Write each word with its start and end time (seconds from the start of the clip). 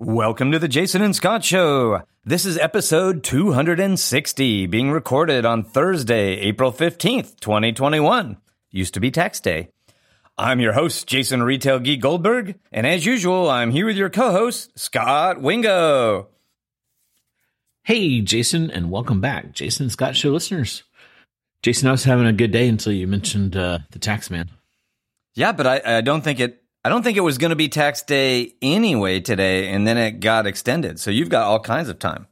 Welcome 0.00 0.52
to 0.52 0.60
the 0.60 0.68
Jason 0.68 1.02
and 1.02 1.14
Scot 1.14 1.42
Show. 1.42 2.02
This 2.24 2.46
is 2.46 2.56
episode 2.56 3.24
260, 3.24 4.66
being 4.66 4.92
recorded 4.92 5.44
on 5.44 5.64
Thursday, 5.64 6.34
April 6.36 6.70
15th, 6.70 7.40
2021. 7.40 8.36
Used 8.70 8.94
to 8.94 9.00
be 9.00 9.10
tax 9.10 9.40
day. 9.40 9.70
I'm 10.36 10.60
your 10.60 10.74
host, 10.74 11.08
Jason 11.08 11.42
Retail 11.42 11.80
Geek 11.80 12.00
Goldberg, 12.00 12.60
and 12.70 12.86
as 12.86 13.06
usual, 13.06 13.50
I'm 13.50 13.72
here 13.72 13.86
with 13.86 13.96
your 13.96 14.08
co 14.08 14.30
host, 14.30 14.78
Scot 14.78 15.42
Wingo. 15.42 16.28
Hey, 17.82 18.20
Jason, 18.20 18.70
and 18.70 18.92
welcome 18.92 19.20
back, 19.20 19.52
Jason 19.52 19.86
and 19.86 19.92
Scot 19.92 20.14
Show 20.14 20.30
listeners. 20.30 20.84
Jason, 21.64 21.88
I 21.88 21.90
was 21.90 22.04
having 22.04 22.28
a 22.28 22.32
good 22.32 22.52
day 22.52 22.68
until 22.68 22.92
you 22.92 23.08
mentioned 23.08 23.56
uh, 23.56 23.80
the 23.90 23.98
tax 23.98 24.30
man. 24.30 24.48
Yeah, 25.34 25.50
but 25.50 25.66
I, 25.66 25.96
I 25.96 26.00
don't 26.02 26.22
think 26.22 26.38
it 26.38 26.62
I 26.84 26.88
don't 26.88 27.02
think 27.02 27.16
it 27.16 27.22
was 27.22 27.38
going 27.38 27.50
to 27.50 27.56
be 27.56 27.68
tax 27.68 28.02
day 28.02 28.54
anyway 28.62 29.20
today, 29.20 29.68
and 29.68 29.86
then 29.86 29.98
it 29.98 30.20
got 30.20 30.46
extended. 30.46 31.00
So 31.00 31.10
you've 31.10 31.28
got 31.28 31.44
all 31.44 31.60
kinds 31.60 31.88
of 31.88 31.98
time. 31.98 32.26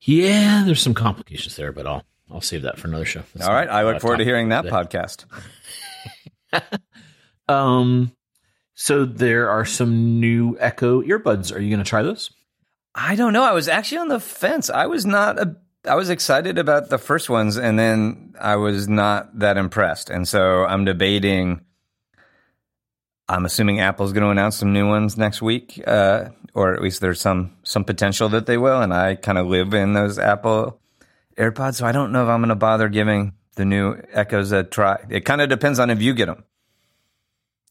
Yeah, 0.00 0.64
there's 0.64 0.80
some 0.82 0.94
complications 0.94 1.56
there, 1.56 1.72
but 1.72 1.86
I'll 1.86 2.04
I'll 2.30 2.40
save 2.40 2.62
that 2.62 2.78
for 2.78 2.88
another 2.88 3.04
show. 3.04 3.22
That's 3.34 3.46
all 3.46 3.54
right, 3.54 3.68
I 3.68 3.84
look 3.84 4.00
forward 4.00 4.18
to 4.18 4.24
hearing 4.24 4.48
that 4.48 4.62
today. 4.62 4.74
podcast. 4.74 5.26
um, 7.48 8.12
so 8.74 9.04
there 9.04 9.50
are 9.50 9.64
some 9.64 10.18
new 10.18 10.56
Echo 10.58 11.02
earbuds. 11.02 11.54
Are 11.54 11.60
you 11.60 11.70
going 11.70 11.84
to 11.84 11.88
try 11.88 12.02
those? 12.02 12.30
I 12.94 13.14
don't 13.14 13.32
know. 13.32 13.44
I 13.44 13.52
was 13.52 13.68
actually 13.68 13.98
on 13.98 14.08
the 14.08 14.20
fence. 14.20 14.70
I 14.70 14.86
was 14.86 15.06
not 15.06 15.38
a. 15.38 15.56
I 15.84 15.94
was 15.94 16.10
excited 16.10 16.58
about 16.58 16.88
the 16.90 16.98
first 16.98 17.28
ones, 17.28 17.56
and 17.56 17.78
then 17.78 18.34
I 18.40 18.56
was 18.56 18.88
not 18.88 19.38
that 19.38 19.56
impressed, 19.56 20.10
and 20.10 20.26
so 20.26 20.64
I'm 20.64 20.84
debating 20.84 21.60
I'm 23.28 23.44
assuming 23.44 23.80
Apple's 23.80 24.12
going 24.12 24.24
to 24.24 24.30
announce 24.30 24.56
some 24.56 24.72
new 24.72 24.86
ones 24.88 25.16
next 25.16 25.40
week, 25.40 25.82
uh, 25.86 26.30
or 26.54 26.74
at 26.74 26.82
least 26.82 27.00
there's 27.00 27.20
some 27.20 27.56
some 27.62 27.84
potential 27.84 28.28
that 28.30 28.46
they 28.46 28.58
will. 28.58 28.80
And 28.80 28.92
I 28.92 29.14
kind 29.14 29.38
of 29.38 29.46
live 29.46 29.74
in 29.74 29.92
those 29.94 30.18
Apple 30.18 30.80
AirPods, 31.38 31.76
so 31.76 31.86
I 31.86 31.92
don't 31.92 32.12
know 32.12 32.24
if 32.24 32.28
I'm 32.28 32.40
going 32.40 32.50
to 32.50 32.54
bother 32.54 32.88
giving 32.88 33.32
the 33.56 33.64
new 33.64 33.96
Echoes 34.12 34.52
a 34.52 34.64
try. 34.64 35.04
It 35.08 35.24
kind 35.24 35.40
of 35.40 35.48
depends 35.48 35.78
on 35.78 35.90
if 35.90 36.02
you 36.02 36.14
get 36.14 36.26
them. 36.26 36.44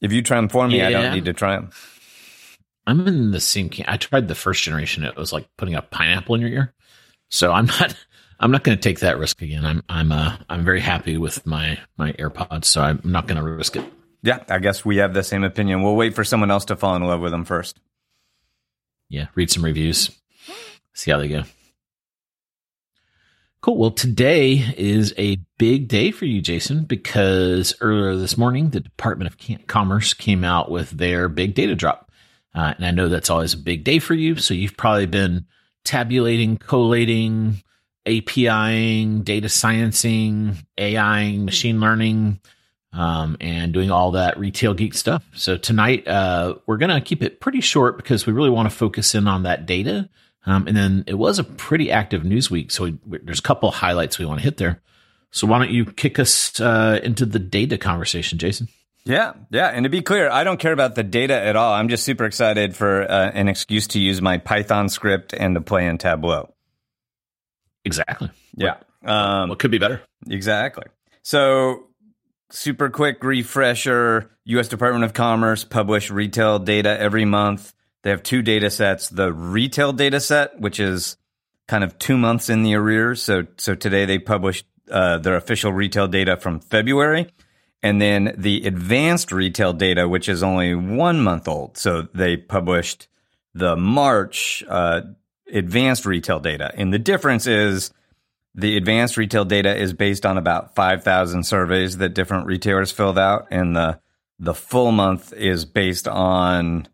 If 0.02 0.12
you 0.12 0.24
try 0.24 0.38
them 0.38 0.50
for 0.50 0.68
me, 0.68 0.78
yeah. 0.78 0.88
I 0.88 0.92
don't 0.92 1.14
need 1.14 1.26
to 1.26 1.34
try 1.34 1.56
them. 1.56 1.70
I'm 2.88 3.08
in 3.08 3.32
the 3.32 3.40
same 3.40 3.70
camp. 3.70 3.88
I 3.90 3.98
tried 3.98 4.28
the 4.28 4.36
first 4.36 4.64
generation. 4.64 5.04
It 5.04 5.16
was 5.16 5.32
like 5.32 5.48
putting 5.58 5.76
a 5.76 5.82
pineapple 5.82 6.36
in 6.36 6.42
your 6.42 6.50
ear. 6.50 6.74
So 7.30 7.52
I'm 7.52 7.68
not. 7.68 7.96
I'm 8.40 8.50
not 8.50 8.64
going 8.64 8.76
to 8.76 8.82
take 8.82 9.02
that 9.02 9.20
risk 9.20 9.42
again. 9.44 9.66
I'm. 9.66 9.84
I'm. 9.88 10.12
Uh. 10.12 10.38
I'm 10.50 10.66
very 10.66 10.80
happy 10.82 11.18
with 11.18 11.46
my 11.46 11.78
my 11.98 12.14
AirPods, 12.14 12.66
so 12.66 12.82
I'm 12.82 13.02
not 13.04 13.28
going 13.28 13.38
to 13.38 13.44
risk 13.44 13.76
it. 13.76 13.86
Yeah, 14.24 14.44
I 14.50 14.60
guess 14.60 14.86
we 14.86 14.98
have 14.98 15.14
the 15.14 15.24
same 15.24 15.44
opinion. 15.44 15.82
We'll 15.82 15.96
wait 15.96 16.16
for 16.16 16.24
someone 16.24 16.52
else 16.52 16.66
to 16.66 16.76
fall 16.76 16.96
in 16.96 17.04
love 17.04 17.22
with 17.22 17.32
them 17.32 17.46
first. 17.46 17.80
Yeah, 19.10 19.28
read 19.36 19.52
some 19.52 19.66
reviews, 19.66 20.12
see 20.94 21.12
how 21.12 21.18
they 21.18 21.28
go. 21.28 21.44
Cool. 23.62 23.78
Well, 23.78 23.92
today 23.92 24.74
is 24.76 25.14
a 25.20 25.38
big 25.60 25.88
day 25.88 26.10
for 26.10 26.26
you, 26.26 26.42
Jason, 26.42 26.86
because 26.86 27.76
earlier 27.80 28.16
this 28.16 28.36
morning, 28.36 28.70
the 28.70 28.80
Department 28.80 29.32
of 29.32 29.68
Commerce 29.68 30.16
came 30.16 30.44
out 30.44 30.72
with 30.72 30.90
their 30.90 31.30
big 31.30 31.54
data 31.54 31.76
drop. 31.76 32.12
Uh, 32.56 32.74
and 32.76 32.86
I 32.86 32.90
know 32.90 33.08
that's 33.08 33.30
always 33.30 33.54
a 33.54 33.60
big 33.60 33.84
day 33.84 34.00
for 34.00 34.16
you. 34.16 34.36
So 34.38 34.56
you've 34.56 34.78
probably 34.78 35.06
been 35.06 35.46
tabulating, 35.84 36.58
collating, 36.58 37.62
APIing, 38.08 39.22
data 39.22 39.48
sciencing, 39.48 40.56
AIing, 40.80 41.46
machine 41.46 41.80
learning, 41.80 42.40
um, 42.94 43.38
and 43.40 43.74
doing 43.74 43.92
all 43.92 44.12
that 44.12 44.38
retail 44.38 44.74
geek 44.74 44.94
stuff. 44.94 45.24
So 45.34 45.58
tonight, 45.58 46.08
uh, 46.08 46.56
we're 46.66 46.78
going 46.78 46.94
to 46.94 47.02
keep 47.02 47.24
it 47.24 47.40
pretty 47.40 47.62
short 47.62 47.98
because 47.98 48.26
we 48.26 48.34
really 48.34 48.50
want 48.50 48.70
to 48.70 48.76
focus 48.76 49.16
in 49.16 49.28
on 49.28 49.44
that 49.44 49.66
data. 49.66 50.10
Um, 50.46 50.68
and 50.68 50.76
then 50.76 51.04
it 51.08 51.14
was 51.14 51.40
a 51.40 51.44
pretty 51.44 51.92
active 51.92 52.24
news 52.24 52.50
week. 52.50 52.72
So 52.72 52.86
we, 52.86 52.98
we, 53.06 53.20
there's 53.20 53.40
a 53.40 53.44
couple 53.44 53.72
highlights 53.72 54.18
we 54.18 54.26
want 54.26 54.40
to 54.40 54.44
hit 54.44 54.58
there. 54.58 54.82
So 55.32 55.48
why 55.48 55.60
don't 55.60 55.72
you 55.72 55.86
kick 55.86 56.20
us 56.20 56.60
uh, 56.60 57.00
into 57.04 57.26
the 57.26 57.40
data 57.40 57.78
conversation, 57.78 58.38
Jason? 58.38 58.68
Yeah, 59.06 59.34
yeah. 59.50 59.68
And 59.68 59.84
to 59.86 59.90
be 59.90 60.02
clear, 60.02 60.30
I 60.30 60.44
don't 60.44 60.60
care 60.60 60.74
about 60.74 60.96
the 60.96 61.04
data 61.04 61.34
at 61.34 61.56
all. 61.56 61.74
I'm 61.74 61.90
just 61.90 62.04
super 62.04 62.26
excited 62.26 62.76
for 62.76 63.10
uh, 63.10 63.32
an 63.34 63.48
excuse 63.48 63.88
to 63.88 64.00
use 64.00 64.22
my 64.22 64.38
Python 64.38 64.90
script 64.90 65.34
and 65.34 65.56
to 65.56 65.62
play 65.62 65.88
in 65.88 65.98
Tableau. 65.98 66.54
Exactly. 67.86 68.30
Yeah. 68.56 68.78
What, 69.00 69.12
um, 69.12 69.50
what 69.50 69.60
could 69.60 69.72
be 69.72 69.80
better? 69.80 70.02
Exactly. 70.28 70.86
So 71.24 71.88
super 72.52 72.90
quick 72.90 73.24
refresher 73.24 74.32
US 74.46 74.68
Department 74.68 75.04
of 75.04 75.14
Commerce 75.14 75.64
publish 75.64 76.12
retail 76.12 76.60
data 76.60 77.00
every 77.00 77.26
month. 77.26 77.74
They 78.04 78.10
have 78.10 78.24
two 78.24 78.42
data 78.42 78.70
sets 78.70 79.10
the 79.10 79.32
retail 79.32 79.94
data 79.94 80.20
set, 80.20 80.60
which 80.60 80.80
is 80.80 81.18
kind 81.68 81.84
of 81.84 81.98
two 82.00 82.18
months 82.18 82.50
in 82.50 82.64
the 82.64 82.76
arrears. 82.76 83.22
So, 83.22 83.48
so 83.58 83.76
today 83.76 84.06
they 84.06 84.20
published 84.20 84.66
uh, 84.90 85.20
their 85.20 85.36
official 85.36 85.72
retail 85.72 86.08
data 86.08 86.38
from 86.38 86.60
February. 86.60 87.32
And 87.84 88.02
then 88.02 88.36
the 88.38 88.66
advanced 88.68 89.32
retail 89.32 89.74
data, 89.74 90.08
which 90.08 90.30
is 90.30 90.44
only 90.44 90.76
one 90.76 91.22
month 91.22 91.48
old. 91.48 91.78
So 91.78 92.08
they 92.14 92.38
published 92.38 93.08
the 93.54 93.76
March 93.76 94.64
uh, 94.68 95.02
advanced 95.52 96.06
retail 96.06 96.40
data. 96.40 96.72
And 96.76 96.94
the 96.94 97.00
difference 97.00 97.48
is 97.48 97.92
the 98.54 98.78
advanced 98.78 99.18
retail 99.18 99.46
data 99.46 99.76
is 99.76 99.94
based 99.94 100.26
on 100.26 100.38
about 100.38 100.76
5,000 100.76 101.44
surveys 101.44 101.98
that 101.98 102.14
different 102.14 102.48
retailers 102.48 102.92
filled 102.92 103.18
out, 103.18 103.48
and 103.52 103.76
the 103.76 104.00
the 104.40 104.54
full 104.56 104.92
month 104.92 105.34
is 105.34 105.66
based 105.66 106.08
on 106.08 106.88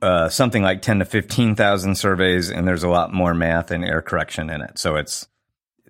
uh, 0.00 0.28
something 0.28 0.62
like 0.62 0.82
10 0.82 1.00
to 1.00 1.04
15,000 1.04 1.96
surveys, 1.96 2.48
and 2.48 2.66
there's 2.66 2.84
a 2.84 2.88
lot 2.88 3.12
more 3.12 3.34
math 3.34 3.72
and 3.72 3.84
error 3.84 4.00
correction 4.00 4.50
in 4.50 4.60
it, 4.60 4.78
so 4.78 4.96
it's 4.96 5.26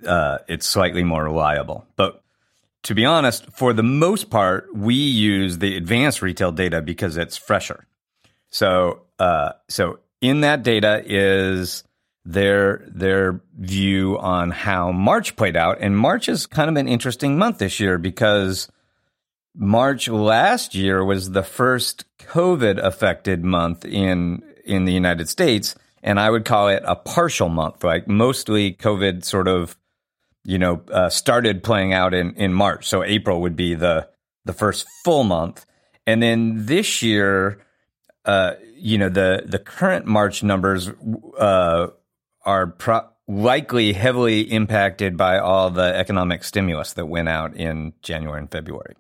uh, 0.06 0.38
it's 0.48 0.66
slightly 0.66 1.04
more 1.04 1.22
reliable. 1.22 1.86
But 1.96 2.22
to 2.84 2.94
be 2.94 3.04
honest, 3.04 3.46
for 3.52 3.72
the 3.72 3.82
most 3.82 4.30
part, 4.30 4.74
we 4.74 4.94
use 4.94 5.58
the 5.58 5.76
advanced 5.76 6.22
retail 6.22 6.52
data 6.52 6.82
because 6.82 7.16
it's 7.16 7.36
fresher. 7.36 7.86
So 8.48 9.02
uh, 9.18 9.52
so 9.68 10.00
in 10.20 10.40
that 10.40 10.62
data 10.62 11.02
is 11.04 11.84
their 12.24 12.84
their 12.88 13.40
view 13.58 14.18
on 14.18 14.50
how 14.50 14.92
March 14.92 15.36
played 15.36 15.56
out. 15.56 15.78
And 15.80 15.96
March 15.96 16.28
is 16.28 16.46
kind 16.46 16.70
of 16.70 16.76
an 16.76 16.88
interesting 16.88 17.36
month 17.36 17.58
this 17.58 17.80
year 17.80 17.98
because 17.98 18.68
March 19.54 20.08
last 20.08 20.74
year 20.74 21.04
was 21.04 21.30
the 21.30 21.42
first 21.42 22.04
COVID 22.18 22.78
affected 22.78 23.44
month 23.44 23.84
in 23.84 24.42
in 24.64 24.86
the 24.86 24.92
United 24.92 25.28
States, 25.28 25.74
and 26.02 26.18
I 26.18 26.30
would 26.30 26.46
call 26.46 26.68
it 26.68 26.82
a 26.86 26.96
partial 26.96 27.50
month. 27.50 27.84
Like 27.84 28.08
mostly 28.08 28.72
COVID 28.72 29.24
sort 29.24 29.46
of, 29.46 29.76
you 30.44 30.58
know, 30.58 30.82
uh, 30.90 31.10
started 31.10 31.62
playing 31.62 31.92
out 31.92 32.14
in 32.14 32.34
in 32.36 32.54
March. 32.54 32.88
So 32.88 33.04
April 33.04 33.42
would 33.42 33.56
be 33.56 33.74
the 33.74 34.08
the 34.46 34.54
first 34.54 34.86
full 35.04 35.24
month, 35.24 35.66
and 36.06 36.22
then 36.22 36.66
this 36.66 37.02
year. 37.02 37.60
Uh, 38.26 38.54
you 38.76 38.96
know 38.96 39.10
the 39.10 39.42
the 39.44 39.58
current 39.58 40.06
March 40.06 40.42
numbers 40.42 40.90
uh, 41.38 41.88
are 42.44 42.66
pro- 42.66 43.09
likely 43.27 43.93
heavily 43.93 44.41
impacted 44.43 45.16
by 45.16 45.38
all 45.38 45.70
the 45.70 45.96
economic 45.96 46.44
stimulus 46.44 46.93
that 46.94 47.06
went 47.06 47.29
out 47.29 47.56
in 47.56 47.93
January 48.02 48.41
and 48.41 48.50
February. 48.50 48.96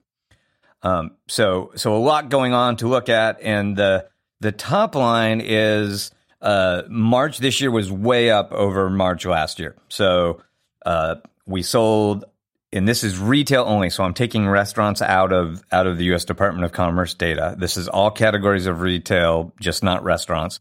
Um, 0.82 1.12
so, 1.28 1.72
so 1.76 1.96
a 1.96 1.98
lot 1.98 2.28
going 2.28 2.52
on 2.52 2.76
to 2.76 2.88
look 2.88 3.08
at, 3.08 3.40
and 3.40 3.76
the 3.76 4.06
the 4.40 4.52
top 4.52 4.94
line 4.94 5.40
is 5.42 6.10
uh, 6.42 6.82
March 6.88 7.38
this 7.38 7.60
year 7.60 7.70
was 7.70 7.90
way 7.90 8.30
up 8.30 8.52
over 8.52 8.90
March 8.90 9.24
last 9.24 9.58
year. 9.58 9.74
So 9.88 10.42
uh, 10.84 11.16
we 11.46 11.62
sold, 11.62 12.26
and 12.70 12.86
this 12.86 13.02
is 13.02 13.18
retail 13.18 13.64
only. 13.66 13.88
So 13.88 14.04
I'm 14.04 14.12
taking 14.12 14.46
restaurants 14.46 15.00
out 15.00 15.32
of 15.32 15.62
out 15.72 15.86
of 15.86 15.96
the 15.96 16.04
U.S. 16.06 16.26
Department 16.26 16.66
of 16.66 16.72
Commerce 16.72 17.14
data. 17.14 17.56
This 17.58 17.78
is 17.78 17.88
all 17.88 18.10
categories 18.10 18.66
of 18.66 18.82
retail, 18.82 19.54
just 19.58 19.82
not 19.82 20.04
restaurants. 20.04 20.60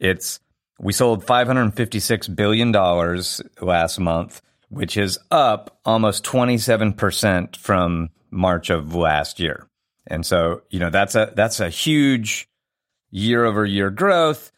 It's 0.00 0.40
we 0.80 0.92
sold 0.92 1.26
$556 1.26 2.34
billion 2.34 2.72
last 3.60 4.00
month, 4.00 4.40
which 4.68 4.96
is 4.96 5.18
up 5.30 5.78
almost 5.84 6.24
27% 6.24 7.56
from 7.56 8.08
March 8.30 8.70
of 8.70 8.94
last 8.94 9.40
year. 9.40 9.68
And 10.06 10.24
so, 10.24 10.62
you 10.70 10.80
know, 10.80 10.90
that's 10.90 11.14
a 11.14 11.32
that's 11.36 11.60
a 11.60 11.68
huge 11.68 12.48
year 13.10 13.44
over 13.44 13.64
year 13.64 13.90
growth, 13.90 14.50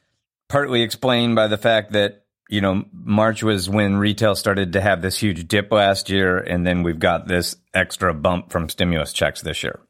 partly 0.48 0.82
explained 0.82 1.34
by 1.34 1.48
the 1.48 1.58
fact 1.58 1.92
that 1.92 2.20
you 2.48 2.60
know, 2.60 2.84
March 2.92 3.42
was 3.42 3.70
when 3.70 3.96
retail 3.96 4.34
started 4.34 4.74
to 4.74 4.80
have 4.80 5.00
this 5.00 5.16
huge 5.16 5.48
dip 5.48 5.72
last 5.72 6.10
year, 6.10 6.36
and 6.36 6.66
then 6.66 6.82
we've 6.82 6.98
got 6.98 7.26
this 7.26 7.56
extra 7.72 8.12
bump 8.12 8.50
from 8.52 8.68
stimulus 8.68 9.14
checks 9.14 9.40
this 9.40 9.62
year. 9.62 9.80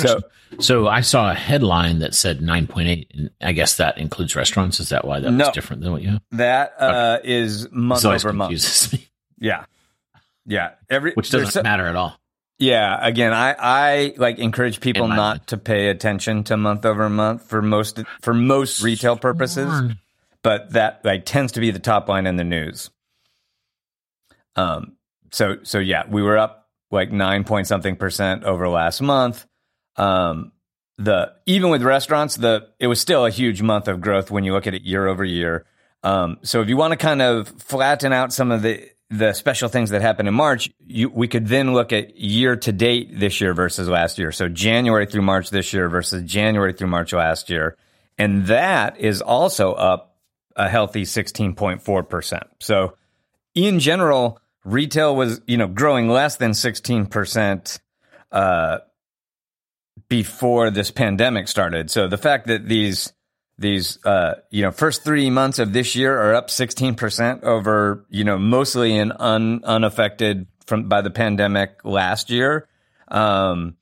So, 0.00 0.20
so 0.60 0.88
I 0.88 1.00
saw 1.00 1.30
a 1.30 1.34
headline 1.34 1.98
that 2.00 2.14
said 2.14 2.40
9.8, 2.40 3.06
and 3.14 3.30
I 3.40 3.52
guess 3.52 3.76
that 3.78 3.98
includes 3.98 4.36
restaurants. 4.36 4.78
Is 4.80 4.90
that 4.90 5.04
why 5.06 5.20
that 5.20 5.30
No. 5.30 5.46
was 5.46 5.54
different 5.54 5.82
than 5.82 5.92
what 5.92 6.02
you 6.02 6.10
have? 6.10 6.22
That 6.32 6.74
uh, 6.78 7.18
is 7.24 7.70
month 7.72 8.04
over 8.04 8.32
month. 8.32 8.92
me, 8.92 9.08
Yeah, 9.38 9.64
yeah. 10.46 10.70
Every 10.88 11.12
which 11.12 11.30
doesn't 11.30 11.50
so- 11.50 11.62
matter 11.62 11.86
at 11.86 11.96
all. 11.96 12.18
Yeah, 12.58 12.96
again, 13.04 13.34
I, 13.34 13.54
I 13.58 14.14
like 14.16 14.38
encourage 14.38 14.80
people 14.80 15.08
not 15.08 15.16
mind. 15.16 15.46
to 15.48 15.58
pay 15.58 15.88
attention 15.88 16.42
to 16.44 16.56
month 16.56 16.86
over 16.86 17.10
month 17.10 17.42
for 17.46 17.60
most 17.60 18.00
for 18.22 18.32
most 18.32 18.82
retail 18.82 19.18
purposes, 19.18 19.66
Darn. 19.68 19.98
but 20.42 20.70
that 20.72 21.04
like 21.04 21.26
tends 21.26 21.52
to 21.52 21.60
be 21.60 21.70
the 21.70 21.78
top 21.78 22.08
line 22.08 22.26
in 22.26 22.36
the 22.36 22.44
news. 22.44 22.88
Um, 24.56 24.96
so 25.32 25.56
so 25.64 25.78
yeah, 25.78 26.04
we 26.08 26.22
were 26.22 26.38
up 26.38 26.68
like 26.90 27.12
nine 27.12 27.44
point 27.44 27.66
something 27.66 27.94
percent 27.96 28.44
over 28.44 28.66
last 28.70 29.02
month. 29.02 29.44
Um, 29.96 30.52
the 30.98 31.32
even 31.44 31.70
with 31.70 31.82
restaurants, 31.82 32.36
the 32.36 32.68
it 32.78 32.86
was 32.86 33.00
still 33.00 33.26
a 33.26 33.30
huge 33.30 33.62
month 33.62 33.88
of 33.88 34.00
growth 34.00 34.30
when 34.30 34.44
you 34.44 34.52
look 34.52 34.66
at 34.66 34.74
it 34.74 34.82
year 34.82 35.06
over 35.06 35.24
year. 35.24 35.66
Um, 36.02 36.38
so 36.42 36.60
if 36.60 36.68
you 36.68 36.76
want 36.76 36.92
to 36.92 36.96
kind 36.96 37.20
of 37.20 37.48
flatten 37.48 38.12
out 38.12 38.32
some 38.32 38.50
of 38.50 38.62
the 38.62 38.88
the 39.10 39.32
special 39.34 39.68
things 39.68 39.90
that 39.90 40.02
happened 40.02 40.26
in 40.26 40.34
March, 40.34 40.70
you, 40.84 41.08
we 41.08 41.28
could 41.28 41.46
then 41.46 41.74
look 41.74 41.92
at 41.92 42.16
year 42.16 42.56
to 42.56 42.72
date 42.72 43.20
this 43.20 43.40
year 43.40 43.54
versus 43.54 43.88
last 43.88 44.18
year. 44.18 44.32
So 44.32 44.48
January 44.48 45.06
through 45.06 45.22
March 45.22 45.50
this 45.50 45.72
year 45.72 45.88
versus 45.88 46.22
January 46.24 46.72
through 46.72 46.88
March 46.88 47.12
last 47.12 47.48
year, 47.50 47.76
and 48.18 48.46
that 48.46 48.98
is 48.98 49.22
also 49.22 49.74
up 49.74 50.16
a 50.56 50.68
healthy 50.68 51.04
sixteen 51.04 51.54
point 51.54 51.82
four 51.82 52.02
percent. 52.02 52.44
So 52.60 52.96
in 53.54 53.80
general, 53.80 54.40
retail 54.64 55.14
was 55.14 55.40
you 55.46 55.58
know 55.58 55.68
growing 55.68 56.08
less 56.08 56.36
than 56.36 56.54
sixteen 56.54 57.06
percent 57.06 57.80
uh, 58.32 58.78
before 60.08 60.70
this 60.70 60.90
pandemic 60.90 61.48
started. 61.48 61.90
So 61.90 62.08
the 62.08 62.18
fact 62.18 62.46
that 62.46 62.68
these 62.68 63.12
these 63.58 63.98
uh, 64.04 64.34
you 64.50 64.62
know 64.62 64.70
first 64.70 65.04
three 65.04 65.30
months 65.30 65.58
of 65.58 65.72
this 65.72 65.96
year 65.96 66.16
are 66.18 66.34
up 66.34 66.50
sixteen 66.50 66.94
percent 66.94 67.44
over 67.44 68.04
you 68.10 68.24
know 68.24 68.38
mostly 68.38 68.96
in 68.96 69.12
un, 69.12 69.62
unaffected 69.64 70.46
from 70.66 70.88
by 70.88 71.00
the 71.00 71.10
pandemic 71.10 71.84
last 71.84 72.30
year. 72.30 72.68
Um, 73.08 73.76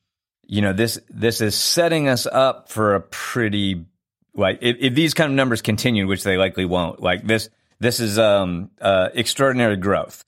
you 0.47 0.61
know 0.63 0.73
this 0.73 1.01
this 1.09 1.41
is 1.41 1.55
setting 1.55 2.09
us 2.09 2.27
up 2.27 2.69
for 2.69 2.95
a 2.95 3.01
pretty 3.01 3.87
like 4.35 4.59
if, 4.63 4.77
if 4.79 4.95
these 4.95 5.15
kind 5.15 5.31
of 5.31 5.37
numbers 5.37 5.63
continue, 5.63 6.07
which 6.07 6.23
they 6.23 6.37
likely 6.37 6.65
won't. 6.65 7.01
Like 7.01 7.27
this 7.27 7.49
this 7.81 8.01
is 8.01 8.19
um, 8.19 8.71
uh, 8.81 9.09
extraordinary 9.15 9.77
growth. 9.77 10.25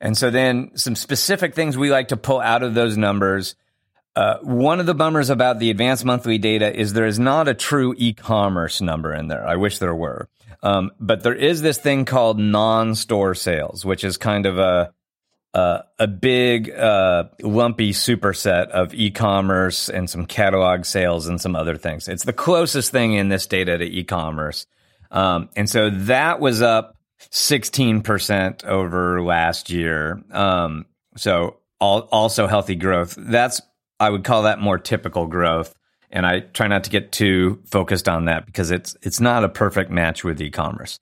And 0.00 0.18
so 0.18 0.30
then 0.30 0.72
some 0.74 0.96
specific 0.96 1.54
things 1.54 1.78
we 1.78 1.90
like 1.90 2.08
to 2.08 2.16
pull 2.16 2.40
out 2.40 2.62
of 2.62 2.74
those 2.74 2.96
numbers. 2.96 3.54
Uh, 4.14 4.38
one 4.42 4.78
of 4.78 4.86
the 4.86 4.94
bummers 4.94 5.30
about 5.30 5.58
the 5.58 5.70
advanced 5.70 6.04
monthly 6.04 6.38
data 6.38 6.74
is 6.74 6.92
there 6.92 7.06
is 7.06 7.18
not 7.18 7.48
a 7.48 7.54
true 7.54 7.94
e-commerce 7.96 8.80
number 8.80 9.14
in 9.14 9.28
there. 9.28 9.46
I 9.46 9.56
wish 9.56 9.78
there 9.78 9.94
were. 9.94 10.28
Um, 10.62 10.90
but 11.00 11.22
there 11.22 11.34
is 11.34 11.62
this 11.62 11.78
thing 11.78 12.04
called 12.04 12.38
non-store 12.38 13.34
sales, 13.34 13.84
which 13.84 14.04
is 14.04 14.16
kind 14.16 14.46
of 14.46 14.58
a 14.58 14.92
a 15.54 16.06
big 16.06 16.70
uh, 16.70 17.24
lumpy 17.42 17.92
superset 17.92 18.68
of 18.68 18.94
e-commerce 18.94 19.90
and 19.90 20.08
some 20.08 20.24
catalog 20.24 20.84
sales 20.84 21.26
and 21.26 21.40
some 21.40 21.54
other 21.54 21.76
things. 21.76 22.08
It's 22.08 22.24
the 22.24 22.32
closest 22.32 22.90
thing 22.90 23.12
in 23.12 23.28
this 23.28 23.46
data 23.46 23.76
to 23.76 23.84
e-commerce, 23.84 24.66
um, 25.10 25.50
and 25.54 25.68
so 25.68 25.90
that 25.90 26.40
was 26.40 26.62
up 26.62 26.96
16% 27.30 28.64
over 28.64 29.22
last 29.22 29.68
year. 29.68 30.22
Um, 30.30 30.86
so 31.16 31.58
also 31.80 32.46
healthy 32.46 32.76
growth. 32.76 33.14
That's 33.18 33.60
I 34.02 34.10
would 34.10 34.24
call 34.24 34.42
that 34.42 34.58
more 34.58 34.78
typical 34.78 35.26
growth. 35.26 35.74
And 36.10 36.26
I 36.26 36.40
try 36.40 36.66
not 36.66 36.84
to 36.84 36.90
get 36.90 37.12
too 37.12 37.62
focused 37.66 38.08
on 38.08 38.26
that 38.26 38.46
because 38.46 38.70
it's 38.70 38.96
it's 39.00 39.20
not 39.20 39.44
a 39.44 39.48
perfect 39.48 39.90
match 39.90 40.24
with 40.24 40.42
e-commerce. 40.42 40.98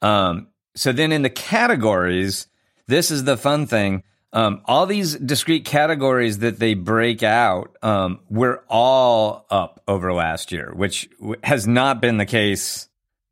Um, 0.00 0.46
so 0.76 0.92
then 0.92 1.12
in 1.12 1.22
the 1.22 1.30
categories, 1.30 2.46
this 2.86 3.10
is 3.10 3.24
the 3.24 3.36
fun 3.36 3.66
thing. 3.66 4.04
Um, 4.32 4.62
all 4.64 4.86
these 4.86 5.16
discrete 5.16 5.64
categories 5.64 6.38
that 6.38 6.58
they 6.58 6.74
break 6.74 7.22
out, 7.22 7.76
um, 7.82 8.20
we're 8.30 8.62
all 8.68 9.46
up 9.50 9.82
over 9.86 10.12
last 10.12 10.50
year, 10.50 10.72
which 10.74 11.08
has 11.42 11.66
not 11.66 12.00
been 12.00 12.16
the 12.16 12.26
case 12.26 12.88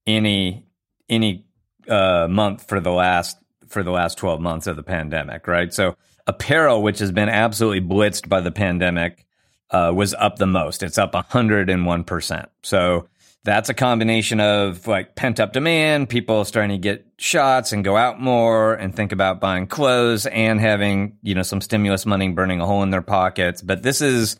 any 0.07 0.67
any 1.09 1.47
uh, 1.89 2.27
month 2.29 2.69
for 2.69 2.81
the 2.81 2.93
last 2.93 3.37
for 3.69 3.83
the 3.83 3.91
last 3.91 4.19
12 4.19 4.41
months 4.41 4.67
of 4.67 4.77
the 4.77 4.83
pandemic, 4.83 5.47
right? 5.47 5.73
So 5.73 5.97
apparel, 6.27 6.83
which 6.83 6.99
has 6.99 7.13
been 7.13 7.29
absolutely 7.29 7.81
blitzed 7.81 8.29
by 8.29 8.41
the 8.41 8.53
pandemic, 8.53 9.27
uh, 9.71 9.93
was 9.95 10.15
up 10.15 10.37
the 10.37 10.47
most. 10.47 10.83
It's 10.83 10.99
up 10.99 11.13
101%. 11.13 12.47
So 12.63 13.09
that's 13.45 13.69
a 13.69 13.75
combination 13.75 14.39
of 14.39 14.87
like 14.87 15.15
pent 15.15 15.41
up 15.41 15.53
demand, 15.53 16.09
people 16.09 16.45
starting 16.45 16.71
to 16.71 16.79
get 16.79 17.07
shots 17.19 17.73
and 17.73 17.83
go 17.83 17.97
out 17.97 18.21
more 18.21 18.75
and 18.75 18.95
think 18.95 19.13
about 19.13 19.41
buying 19.41 19.67
clothes 19.67 20.27
and 20.27 20.61
having, 20.61 21.17
you 21.23 21.35
know, 21.35 21.43
some 21.43 21.61
stimulus 21.61 22.07
money 22.07 22.29
burning 22.29 22.61
a 22.61 22.67
hole 22.67 22.83
in 22.83 22.91
their 22.91 23.03
pockets. 23.03 23.61
But 23.61 23.83
this 23.83 24.01
is, 24.01 24.39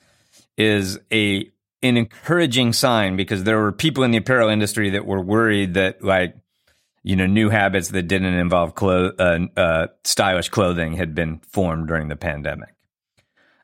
is 0.57 1.01
a, 1.13 1.51
an 1.83 1.97
encouraging 1.97 2.73
sign 2.73 3.17
because 3.17 3.43
there 3.43 3.59
were 3.59 3.73
people 3.73 4.05
in 4.05 4.13
the 4.13 4.19
apparel 4.19 4.49
industry 4.49 4.91
that 4.91 5.05
were 5.05 5.21
worried 5.21 5.75
that 5.75 6.05
like, 6.05 6.37
you 7.03 7.17
know, 7.17 7.27
new 7.27 7.49
habits 7.49 7.89
that 7.89 8.03
didn't 8.03 8.35
involve 8.35 8.75
clo- 8.75 9.13
uh, 9.19 9.39
uh, 9.57 9.87
stylish 10.05 10.49
clothing 10.49 10.95
had 10.95 11.15
been 11.15 11.41
formed 11.49 11.89
during 11.89 12.09
the 12.09 12.17
pandemic. 12.17 12.75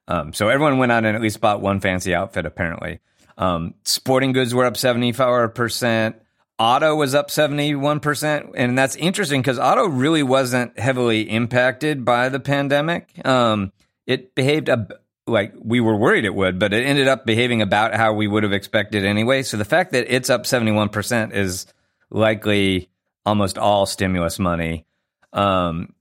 Um, 0.08 0.32
so 0.32 0.48
everyone 0.48 0.78
went 0.78 0.90
out 0.90 1.04
and 1.04 1.14
at 1.14 1.22
least 1.22 1.40
bought 1.40 1.60
one 1.60 1.80
fancy 1.80 2.14
outfit, 2.14 2.46
apparently. 2.46 3.00
Um, 3.36 3.74
sporting 3.84 4.32
goods 4.32 4.54
were 4.54 4.64
up 4.64 4.74
74%. 4.74 6.14
Auto 6.58 6.96
was 6.96 7.14
up 7.14 7.28
71%. 7.28 8.50
And 8.56 8.76
that's 8.76 8.96
interesting 8.96 9.40
because 9.40 9.58
auto 9.58 9.86
really 9.86 10.24
wasn't 10.24 10.78
heavily 10.78 11.30
impacted 11.30 12.04
by 12.04 12.30
the 12.30 12.40
pandemic. 12.40 13.24
Um, 13.24 13.72
it 14.06 14.34
behaved 14.34 14.68
ab- 14.68 14.94
like 15.28 15.52
we 15.62 15.78
were 15.80 15.94
worried 15.94 16.24
it 16.24 16.34
would, 16.34 16.58
but 16.58 16.72
it 16.72 16.84
ended 16.84 17.06
up 17.06 17.26
behaving 17.26 17.62
about 17.62 17.94
how 17.94 18.14
we 18.14 18.26
would 18.26 18.42
have 18.42 18.52
expected 18.52 19.04
anyway. 19.04 19.42
So 19.42 19.56
the 19.56 19.64
fact 19.64 19.92
that 19.92 20.06
it's 20.08 20.30
up 20.30 20.44
71% 20.44 21.32
is 21.32 21.66
likely 22.10 22.88
almost 23.28 23.58
all 23.58 23.84
stimulus 23.84 24.38
money. 24.38 24.86
Um, 25.32 25.94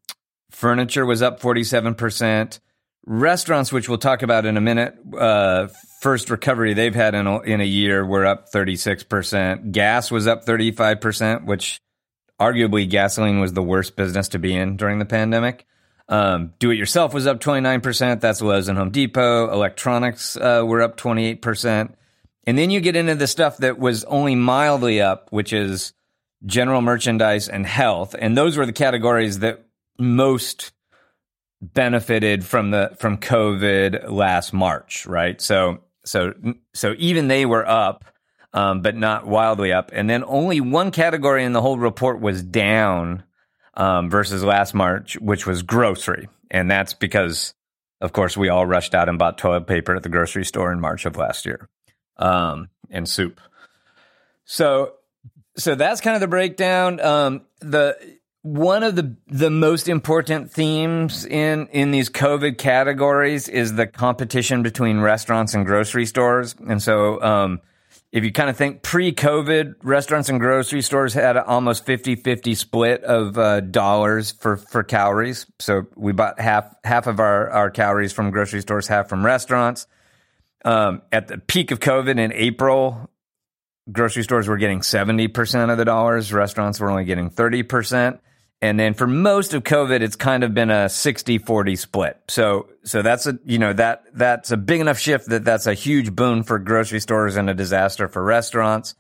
furniture 0.50 1.06
was 1.06 1.22
up 1.22 1.42
47%. 1.42 2.60
Restaurants, 3.06 3.72
which 3.72 3.90
we'll 3.90 3.98
talk 3.98 4.22
about 4.22 4.46
in 4.46 4.58
a 4.58 4.62
minute, 4.62 4.98
uh, 5.18 5.68
first 6.02 6.30
recovery 6.30 6.74
they've 6.74 6.96
had 6.96 7.16
in 7.16 7.28
a, 7.28 7.42
in 7.42 7.62
a 7.62 7.66
year, 7.66 8.06
were 8.06 8.26
up 8.26 8.50
36%. 8.52 9.72
Gas 9.72 10.10
was 10.10 10.26
up 10.26 10.46
35%, 10.46 11.46
which 11.46 11.80
arguably 12.40 12.90
gasoline 12.90 13.40
was 13.40 13.54
the 13.54 13.64
worst 13.64 13.96
business 13.96 14.30
to 14.30 14.40
be 14.40 14.56
in 14.56 14.78
during 14.78 15.00
the 15.00 15.06
pandemic. 15.06 15.66
Um, 16.10 16.54
do 16.60 16.72
it 16.72 16.78
yourself 16.78 17.14
was 17.14 17.28
up 17.28 17.42
29%. 17.42 18.22
That's 18.22 18.42
Lowe's 18.42 18.70
and 18.70 18.78
Home 18.78 18.92
Depot. 18.92 19.52
Electronics 19.52 20.38
uh, 20.38 20.64
were 20.66 20.82
up 20.82 20.96
28%. 20.98 21.94
And 22.46 22.58
then 22.58 22.70
you 22.70 22.80
get 22.80 22.96
into 22.96 23.16
the 23.16 23.28
stuff 23.28 23.58
that 23.58 23.78
was 23.78 24.06
only 24.06 24.36
mildly 24.36 25.02
up, 25.02 25.28
which 25.32 25.52
is 25.52 25.92
general 26.46 26.82
merchandise 26.82 27.50
and 27.50 27.66
health. 27.66 28.16
And 28.18 28.38
those 28.38 28.58
were 28.58 28.66
the 28.66 28.74
categories 28.74 29.40
that 29.40 29.66
most 29.98 30.72
benefited 31.62 32.46
from 32.46 32.72
the 32.72 32.96
from 33.00 33.18
COVID 33.18 34.10
last 34.12 34.54
March, 34.54 35.06
right? 35.06 35.40
So 35.42 35.80
so 36.06 36.34
so 36.74 36.96
even 36.98 37.28
they 37.28 37.46
were 37.46 37.68
up, 37.68 38.06
um, 38.54 38.82
but 38.82 38.96
not 38.96 39.28
wildly 39.28 39.74
up. 39.74 39.92
And 39.94 40.10
then 40.10 40.24
only 40.26 40.62
one 40.62 40.92
category 40.92 41.44
in 41.44 41.54
the 41.54 41.62
whole 41.62 41.78
report 41.78 42.22
was 42.22 42.44
down 42.44 43.24
um, 43.74 44.10
versus 44.10 44.44
last 44.44 44.74
March, 44.74 45.18
which 45.20 45.46
was 45.46 45.62
grocery, 45.62 46.30
and 46.50 46.70
that's 46.70 46.94
because, 46.94 47.54
of 48.02 48.12
course, 48.14 48.36
we 48.36 48.50
all 48.50 48.66
rushed 48.66 48.96
out 48.96 49.10
and 49.10 49.20
bought 49.20 49.38
toilet 49.38 49.68
paper 49.68 49.96
at 49.96 50.04
the 50.04 50.10
grocery 50.10 50.46
store 50.46 50.72
in 50.72 50.80
March 50.80 51.06
of 51.06 51.16
last 51.16 51.46
year, 51.46 51.70
um, 52.18 52.70
and 52.90 53.08
soup. 53.08 53.40
So 54.46 54.94
so 55.58 55.76
that's 55.76 56.02
kind 56.02 56.16
of 56.16 56.22
the 56.22 56.28
breakdown. 56.28 57.00
Um, 57.00 57.42
the 57.60 57.98
one 58.44 58.84
of 58.84 58.96
the 58.96 59.16
the 59.28 59.50
most 59.50 59.90
important 59.90 60.52
themes 60.52 61.26
in 61.26 61.68
in 61.68 61.92
these 61.92 62.10
COVID 62.10 62.58
categories 62.58 63.50
is 63.50 63.74
the 63.74 63.88
competition 63.88 64.64
between 64.64 65.00
restaurants 65.00 65.54
and 65.54 65.66
grocery 65.66 66.06
stores. 66.06 66.56
And 66.68 66.82
so, 66.82 67.22
um, 67.22 67.62
if 68.12 68.24
you 68.24 68.32
kind 68.32 68.50
of 68.50 68.56
think 68.56 68.84
pre-COVID, 68.84 69.76
restaurants 69.84 70.30
and 70.30 70.40
grocery 70.40 70.82
stores 70.82 71.14
had 71.14 71.36
almost 71.36 71.86
50-50 71.86 72.56
split 72.56 73.04
of 73.04 73.38
uh, 73.38 73.60
dollars 73.60 74.32
for 74.32 74.56
for 74.56 74.84
calories. 74.84 75.46
So 75.60 75.88
we 75.96 76.14
bought 76.14 76.40
half 76.40 76.74
half 76.84 77.08
of 77.08 77.20
our 77.20 77.50
our 77.50 77.70
calories 77.70 78.14
from 78.14 78.32
grocery 78.32 78.62
stores, 78.62 78.88
half 78.88 79.10
from 79.10 79.26
restaurants. 79.26 79.88
Um, 80.64 81.02
at 81.12 81.28
the 81.28 81.38
peak 81.38 81.72
of 81.72 81.80
COVID 81.80 82.20
in 82.20 82.34
April, 82.34 83.10
grocery 83.92 84.24
stores 84.24 84.48
were 84.48 84.58
getting 84.58 84.82
70% 84.82 85.72
of 85.72 85.78
the 85.78 85.86
dollars, 85.86 86.34
restaurants 86.34 86.80
were 86.80 86.90
only 86.90 87.06
getting 87.06 87.30
30%. 87.30 88.20
And 88.60 88.80
then 88.80 88.96
for 88.96 89.06
most 89.06 89.54
of 89.54 89.64
COVID, 89.64 90.02
it's 90.02 90.16
kind 90.16 90.44
of 90.44 90.54
been 90.54 90.72
a 90.72 90.90
60 90.90 91.38
40 91.38 91.76
split. 91.76 92.20
So, 92.28 92.70
so 92.84 93.02
that's 93.02 93.28
a, 93.28 93.38
you 93.46 93.60
know, 93.60 93.74
that, 93.74 94.06
that's 94.14 94.52
a 94.52 94.58
big 94.58 94.82
enough 94.82 94.98
shift 94.98 95.30
that 95.30 95.46
that's 95.46 95.68
a 95.68 95.76
huge 95.76 96.16
boon 96.16 96.44
for 96.44 96.58
grocery 96.58 97.00
stores 97.00 97.36
and 97.36 97.50
a 97.50 97.54
disaster 97.54 98.08
for 98.08 98.24
restaurants. 98.24 98.96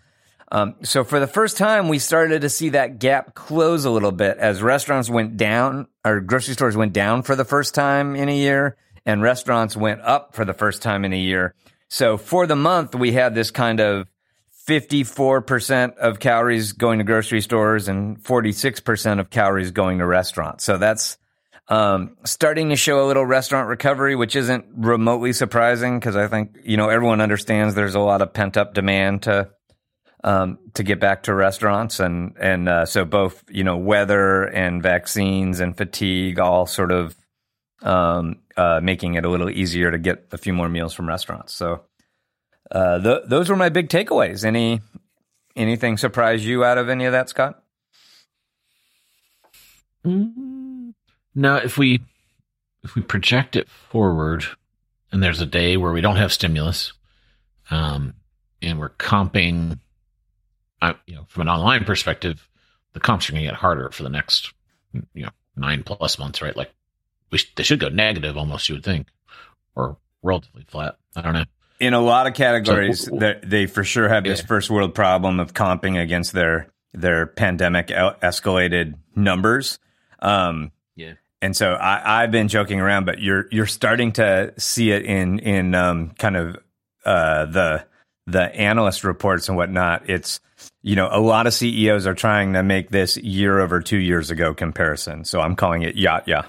Um, 0.51 0.75
so 0.83 1.03
for 1.03 1.19
the 1.19 1.27
first 1.27 1.57
time, 1.57 1.89
we 1.89 1.99
started 1.99 2.41
to 2.41 2.49
see 2.49 2.69
that 2.69 2.99
gap 2.99 3.33
close 3.33 3.83
a 3.83 3.89
little 3.89 4.11
bit 4.11 4.37
as 4.37 4.61
restaurants 4.61 5.09
went 5.09 5.37
down 5.37 5.87
or 6.05 6.21
grocery 6.21 6.53
stores 6.53 6.77
went 6.77 6.93
down 6.93 7.23
for 7.23 7.35
the 7.35 7.43
first 7.43 7.73
time 7.73 8.15
in 8.15 8.29
a 8.29 8.35
year 8.35 8.77
and 9.05 9.21
restaurants 9.21 9.75
went 9.75 10.01
up 10.01 10.35
for 10.35 10.45
the 10.45 10.53
first 10.53 10.81
time 10.81 11.03
in 11.03 11.13
a 11.13 11.19
year. 11.19 11.55
So 11.89 12.17
for 12.17 12.45
the 12.45 12.55
month, 12.55 12.93
we 12.93 13.13
had 13.13 13.33
this 13.33 13.51
kind 13.51 13.79
of 13.79 14.07
54% 14.67 15.95
of 15.95 16.19
calories 16.19 16.73
going 16.73 16.99
to 16.99 17.05
grocery 17.05 17.41
stores 17.41 17.87
and 17.87 18.21
46% 18.21 19.19
of 19.19 19.29
calories 19.29 19.71
going 19.71 19.99
to 19.99 20.05
restaurants. 20.05 20.65
So 20.65 20.77
that's 20.77 21.17
um, 21.69 22.17
starting 22.25 22.69
to 22.69 22.75
show 22.75 23.03
a 23.03 23.07
little 23.07 23.25
restaurant 23.25 23.69
recovery, 23.69 24.15
which 24.15 24.35
isn't 24.35 24.65
remotely 24.75 25.33
surprising 25.33 25.99
because 25.99 26.15
I 26.15 26.27
think, 26.27 26.57
you 26.63 26.77
know, 26.77 26.89
everyone 26.89 27.21
understands 27.21 27.75
there's 27.75 27.95
a 27.95 27.99
lot 27.99 28.21
of 28.21 28.33
pent 28.33 28.57
up 28.57 28.73
demand 28.73 29.23
to 29.23 29.49
um, 30.23 30.57
to 30.73 30.83
get 30.83 30.99
back 30.99 31.23
to 31.23 31.33
restaurants, 31.33 31.99
and 31.99 32.35
and 32.39 32.67
uh, 32.67 32.85
so 32.85 33.05
both 33.05 33.43
you 33.49 33.63
know 33.63 33.77
weather 33.77 34.43
and 34.43 34.81
vaccines 34.81 35.59
and 35.59 35.77
fatigue 35.77 36.39
all 36.39 36.65
sort 36.65 36.91
of 36.91 37.15
um, 37.81 38.37
uh, 38.57 38.79
making 38.81 39.13
it 39.13 39.25
a 39.25 39.29
little 39.29 39.49
easier 39.49 39.91
to 39.91 39.97
get 39.97 40.27
a 40.31 40.37
few 40.37 40.53
more 40.53 40.67
meals 40.67 40.93
from 40.93 41.07
restaurants. 41.07 41.53
So 41.53 41.83
uh, 42.71 42.99
th- 43.01 43.23
those 43.27 43.49
were 43.49 43.55
my 43.55 43.69
big 43.69 43.89
takeaways. 43.89 44.43
Any 44.43 44.81
anything 45.55 45.97
surprise 45.97 46.45
you 46.45 46.63
out 46.63 46.77
of 46.77 46.89
any 46.89 47.05
of 47.05 47.11
that, 47.11 47.29
Scot? 47.29 47.61
Mm, 50.05 50.93
no, 51.35 51.55
if 51.57 51.77
we 51.77 52.01
if 52.83 52.95
we 52.95 53.01
project 53.01 53.55
it 53.55 53.69
forward, 53.69 54.45
and 55.11 55.21
there's 55.21 55.41
a 55.41 55.45
day 55.45 55.77
where 55.77 55.91
we 55.91 56.01
don't 56.01 56.15
have 56.17 56.31
stimulus, 56.31 56.93
um, 57.71 58.13
and 58.61 58.79
we're 58.79 58.89
comping 58.89 59.79
I, 60.81 60.95
you 61.05 61.15
know, 61.15 61.25
from 61.27 61.41
an 61.41 61.49
online 61.49 61.85
perspective, 61.85 62.47
the 62.93 62.99
comps 62.99 63.29
are 63.29 63.33
going 63.33 63.43
to 63.43 63.49
get 63.49 63.59
harder 63.59 63.89
for 63.91 64.03
the 64.03 64.09
next, 64.09 64.53
you 65.13 65.23
know, 65.23 65.29
nine 65.55 65.83
plus 65.83 66.19
months, 66.19 66.41
right? 66.41 66.55
Like, 66.55 66.71
we 67.31 67.37
sh- 67.37 67.51
they 67.55 67.63
should 67.63 67.79
go 67.79 67.89
negative 67.89 68.37
almost, 68.37 68.69
you 68.69 68.75
would 68.75 68.83
think, 68.83 69.07
or 69.75 69.97
relatively 70.21 70.65
flat. 70.67 70.97
I 71.15 71.21
don't 71.21 71.33
know. 71.33 71.45
In 71.79 71.93
a 71.93 71.99
lot 71.99 72.27
of 72.27 72.33
categories, 72.33 73.05
so, 73.05 73.15
they, 73.15 73.39
they 73.43 73.65
for 73.67 73.83
sure 73.83 74.09
have 74.09 74.23
this 74.23 74.41
first 74.41 74.69
world 74.69 74.95
problem 74.95 75.39
of 75.39 75.53
comping 75.53 76.01
against 76.01 76.33
their 76.33 76.71
their 76.93 77.27
pandemic 77.27 77.87
escalated 77.87 78.95
numbers. 79.15 79.77
Um, 80.19 80.71
yeah. 80.95 81.13
And 81.41 81.55
so 81.55 81.73
I, 81.73 82.23
I've 82.23 82.31
been 82.31 82.47
joking 82.47 82.81
around, 82.81 83.05
but 83.05 83.19
you're 83.19 83.45
you're 83.51 83.67
starting 83.67 84.13
to 84.13 84.53
see 84.57 84.91
it 84.91 85.05
in 85.05 85.39
in 85.39 85.75
um, 85.75 86.11
kind 86.17 86.35
of 86.35 86.57
uh, 87.05 87.45
the 87.45 87.85
the 88.25 88.43
analyst 88.55 89.03
reports 89.03 89.47
and 89.47 89.55
whatnot. 89.55 90.09
It's 90.09 90.39
you 90.81 90.95
know, 90.95 91.09
a 91.11 91.19
lot 91.19 91.47
of 91.47 91.53
CEOs 91.53 92.07
are 92.07 92.13
trying 92.13 92.53
to 92.53 92.63
make 92.63 92.89
this 92.89 93.17
year 93.17 93.59
over 93.59 93.81
two 93.81 93.97
years 93.97 94.31
ago 94.31 94.53
comparison. 94.53 95.25
So 95.25 95.41
I'm 95.41 95.55
calling 95.55 95.83
it 95.83 95.95
yacht, 95.95 96.23
yeah. 96.27 96.45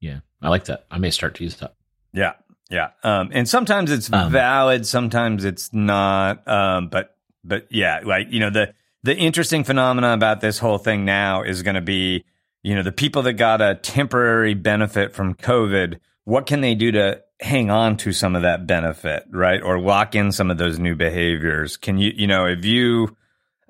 Yeah, 0.00 0.20
I 0.40 0.48
like 0.48 0.64
that. 0.64 0.86
I 0.90 0.98
may 0.98 1.10
start 1.10 1.34
to 1.36 1.44
use 1.44 1.56
that. 1.56 1.74
Yeah, 2.12 2.34
yeah. 2.70 2.90
Um, 3.02 3.30
and 3.32 3.48
sometimes 3.48 3.90
it's 3.90 4.12
um, 4.12 4.30
valid, 4.30 4.86
sometimes 4.86 5.44
it's 5.44 5.72
not. 5.72 6.46
Um, 6.46 6.88
but 6.88 7.16
but 7.44 7.66
yeah, 7.70 8.00
like 8.04 8.28
you 8.30 8.40
know 8.40 8.50
the 8.50 8.74
the 9.02 9.16
interesting 9.16 9.64
phenomena 9.64 10.12
about 10.12 10.40
this 10.40 10.58
whole 10.58 10.78
thing 10.78 11.04
now 11.04 11.42
is 11.42 11.62
going 11.62 11.76
to 11.76 11.80
be 11.80 12.24
you 12.62 12.74
know 12.74 12.82
the 12.82 12.92
people 12.92 13.22
that 13.22 13.34
got 13.34 13.60
a 13.62 13.74
temporary 13.76 14.54
benefit 14.54 15.14
from 15.14 15.34
COVID. 15.34 15.98
What 16.24 16.46
can 16.46 16.60
they 16.60 16.74
do 16.74 16.92
to 16.92 17.22
hang 17.40 17.70
on 17.70 17.96
to 17.98 18.12
some 18.12 18.34
of 18.34 18.42
that 18.42 18.66
benefit, 18.66 19.24
right? 19.30 19.62
Or 19.62 19.78
lock 19.78 20.14
in 20.14 20.32
some 20.32 20.50
of 20.50 20.58
those 20.58 20.78
new 20.78 20.94
behaviors. 20.94 21.76
Can 21.76 21.98
you, 21.98 22.12
you 22.14 22.26
know, 22.26 22.46
if 22.46 22.64
you 22.64 23.16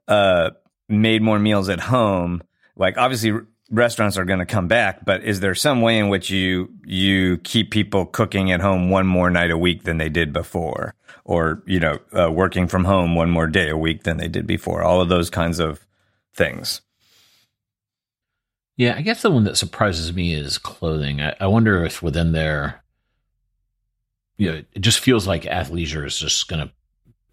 uh, 0.07 0.51
made 0.89 1.23
more 1.23 1.39
meals 1.39 1.69
at 1.69 1.81
home, 1.81 2.43
like 2.77 2.97
obviously 2.97 3.39
restaurants 3.71 4.17
are 4.17 4.25
going 4.25 4.39
to 4.39 4.47
come 4.47 4.69
back, 4.69 5.05
but 5.05 5.23
is 5.25 5.41
there 5.41 5.55
some 5.55 5.83
way 5.83 5.99
in 5.99 6.09
which 6.09 6.31
you 6.31 6.71
you 6.85 7.39
keep 7.39 7.71
people 7.71 8.07
cooking 8.07 8.51
at 8.51 8.61
home 8.61 8.91
one 8.91 9.07
more 9.07 9.31
night 9.31 9.51
a 9.51 9.59
week 9.59 9.85
than 9.85 9.99
they 9.99 10.09
did 10.09 10.33
before, 10.33 10.95
or 11.25 11.63
you 11.67 11.81
know, 11.81 11.99
uh, 12.13 12.31
working 12.31 12.69
from 12.69 12.85
home 12.85 13.15
one 13.15 13.31
more 13.31 13.47
day 13.47 13.69
a 13.69 13.77
week 13.77 14.05
than 14.05 14.17
they 14.17 14.29
did 14.29 14.47
before? 14.47 14.83
All 14.83 15.01
of 15.01 15.09
those 15.09 15.31
kinds 15.31 15.59
of 15.59 15.87
things. 16.35 16.81
Yeah, 18.77 18.95
I 18.97 19.03
guess 19.03 19.23
the 19.23 19.31
one 19.31 19.45
that 19.45 19.57
surprises 19.57 20.13
me 20.13 20.35
is 20.35 20.57
clothing. 20.57 21.21
I, 21.21 21.35
I 21.41 21.47
wonder 21.49 21.85
if 21.85 22.01
within 22.01 22.33
there 22.33 22.85
you 24.39 24.51
know, 24.51 24.63
it 24.73 24.81
just 24.81 25.01
feels 25.01 25.27
like 25.27 25.43
athleisure 25.43 26.07
is 26.07 26.17
just 26.17 26.49
going 26.49 26.67
to, 26.67 26.73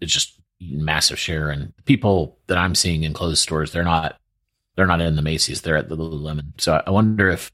it's 0.00 0.12
just 0.12 0.38
massive 0.60 1.18
share. 1.18 1.48
And 1.48 1.72
people 1.84 2.36
that 2.48 2.58
I'm 2.58 2.74
seeing 2.74 3.04
in 3.04 3.14
clothes 3.14 3.40
stores, 3.40 3.72
they're 3.72 3.84
not, 3.84 4.20
they're 4.76 4.86
not 4.86 5.00
in 5.00 5.16
the 5.16 5.22
Macy's, 5.22 5.62
they're 5.62 5.76
at 5.76 5.88
the 5.88 5.96
Lululemon. 5.96 6.52
So 6.58 6.82
I 6.86 6.90
wonder 6.90 7.28
if, 7.28 7.50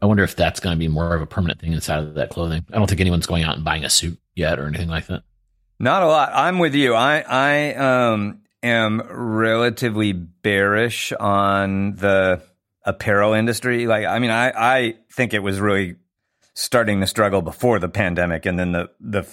I 0.00 0.06
wonder 0.06 0.22
if 0.22 0.36
that's 0.36 0.60
going 0.60 0.74
to 0.74 0.78
be 0.78 0.88
more 0.88 1.14
of 1.14 1.22
a 1.22 1.26
permanent 1.26 1.60
thing 1.60 1.72
inside 1.72 2.04
of 2.04 2.14
that 2.14 2.30
clothing. 2.30 2.64
I 2.72 2.76
don't 2.76 2.86
think 2.86 3.00
anyone's 3.00 3.26
going 3.26 3.42
out 3.42 3.56
and 3.56 3.64
buying 3.64 3.84
a 3.84 3.90
suit 3.90 4.18
yet 4.34 4.58
or 4.58 4.66
anything 4.66 4.88
like 4.88 5.06
that. 5.08 5.22
Not 5.78 6.02
a 6.02 6.06
lot. 6.06 6.30
I'm 6.34 6.58
with 6.58 6.74
you. 6.74 6.94
I, 6.94 7.24
I, 7.26 7.74
um, 7.74 8.40
am 8.62 9.00
relatively 9.10 10.12
bearish 10.12 11.12
on 11.12 11.94
the 11.96 12.42
apparel 12.84 13.32
industry. 13.32 13.86
Like, 13.86 14.06
I 14.06 14.18
mean, 14.18 14.30
I, 14.30 14.50
I 14.50 14.94
think 15.12 15.34
it 15.34 15.42
was 15.42 15.60
really 15.60 15.96
starting 16.54 17.00
to 17.00 17.06
struggle 17.06 17.42
before 17.42 17.78
the 17.78 17.88
pandemic, 17.88 18.46
and 18.46 18.58
then 18.58 18.72
the 18.72 18.90
the 19.00 19.26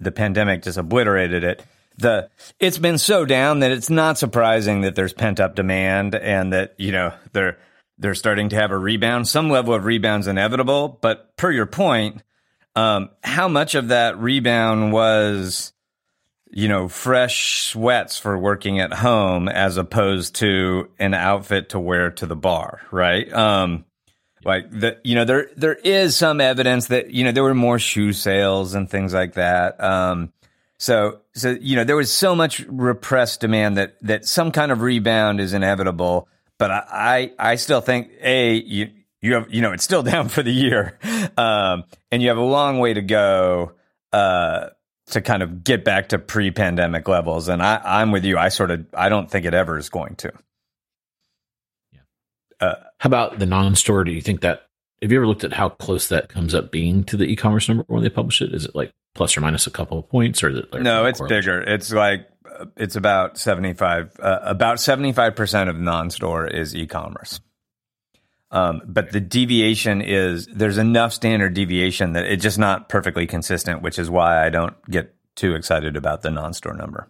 the 0.00 0.12
pandemic 0.12 0.62
just 0.62 0.78
obliterated 0.78 1.44
it. 1.44 1.62
The 1.98 2.30
it's 2.58 2.78
been 2.78 2.98
so 2.98 3.24
down 3.24 3.60
that 3.60 3.70
it's 3.70 3.90
not 3.90 4.18
surprising 4.18 4.80
that 4.80 4.94
there's 4.94 5.12
pent 5.12 5.38
up 5.40 5.54
demand 5.54 6.14
and 6.14 6.52
that 6.52 6.74
you 6.78 6.92
know 6.92 7.14
they're 7.32 7.58
they're 7.98 8.14
starting 8.14 8.48
to 8.48 8.56
have 8.56 8.72
a 8.72 8.78
rebound. 8.78 9.28
Some 9.28 9.48
level 9.48 9.74
of 9.74 9.84
rebound's 9.84 10.26
inevitable, 10.26 10.98
but 11.00 11.36
per 11.36 11.52
your 11.52 11.66
point, 11.66 12.22
um, 12.74 13.10
how 13.22 13.46
much 13.46 13.74
of 13.74 13.88
that 13.88 14.18
rebound 14.18 14.92
was 14.92 15.72
you 16.50 16.68
know 16.68 16.88
fresh 16.88 17.62
sweats 17.62 18.18
for 18.18 18.36
working 18.36 18.80
at 18.80 18.92
home 18.92 19.48
as 19.48 19.76
opposed 19.76 20.34
to 20.36 20.90
an 20.98 21.14
outfit 21.14 21.70
to 21.70 21.80
wear 21.80 22.10
to 22.10 22.26
the 22.26 22.36
bar, 22.36 22.80
right? 22.90 23.32
Um, 23.32 23.84
like 24.44 24.70
the, 24.70 24.98
you 25.04 25.14
know, 25.14 25.24
there, 25.24 25.48
there 25.56 25.74
is 25.74 26.16
some 26.16 26.40
evidence 26.40 26.88
that, 26.88 27.10
you 27.10 27.24
know, 27.24 27.32
there 27.32 27.42
were 27.42 27.54
more 27.54 27.78
shoe 27.78 28.12
sales 28.12 28.74
and 28.74 28.88
things 28.88 29.14
like 29.14 29.34
that. 29.34 29.82
Um, 29.82 30.32
so, 30.84 31.20
so, 31.32 31.56
you 31.62 31.76
know, 31.76 31.84
there 31.84 31.96
was 31.96 32.12
so 32.12 32.36
much 32.36 32.60
repressed 32.68 33.40
demand 33.40 33.78
that, 33.78 33.96
that 34.02 34.26
some 34.26 34.52
kind 34.52 34.70
of 34.70 34.82
rebound 34.82 35.40
is 35.40 35.54
inevitable. 35.54 36.28
But 36.58 36.70
I, 36.70 37.30
I, 37.38 37.52
I 37.52 37.54
still 37.54 37.80
think, 37.80 38.10
A, 38.20 38.56
you, 38.56 38.90
you 39.22 39.32
have, 39.32 39.46
you 39.48 39.62
know, 39.62 39.72
it's 39.72 39.82
still 39.82 40.02
down 40.12 40.28
for 40.28 40.42
the 40.42 40.52
year. 40.52 40.98
Um, 41.38 41.84
and 42.12 42.20
you 42.20 42.28
have 42.28 42.36
a 42.36 42.42
long 42.42 42.80
way 42.80 42.92
to 42.92 43.00
go, 43.00 43.72
uh, 44.12 44.66
to 45.06 45.22
kind 45.22 45.42
of 45.42 45.64
get 45.64 45.86
back 45.86 46.10
to 46.10 46.18
pre-pandemic 46.18 47.08
levels. 47.08 47.48
And 47.48 47.62
I, 47.62 47.80
I'm 47.82 48.12
with 48.12 48.26
you. 48.26 48.36
I 48.36 48.50
sort 48.50 48.70
of, 48.70 48.84
I 48.92 49.08
don't 49.08 49.30
think 49.30 49.46
it 49.46 49.54
ever 49.54 49.78
is 49.78 49.88
going 49.88 50.16
to. 50.16 50.32
Uh, 52.60 52.74
how 52.98 53.06
about 53.06 53.38
the 53.38 53.46
non-store? 53.46 54.04
Do 54.04 54.12
you 54.12 54.20
think 54.20 54.42
that? 54.42 54.66
Have 55.00 55.10
you 55.10 55.16
ever 55.16 55.26
looked 55.26 55.44
at 55.44 55.54
how 55.54 55.70
close 55.70 56.08
that 56.08 56.28
comes 56.28 56.54
up 56.54 56.70
being 56.70 57.04
to 57.04 57.16
the 57.16 57.24
e-commerce 57.24 57.70
number 57.70 57.84
when 57.86 58.02
they 58.02 58.10
publish 58.10 58.42
it? 58.42 58.54
Is 58.54 58.66
it 58.66 58.74
like 58.74 58.92
plus 59.14 59.36
or 59.36 59.40
minus 59.40 59.66
a 59.66 59.70
couple 59.70 59.98
of 59.98 60.08
points, 60.08 60.42
or? 60.42 60.50
Like 60.50 60.82
no, 60.82 61.06
it's 61.06 61.20
bigger. 61.20 61.60
It's 61.60 61.92
like 61.92 62.28
it's 62.76 62.96
about 62.96 63.38
seventy 63.38 63.72
five. 63.72 64.12
Uh, 64.18 64.40
about 64.42 64.80
seventy 64.80 65.12
five 65.12 65.36
percent 65.36 65.70
of 65.70 65.78
non-store 65.78 66.46
is 66.46 66.74
e-commerce. 66.74 67.40
Um, 68.50 68.82
but 68.86 69.10
the 69.10 69.20
deviation 69.20 70.00
is 70.00 70.46
there's 70.46 70.78
enough 70.78 71.12
standard 71.12 71.54
deviation 71.54 72.12
that 72.12 72.26
it's 72.26 72.42
just 72.42 72.58
not 72.58 72.88
perfectly 72.88 73.26
consistent, 73.26 73.82
which 73.82 73.98
is 73.98 74.08
why 74.08 74.46
I 74.46 74.50
don't 74.50 74.76
get 74.88 75.14
too 75.34 75.54
excited 75.56 75.96
about 75.96 76.22
the 76.22 76.30
non-store 76.30 76.74
number. 76.74 77.08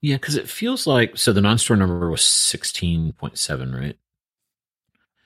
Yeah, 0.00 0.14
because 0.14 0.36
it 0.36 0.48
feels 0.48 0.86
like 0.86 1.16
so 1.16 1.32
the 1.32 1.40
non-store 1.40 1.76
number 1.76 2.08
was 2.08 2.22
sixteen 2.22 3.12
point 3.12 3.36
seven, 3.36 3.74
right? 3.74 3.98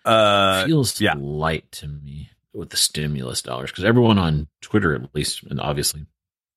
Uh, 0.04 0.64
feels 0.64 1.00
yeah. 1.00 1.14
light 1.16 1.70
to 1.70 1.87
me 1.87 2.30
with 2.54 2.71
the 2.71 2.76
stimulus 2.76 3.42
dollars 3.42 3.71
because 3.71 3.85
everyone 3.85 4.18
on 4.18 4.49
Twitter, 4.61 4.94
at 4.94 5.14
least, 5.14 5.42
and 5.44 5.61
obviously 5.61 6.06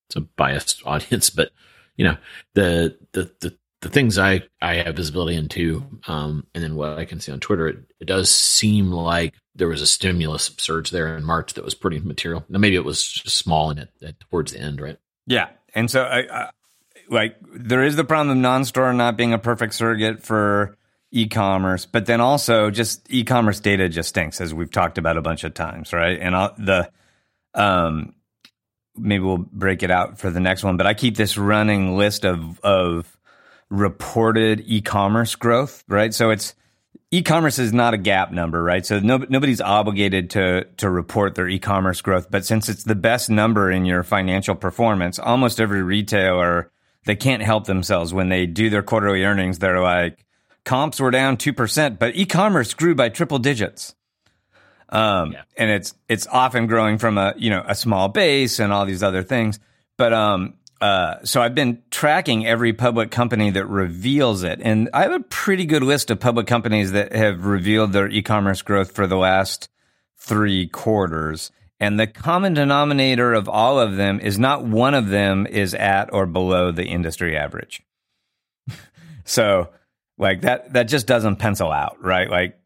it's 0.08 0.16
a 0.16 0.20
biased 0.20 0.82
audience, 0.86 1.30
but 1.30 1.50
you 1.96 2.04
know 2.04 2.16
the 2.54 2.96
the 3.12 3.30
the, 3.40 3.56
the 3.82 3.88
things 3.88 4.18
I 4.18 4.42
I 4.60 4.76
have 4.76 4.96
visibility 4.96 5.36
into, 5.36 5.84
um, 6.06 6.46
and 6.54 6.62
then 6.62 6.76
what 6.76 6.98
I 6.98 7.04
can 7.04 7.20
see 7.20 7.32
on 7.32 7.40
Twitter, 7.40 7.68
it, 7.68 7.78
it 8.00 8.06
does 8.06 8.30
seem 8.30 8.90
like 8.90 9.34
there 9.54 9.68
was 9.68 9.82
a 9.82 9.86
stimulus 9.86 10.50
surge 10.58 10.90
there 10.90 11.16
in 11.16 11.24
March 11.24 11.54
that 11.54 11.64
was 11.64 11.74
pretty 11.74 12.00
material. 12.00 12.44
Now 12.48 12.58
maybe 12.58 12.76
it 12.76 12.84
was 12.84 13.06
just 13.06 13.36
small 13.36 13.70
in 13.70 13.78
it 13.78 14.20
towards 14.30 14.52
the 14.52 14.60
end, 14.60 14.80
right? 14.80 14.98
Yeah, 15.26 15.48
and 15.74 15.90
so 15.90 16.02
I, 16.02 16.50
like 17.08 17.36
there 17.54 17.82
is 17.82 17.96
the 17.96 18.04
problem 18.04 18.36
of 18.36 18.42
non-store 18.42 18.92
not 18.92 19.16
being 19.16 19.32
a 19.32 19.38
perfect 19.38 19.74
surrogate 19.74 20.22
for 20.22 20.76
e-commerce, 21.12 21.86
but 21.86 22.06
then 22.06 22.20
also 22.20 22.70
just 22.70 23.06
e-commerce 23.12 23.60
data 23.60 23.88
just 23.88 24.10
stinks, 24.10 24.40
as 24.40 24.52
we've 24.52 24.70
talked 24.70 24.98
about 24.98 25.16
a 25.16 25.22
bunch 25.22 25.44
of 25.44 25.54
times, 25.54 25.92
right? 25.92 26.18
And 26.20 26.34
I'll, 26.34 26.54
the 26.58 26.90
um, 27.54 28.14
maybe 28.96 29.24
we'll 29.24 29.38
break 29.38 29.82
it 29.82 29.90
out 29.90 30.18
for 30.18 30.30
the 30.30 30.40
next 30.40 30.64
one, 30.64 30.76
but 30.76 30.86
I 30.86 30.94
keep 30.94 31.16
this 31.16 31.38
running 31.38 31.96
list 31.96 32.24
of 32.24 32.60
of 32.60 33.16
reported 33.70 34.62
e-commerce 34.66 35.34
growth, 35.34 35.84
right? 35.88 36.14
So 36.14 36.30
it's 36.30 36.54
e-commerce 37.10 37.58
is 37.58 37.72
not 37.72 37.94
a 37.94 37.98
gap 37.98 38.32
number, 38.32 38.62
right? 38.62 38.84
So 38.84 39.00
no, 39.00 39.18
nobody's 39.28 39.60
obligated 39.60 40.30
to 40.30 40.64
to 40.78 40.90
report 40.90 41.34
their 41.34 41.48
e-commerce 41.48 42.00
growth, 42.00 42.30
but 42.30 42.44
since 42.44 42.68
it's 42.68 42.84
the 42.84 42.94
best 42.94 43.30
number 43.30 43.70
in 43.70 43.84
your 43.84 44.02
financial 44.02 44.54
performance, 44.54 45.18
almost 45.18 45.60
every 45.60 45.82
retailer 45.82 46.70
they 47.06 47.16
can't 47.16 47.42
help 47.42 47.66
themselves 47.66 48.12
when 48.12 48.28
they 48.28 48.46
do 48.46 48.68
their 48.68 48.82
quarterly 48.82 49.24
earnings. 49.24 49.60
They're 49.60 49.80
like, 49.80 50.25
comps 50.66 51.00
were 51.00 51.10
down 51.10 51.38
two 51.38 51.54
percent, 51.54 51.98
but 51.98 52.14
e-commerce 52.14 52.74
grew 52.74 52.94
by 52.94 53.08
triple 53.08 53.38
digits. 53.38 53.94
Um, 54.88 55.32
yeah. 55.32 55.42
and 55.56 55.70
it's 55.70 55.94
it's 56.08 56.26
often 56.26 56.66
growing 56.66 56.98
from 56.98 57.16
a 57.16 57.34
you 57.38 57.48
know 57.48 57.64
a 57.66 57.74
small 57.74 58.08
base 58.08 58.60
and 58.60 58.72
all 58.72 58.84
these 58.84 59.02
other 59.02 59.22
things. 59.22 59.58
But 59.96 60.12
um, 60.12 60.54
uh, 60.80 61.16
so 61.24 61.40
I've 61.40 61.54
been 61.54 61.82
tracking 61.90 62.46
every 62.46 62.72
public 62.74 63.10
company 63.10 63.50
that 63.50 63.66
reveals 63.66 64.42
it, 64.42 64.60
and 64.62 64.90
I 64.92 65.02
have 65.02 65.12
a 65.12 65.20
pretty 65.20 65.64
good 65.64 65.82
list 65.82 66.10
of 66.10 66.20
public 66.20 66.46
companies 66.46 66.92
that 66.92 67.14
have 67.14 67.46
revealed 67.46 67.92
their 67.92 68.08
e-commerce 68.08 68.60
growth 68.60 68.92
for 68.92 69.06
the 69.06 69.16
last 69.16 69.70
three 70.18 70.66
quarters. 70.66 71.50
And 71.78 72.00
the 72.00 72.06
common 72.06 72.54
denominator 72.54 73.34
of 73.34 73.50
all 73.50 73.78
of 73.78 73.96
them 73.96 74.18
is 74.20 74.38
not 74.38 74.64
one 74.64 74.94
of 74.94 75.08
them 75.08 75.46
is 75.46 75.74
at 75.74 76.10
or 76.12 76.24
below 76.24 76.72
the 76.72 76.86
industry 76.86 77.36
average. 77.36 77.82
so, 79.24 79.68
like 80.18 80.42
that, 80.42 80.72
that 80.72 80.84
just 80.84 81.06
doesn't 81.06 81.36
pencil 81.36 81.70
out, 81.70 82.02
right? 82.02 82.30
Like, 82.30 82.58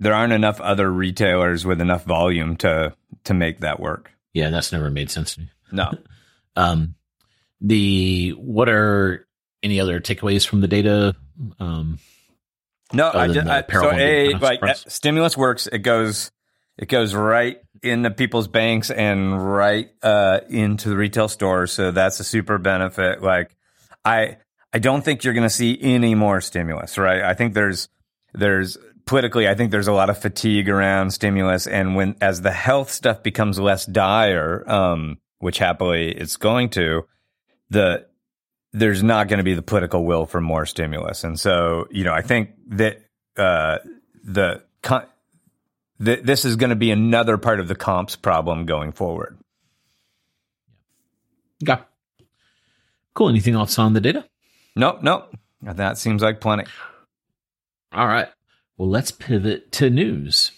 there 0.00 0.14
aren't 0.14 0.32
enough 0.32 0.60
other 0.60 0.90
retailers 0.90 1.64
with 1.64 1.80
enough 1.80 2.04
volume 2.04 2.56
to 2.56 2.94
to 3.24 3.34
make 3.34 3.60
that 3.60 3.78
work. 3.78 4.10
Yeah, 4.32 4.50
that's 4.50 4.72
never 4.72 4.90
made 4.90 5.10
sense 5.10 5.34
to 5.34 5.42
me. 5.42 5.50
No. 5.70 5.92
um, 6.56 6.96
the 7.60 8.30
what 8.30 8.68
are 8.68 9.26
any 9.62 9.80
other 9.80 10.00
takeaways 10.00 10.46
from 10.46 10.60
the 10.60 10.68
data? 10.68 11.14
Um, 11.60 12.00
no, 12.92 13.10
I 13.14 13.28
just 13.28 13.48
I, 13.48 13.64
so 13.70 13.92
a 13.92 14.34
like 14.34 14.62
uh, 14.62 14.74
stimulus 14.74 15.36
works. 15.36 15.68
It 15.68 15.78
goes 15.78 16.32
it 16.76 16.88
goes 16.88 17.14
right 17.14 17.58
into 17.82 18.10
people's 18.10 18.48
banks 18.48 18.90
and 18.90 19.54
right 19.54 19.88
uh, 20.02 20.40
into 20.48 20.88
the 20.88 20.96
retail 20.96 21.28
stores. 21.28 21.72
So 21.72 21.90
that's 21.90 22.20
a 22.20 22.24
super 22.24 22.58
benefit. 22.58 23.22
Like 23.22 23.56
I 24.04 24.38
I 24.74 24.78
don't 24.78 25.04
think 25.04 25.24
you're 25.24 25.34
going 25.34 25.48
to 25.48 25.50
see 25.50 25.78
any 25.80 26.14
more 26.14 26.40
stimulus. 26.40 26.98
Right? 26.98 27.22
I 27.22 27.34
think 27.34 27.54
there's 27.54 27.88
there's 28.34 28.78
politically, 29.04 29.48
I 29.48 29.54
think 29.54 29.70
there's 29.70 29.88
a 29.88 29.92
lot 29.92 30.10
of 30.10 30.18
fatigue 30.18 30.68
around 30.68 31.10
stimulus, 31.12 31.66
and 31.66 31.96
when 31.96 32.16
as 32.20 32.42
the 32.42 32.52
health 32.52 32.90
stuff 32.90 33.22
becomes 33.22 33.58
less 33.58 33.86
dire, 33.86 34.68
um, 34.70 35.18
which 35.38 35.58
happily 35.58 36.12
it's 36.12 36.36
going 36.36 36.70
to, 36.70 37.06
the 37.70 38.06
there's 38.72 39.02
not 39.02 39.28
going 39.28 39.38
to 39.38 39.44
be 39.44 39.54
the 39.54 39.62
political 39.62 40.04
will 40.04 40.24
for 40.24 40.40
more 40.40 40.66
stimulus, 40.66 41.24
and 41.24 41.38
so 41.38 41.86
you 41.90 42.04
know 42.04 42.12
I 42.12 42.22
think 42.22 42.50
that 42.68 42.98
uh, 43.36 43.78
the, 44.24 44.62
the 45.98 46.16
this 46.16 46.44
is 46.44 46.56
going 46.56 46.70
to 46.70 46.76
be 46.76 46.90
another 46.90 47.38
part 47.38 47.60
of 47.60 47.68
the 47.68 47.74
comps 47.74 48.16
problem 48.16 48.66
going 48.66 48.92
forward. 48.92 49.38
Okay. 51.62 51.80
Cool. 53.14 53.28
Anything 53.28 53.54
else 53.54 53.78
on 53.78 53.92
the 53.92 54.00
data? 54.00 54.24
Nope, 54.74 55.02
nope. 55.02 55.36
That 55.62 55.98
seems 55.98 56.22
like 56.22 56.40
plenty. 56.40 56.64
All 57.92 58.06
right. 58.06 58.28
Well, 58.76 58.88
let's 58.88 59.10
pivot 59.10 59.70
to 59.72 59.90
news. 59.90 60.50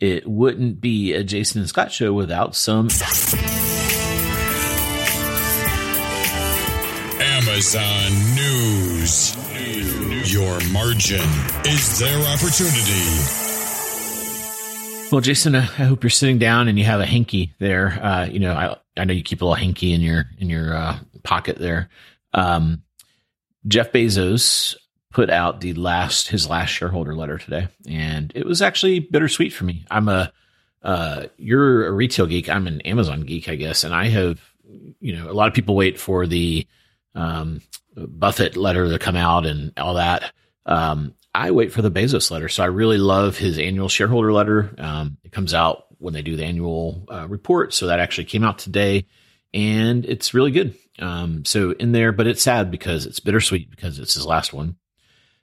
It 0.00 0.28
wouldn't 0.28 0.80
be 0.80 1.12
a 1.12 1.24
Jason 1.24 1.60
and 1.60 1.68
Scot 1.68 1.90
show 1.90 2.12
without 2.12 2.54
some 2.54 2.88
Amazon 7.20 8.12
News. 8.36 9.36
Your 10.32 10.60
margin 10.70 11.26
is 11.64 11.98
their 11.98 12.18
opportunity. 12.28 13.48
Well, 15.10 15.22
Jason, 15.22 15.54
I 15.54 15.60
hope 15.60 16.04
you're 16.04 16.10
sitting 16.10 16.38
down 16.38 16.68
and 16.68 16.78
you 16.78 16.84
have 16.84 17.00
a 17.00 17.06
hanky 17.06 17.54
there. 17.58 17.98
Uh, 18.02 18.26
you 18.26 18.38
know, 18.38 18.52
I 18.52 18.76
I 18.96 19.04
know 19.04 19.14
you 19.14 19.22
keep 19.22 19.40
a 19.40 19.44
little 19.44 19.54
hanky 19.54 19.94
in 19.94 20.02
your 20.02 20.26
in 20.38 20.50
your 20.50 20.76
uh, 20.76 20.98
pocket 21.24 21.58
there. 21.58 21.88
Um, 22.34 22.82
Jeff 23.66 23.92
Bezos 23.92 24.76
put 25.10 25.30
out 25.30 25.60
the 25.60 25.74
last 25.74 26.28
his 26.28 26.48
last 26.48 26.70
shareholder 26.70 27.14
letter 27.14 27.38
today, 27.38 27.68
and 27.88 28.32
it 28.34 28.46
was 28.46 28.62
actually 28.62 29.00
bittersweet 29.00 29.52
for 29.52 29.64
me. 29.64 29.84
I'm 29.90 30.08
a 30.08 30.32
uh, 30.82 31.26
you're 31.36 31.86
a 31.86 31.92
retail 31.92 32.26
geek. 32.26 32.48
I'm 32.48 32.66
an 32.66 32.80
Amazon 32.82 33.22
geek, 33.22 33.48
I 33.48 33.56
guess, 33.56 33.84
and 33.84 33.94
I 33.94 34.08
have 34.08 34.40
you 35.00 35.16
know 35.16 35.30
a 35.30 35.32
lot 35.32 35.48
of 35.48 35.54
people 35.54 35.74
wait 35.74 35.98
for 35.98 36.26
the 36.26 36.66
um, 37.14 37.60
Buffett 37.96 38.56
letter 38.56 38.88
to 38.88 38.98
come 38.98 39.16
out 39.16 39.46
and 39.46 39.72
all 39.76 39.94
that. 39.94 40.32
Um, 40.66 41.14
I 41.34 41.50
wait 41.50 41.72
for 41.72 41.82
the 41.82 41.90
Bezos 41.90 42.30
letter, 42.30 42.48
so 42.48 42.62
I 42.62 42.66
really 42.66 42.98
love 42.98 43.38
his 43.38 43.58
annual 43.58 43.88
shareholder 43.88 44.32
letter. 44.32 44.74
Um, 44.78 45.18
it 45.24 45.32
comes 45.32 45.54
out 45.54 45.86
when 45.98 46.14
they 46.14 46.22
do 46.22 46.36
the 46.36 46.44
annual 46.44 47.04
uh, 47.10 47.26
report, 47.28 47.74
so 47.74 47.88
that 47.88 48.00
actually 48.00 48.26
came 48.26 48.44
out 48.44 48.58
today, 48.58 49.06
and 49.54 50.04
it's 50.04 50.34
really 50.34 50.50
good. 50.50 50.74
Um, 50.98 51.44
so 51.44 51.72
in 51.72 51.92
there, 51.92 52.12
but 52.12 52.26
it's 52.26 52.42
sad 52.42 52.70
because 52.70 53.06
it's 53.06 53.20
bittersweet 53.20 53.70
because 53.70 53.98
it's 53.98 54.14
his 54.14 54.26
last 54.26 54.52
one. 54.52 54.76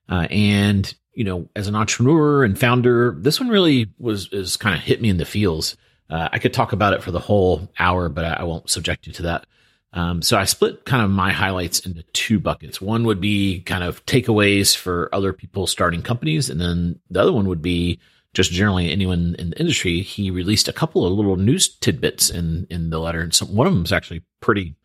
Uh, 0.09 0.27
and 0.29 0.93
you 1.13 1.23
know, 1.23 1.49
as 1.55 1.67
an 1.67 1.75
entrepreneur 1.75 2.43
and 2.43 2.59
founder, 2.59 3.15
this 3.17 3.39
one 3.39 3.49
really 3.49 3.87
was 3.97 4.29
is 4.31 4.57
kind 4.57 4.75
of 4.75 4.81
hit 4.81 5.01
me 5.01 5.09
in 5.09 5.17
the 5.17 5.25
feels. 5.25 5.77
Uh, 6.09 6.29
I 6.31 6.39
could 6.39 6.53
talk 6.53 6.73
about 6.73 6.93
it 6.93 7.01
for 7.01 7.11
the 7.11 7.19
whole 7.19 7.71
hour, 7.79 8.09
but 8.09 8.25
I, 8.25 8.33
I 8.33 8.43
won't 8.43 8.69
subject 8.69 9.07
you 9.07 9.13
to 9.13 9.23
that. 9.23 9.47
Um, 9.93 10.21
so 10.21 10.37
I 10.37 10.43
split 10.43 10.83
kind 10.83 11.03
of 11.03 11.09
my 11.09 11.31
highlights 11.31 11.79
into 11.79 12.03
two 12.11 12.37
buckets. 12.39 12.81
One 12.81 13.05
would 13.05 13.21
be 13.21 13.61
kind 13.61 13.83
of 13.83 14.05
takeaways 14.05 14.75
for 14.75 15.09
other 15.13 15.31
people 15.31 15.67
starting 15.67 16.01
companies, 16.01 16.49
and 16.49 16.59
then 16.59 16.99
the 17.09 17.21
other 17.21 17.31
one 17.31 17.47
would 17.47 17.61
be 17.61 17.99
just 18.35 18.51
generally 18.51 18.91
anyone 18.91 19.35
in 19.39 19.49
the 19.49 19.59
industry. 19.59 20.01
He 20.01 20.29
released 20.29 20.67
a 20.67 20.73
couple 20.73 21.05
of 21.05 21.13
little 21.13 21.37
news 21.37 21.67
tidbits 21.67 22.29
in 22.29 22.67
in 22.69 22.91
the 22.91 22.99
letter, 22.99 23.21
and 23.21 23.33
some, 23.33 23.55
one 23.55 23.65
of 23.65 23.73
them 23.73 23.85
is 23.85 23.93
actually 23.93 24.23
pretty 24.41 24.75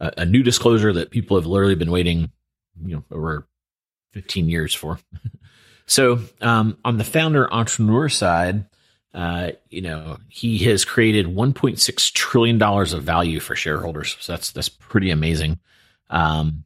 uh, 0.00 0.12
a 0.16 0.24
new 0.24 0.42
disclosure 0.42 0.92
that 0.94 1.10
people 1.10 1.36
have 1.36 1.46
literally 1.46 1.74
been 1.74 1.90
waiting, 1.90 2.30
you 2.82 2.96
know, 2.96 3.04
over 3.10 3.46
15 4.12 4.48
years 4.48 4.72
for. 4.72 4.98
so, 5.86 6.20
um, 6.40 6.78
on 6.84 6.96
the 6.96 7.04
founder 7.04 7.52
entrepreneur 7.52 8.08
side, 8.08 8.64
uh, 9.12 9.50
you 9.68 9.82
know, 9.82 10.18
he 10.28 10.58
has 10.58 10.84
created 10.84 11.26
1.6 11.26 12.12
trillion 12.12 12.58
dollars 12.58 12.92
of 12.92 13.02
value 13.02 13.40
for 13.40 13.56
shareholders. 13.56 14.16
So 14.20 14.32
that's 14.32 14.52
that's 14.52 14.68
pretty 14.68 15.10
amazing. 15.10 15.58
Um, 16.08 16.64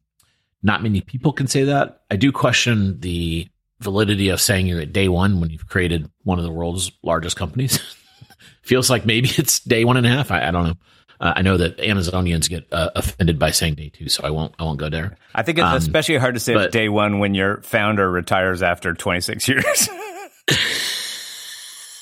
not 0.62 0.82
many 0.82 1.00
people 1.00 1.32
can 1.32 1.46
say 1.46 1.64
that. 1.64 2.02
I 2.10 2.16
do 2.16 2.32
question 2.32 3.00
the 3.00 3.48
validity 3.80 4.28
of 4.28 4.40
saying 4.40 4.66
you're 4.66 4.80
at 4.80 4.92
day 4.92 5.08
one 5.08 5.40
when 5.40 5.50
you've 5.50 5.68
created 5.68 6.10
one 6.22 6.38
of 6.38 6.44
the 6.44 6.50
world's 6.50 6.92
largest 7.02 7.36
companies. 7.36 7.78
Feels 8.62 8.88
like 8.88 9.04
maybe 9.04 9.28
it's 9.36 9.60
day 9.60 9.84
one 9.84 9.96
and 9.96 10.06
a 10.06 10.10
half. 10.10 10.30
I, 10.30 10.48
I 10.48 10.50
don't 10.50 10.64
know. 10.64 10.74
Uh, 11.20 11.32
I 11.36 11.42
know 11.42 11.56
that 11.56 11.78
Amazonians 11.78 12.48
get 12.48 12.66
uh, 12.72 12.90
offended 12.96 13.38
by 13.38 13.52
saying 13.52 13.74
day 13.76 13.88
two, 13.88 14.08
so 14.08 14.24
I 14.24 14.30
won't. 14.30 14.54
I 14.58 14.64
won't 14.64 14.80
go 14.80 14.88
there. 14.90 15.16
I 15.34 15.42
think 15.42 15.58
it's 15.58 15.64
um, 15.64 15.76
especially 15.76 16.16
hard 16.16 16.34
to 16.34 16.40
say 16.40 16.54
but, 16.54 16.72
day 16.72 16.88
one 16.88 17.20
when 17.20 17.34
your 17.34 17.62
founder 17.62 18.10
retires 18.10 18.62
after 18.62 18.94
26 18.94 19.48
years. 19.48 19.88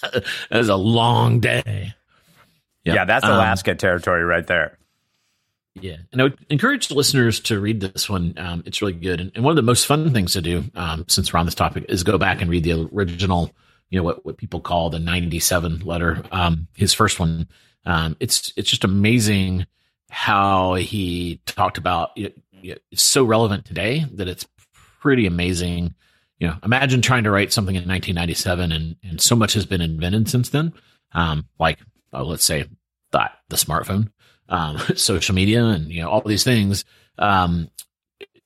that 0.03 0.25
is 0.51 0.71
a 0.71 0.77
long 0.77 1.41
day. 1.41 1.95
Yep. 2.85 2.97
Yeah, 2.97 3.05
that's 3.05 3.25
Alaska 3.25 3.73
um, 3.73 3.77
territory 3.77 4.25
right 4.25 4.47
there. 4.47 4.79
Yeah, 5.75 5.97
and 6.13 6.21
I 6.21 6.25
would 6.25 6.39
encourage 6.51 6.91
listeners 6.91 7.41
to 7.41 7.59
read 7.59 7.81
this 7.81 8.09
one. 8.09 8.35
Um, 8.37 8.63
it's 8.67 8.83
really 8.83 8.93
good, 8.93 9.21
and, 9.21 9.33
and, 9.35 9.43
one 9.43 9.53
of 9.53 9.57
the 9.57 9.63
most 9.63 9.87
fun 9.87 10.13
things 10.13 10.35
to 10.35 10.43
do, 10.43 10.65
um, 10.75 11.07
since 11.09 11.33
we're 11.33 11.41
on 11.41 11.47
this 11.47 11.55
topic, 11.55 11.87
is 11.89 12.03
go 12.03 12.19
back 12.19 12.43
and 12.43 12.51
read 12.51 12.65
the 12.65 12.89
original. 12.93 13.51
You 13.89 13.99
know 13.99 14.05
what 14.05 14.25
what 14.25 14.37
people 14.37 14.61
call 14.61 14.91
the 14.91 14.99
'97 14.99 15.81
letter. 15.81 16.23
Um, 16.31 16.69
his 16.75 16.93
first 16.93 17.19
one 17.19 17.49
um, 17.85 18.17
it's 18.21 18.53
it's 18.57 18.71
just 18.71 18.85
amazing 18.85 19.67
how 20.11 20.75
he 20.75 21.41
talked 21.47 21.79
about 21.79 22.11
it. 22.17 22.39
It's 22.63 23.03
so 23.03 23.25
relevant 23.25 23.65
today 23.65 24.07
that 24.15 24.29
it's 24.29 24.47
pretty 25.01 25.27
amazing. 25.27 25.95
You 26.39 26.49
know, 26.49 26.57
imagine 26.65 27.03
trying 27.03 27.25
to 27.25 27.31
write 27.31 27.53
something 27.53 27.75
in 27.75 27.89
1997, 27.89 28.73
and 28.73 28.97
and 29.03 29.21
so 29.21 29.35
much 29.35 29.55
has 29.55 29.67
been 29.67 29.81
invented 29.81 30.29
since 30.29 30.51
then. 30.51 30.73
Um, 31.13 31.49
like 31.59 31.79
uh, 32.13 32.25
let's 32.25 32.45
say 32.45 32.67
that 33.11 33.39
the 33.49 33.57
smartphone, 33.57 34.11
um, 34.53 34.79
social 34.95 35.35
media, 35.35 35.65
and 35.65 35.91
you 35.91 36.03
know 36.03 36.11
all 36.11 36.23
these 36.23 36.45
things. 36.45 36.85
Um, 37.19 37.69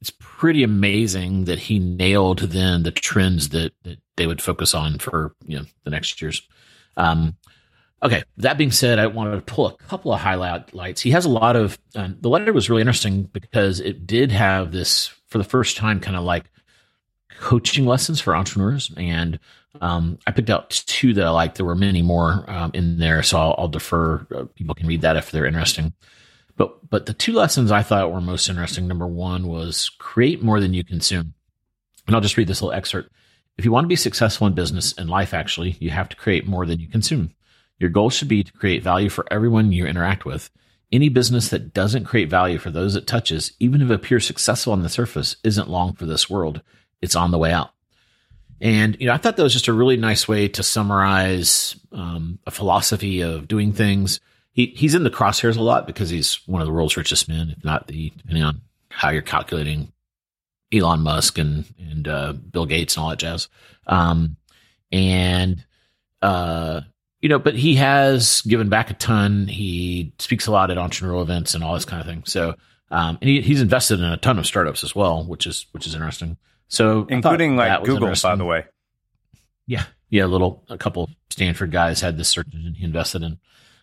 it's 0.00 0.12
pretty 0.18 0.62
amazing 0.62 1.46
that 1.46 1.58
he 1.58 1.78
nailed 1.78 2.38
then 2.38 2.82
the 2.82 2.90
trends 2.90 3.50
that 3.50 3.72
that 3.82 3.98
they 4.16 4.26
would 4.26 4.40
focus 4.40 4.74
on 4.74 4.98
for 4.98 5.34
you 5.44 5.58
know 5.58 5.64
the 5.84 5.90
next 5.90 6.22
years. 6.22 6.40
Um, 6.96 7.36
Okay. 8.02 8.22
That 8.36 8.58
being 8.58 8.70
said, 8.70 8.98
I 8.98 9.06
wanted 9.06 9.36
to 9.36 9.54
pull 9.54 9.66
a 9.66 9.76
couple 9.76 10.12
of 10.12 10.20
highlights. 10.20 11.00
He 11.00 11.10
has 11.12 11.24
a 11.24 11.30
lot 11.30 11.56
of, 11.56 11.78
um, 11.94 12.16
the 12.20 12.28
letter 12.28 12.52
was 12.52 12.68
really 12.68 12.82
interesting 12.82 13.24
because 13.24 13.80
it 13.80 14.06
did 14.06 14.32
have 14.32 14.70
this, 14.70 15.08
for 15.28 15.38
the 15.38 15.44
first 15.44 15.76
time, 15.76 16.00
kind 16.00 16.16
of 16.16 16.22
like 16.22 16.44
coaching 17.38 17.86
lessons 17.86 18.20
for 18.20 18.36
entrepreneurs. 18.36 18.92
And 18.96 19.40
um, 19.80 20.18
I 20.26 20.30
picked 20.30 20.50
out 20.50 20.70
two 20.70 21.14
that 21.14 21.24
I 21.24 21.30
liked. 21.30 21.56
There 21.56 21.66
were 21.66 21.74
many 21.74 22.02
more 22.02 22.44
um, 22.48 22.70
in 22.74 22.98
there, 22.98 23.22
so 23.22 23.38
I'll, 23.38 23.54
I'll 23.58 23.68
defer. 23.68 24.26
Uh, 24.34 24.44
people 24.54 24.74
can 24.74 24.86
read 24.86 25.02
that 25.02 25.16
if 25.16 25.30
they're 25.30 25.46
interesting. 25.46 25.92
But 26.56 26.88
but 26.88 27.06
the 27.06 27.14
two 27.14 27.32
lessons 27.32 27.70
I 27.70 27.82
thought 27.82 28.12
were 28.12 28.20
most 28.20 28.48
interesting. 28.48 28.86
Number 28.86 29.06
one 29.06 29.46
was 29.46 29.90
create 29.98 30.42
more 30.42 30.60
than 30.60 30.74
you 30.74 30.84
consume, 30.84 31.34
and 32.06 32.16
I'll 32.16 32.22
just 32.22 32.36
read 32.36 32.48
this 32.48 32.62
little 32.62 32.76
excerpt. 32.76 33.12
If 33.58 33.64
you 33.64 33.72
want 33.72 33.84
to 33.84 33.88
be 33.88 33.96
successful 33.96 34.46
in 34.46 34.54
business 34.54 34.94
and 34.98 35.08
life, 35.08 35.32
actually, 35.32 35.76
you 35.80 35.90
have 35.90 36.08
to 36.10 36.16
create 36.16 36.46
more 36.46 36.66
than 36.66 36.80
you 36.80 36.88
consume. 36.88 37.32
Your 37.78 37.90
goal 37.90 38.10
should 38.10 38.28
be 38.28 38.42
to 38.42 38.52
create 38.52 38.82
value 38.82 39.08
for 39.08 39.26
everyone 39.30 39.72
you 39.72 39.86
interact 39.86 40.24
with. 40.24 40.50
Any 40.92 41.08
business 41.08 41.48
that 41.48 41.74
doesn't 41.74 42.04
create 42.04 42.30
value 42.30 42.58
for 42.58 42.70
those 42.70 42.96
it 42.96 43.06
touches, 43.06 43.52
even 43.58 43.82
if 43.82 43.90
it 43.90 43.94
appears 43.94 44.26
successful 44.26 44.72
on 44.72 44.82
the 44.82 44.88
surface, 44.88 45.36
isn't 45.42 45.68
long 45.68 45.94
for 45.94 46.06
this 46.06 46.30
world. 46.30 46.62
It's 47.02 47.16
on 47.16 47.30
the 47.30 47.38
way 47.38 47.52
out. 47.52 47.70
And 48.60 48.96
you 49.00 49.06
know, 49.06 49.12
I 49.12 49.18
thought 49.18 49.36
that 49.36 49.42
was 49.42 49.52
just 49.52 49.68
a 49.68 49.72
really 49.72 49.96
nice 49.96 50.26
way 50.26 50.48
to 50.48 50.62
summarize 50.62 51.76
um, 51.92 52.38
a 52.46 52.50
philosophy 52.50 53.20
of 53.20 53.48
doing 53.48 53.72
things. 53.72 54.20
He 54.52 54.66
he's 54.66 54.94
in 54.94 55.04
the 55.04 55.10
crosshairs 55.10 55.56
a 55.56 55.62
lot 55.62 55.86
because 55.86 56.08
he's 56.08 56.40
one 56.46 56.62
of 56.62 56.66
the 56.66 56.72
world's 56.72 56.96
richest 56.96 57.28
men, 57.28 57.54
if 57.56 57.64
not 57.64 57.86
the 57.86 58.12
depending 58.16 58.44
on 58.44 58.62
how 58.88 59.10
you're 59.10 59.22
calculating 59.22 59.92
Elon 60.72 61.00
Musk 61.00 61.38
and 61.38 61.64
and 61.78 62.08
uh, 62.08 62.32
Bill 62.32 62.66
Gates 62.66 62.96
and 62.96 63.04
all 63.04 63.10
that 63.10 63.18
jazz. 63.18 63.48
Um, 63.86 64.36
and 64.90 65.64
uh, 66.22 66.80
you 67.20 67.28
know, 67.28 67.38
but 67.38 67.54
he 67.54 67.74
has 67.76 68.40
given 68.42 68.68
back 68.68 68.90
a 68.90 68.94
ton. 68.94 69.46
He 69.48 70.12
speaks 70.18 70.46
a 70.46 70.52
lot 70.52 70.70
at 70.70 70.78
entrepreneurial 70.78 71.22
events 71.22 71.54
and 71.54 71.62
all 71.62 71.74
this 71.74 71.84
kind 71.84 72.00
of 72.00 72.06
thing. 72.06 72.22
So, 72.24 72.54
um, 72.90 73.18
and 73.20 73.28
he, 73.28 73.40
he's 73.42 73.60
invested 73.60 74.00
in 74.00 74.06
a 74.06 74.16
ton 74.16 74.38
of 74.38 74.46
startups 74.46 74.84
as 74.84 74.94
well, 74.94 75.24
which 75.24 75.46
is 75.46 75.66
which 75.72 75.86
is 75.86 75.94
interesting. 75.94 76.36
So 76.68 77.06
including 77.08 77.56
like 77.56 77.84
Google, 77.84 78.12
by 78.22 78.36
the 78.36 78.44
way. 78.44 78.64
Yeah, 79.66 79.84
yeah. 80.10 80.24
A 80.24 80.26
little, 80.26 80.64
a 80.68 80.78
couple 80.78 81.10
Stanford 81.30 81.70
guys 81.70 82.00
had 82.00 82.16
this 82.16 82.28
search 82.28 82.48
engine 82.52 82.74
he 82.74 82.84
invested 82.84 83.22
in. 83.22 83.38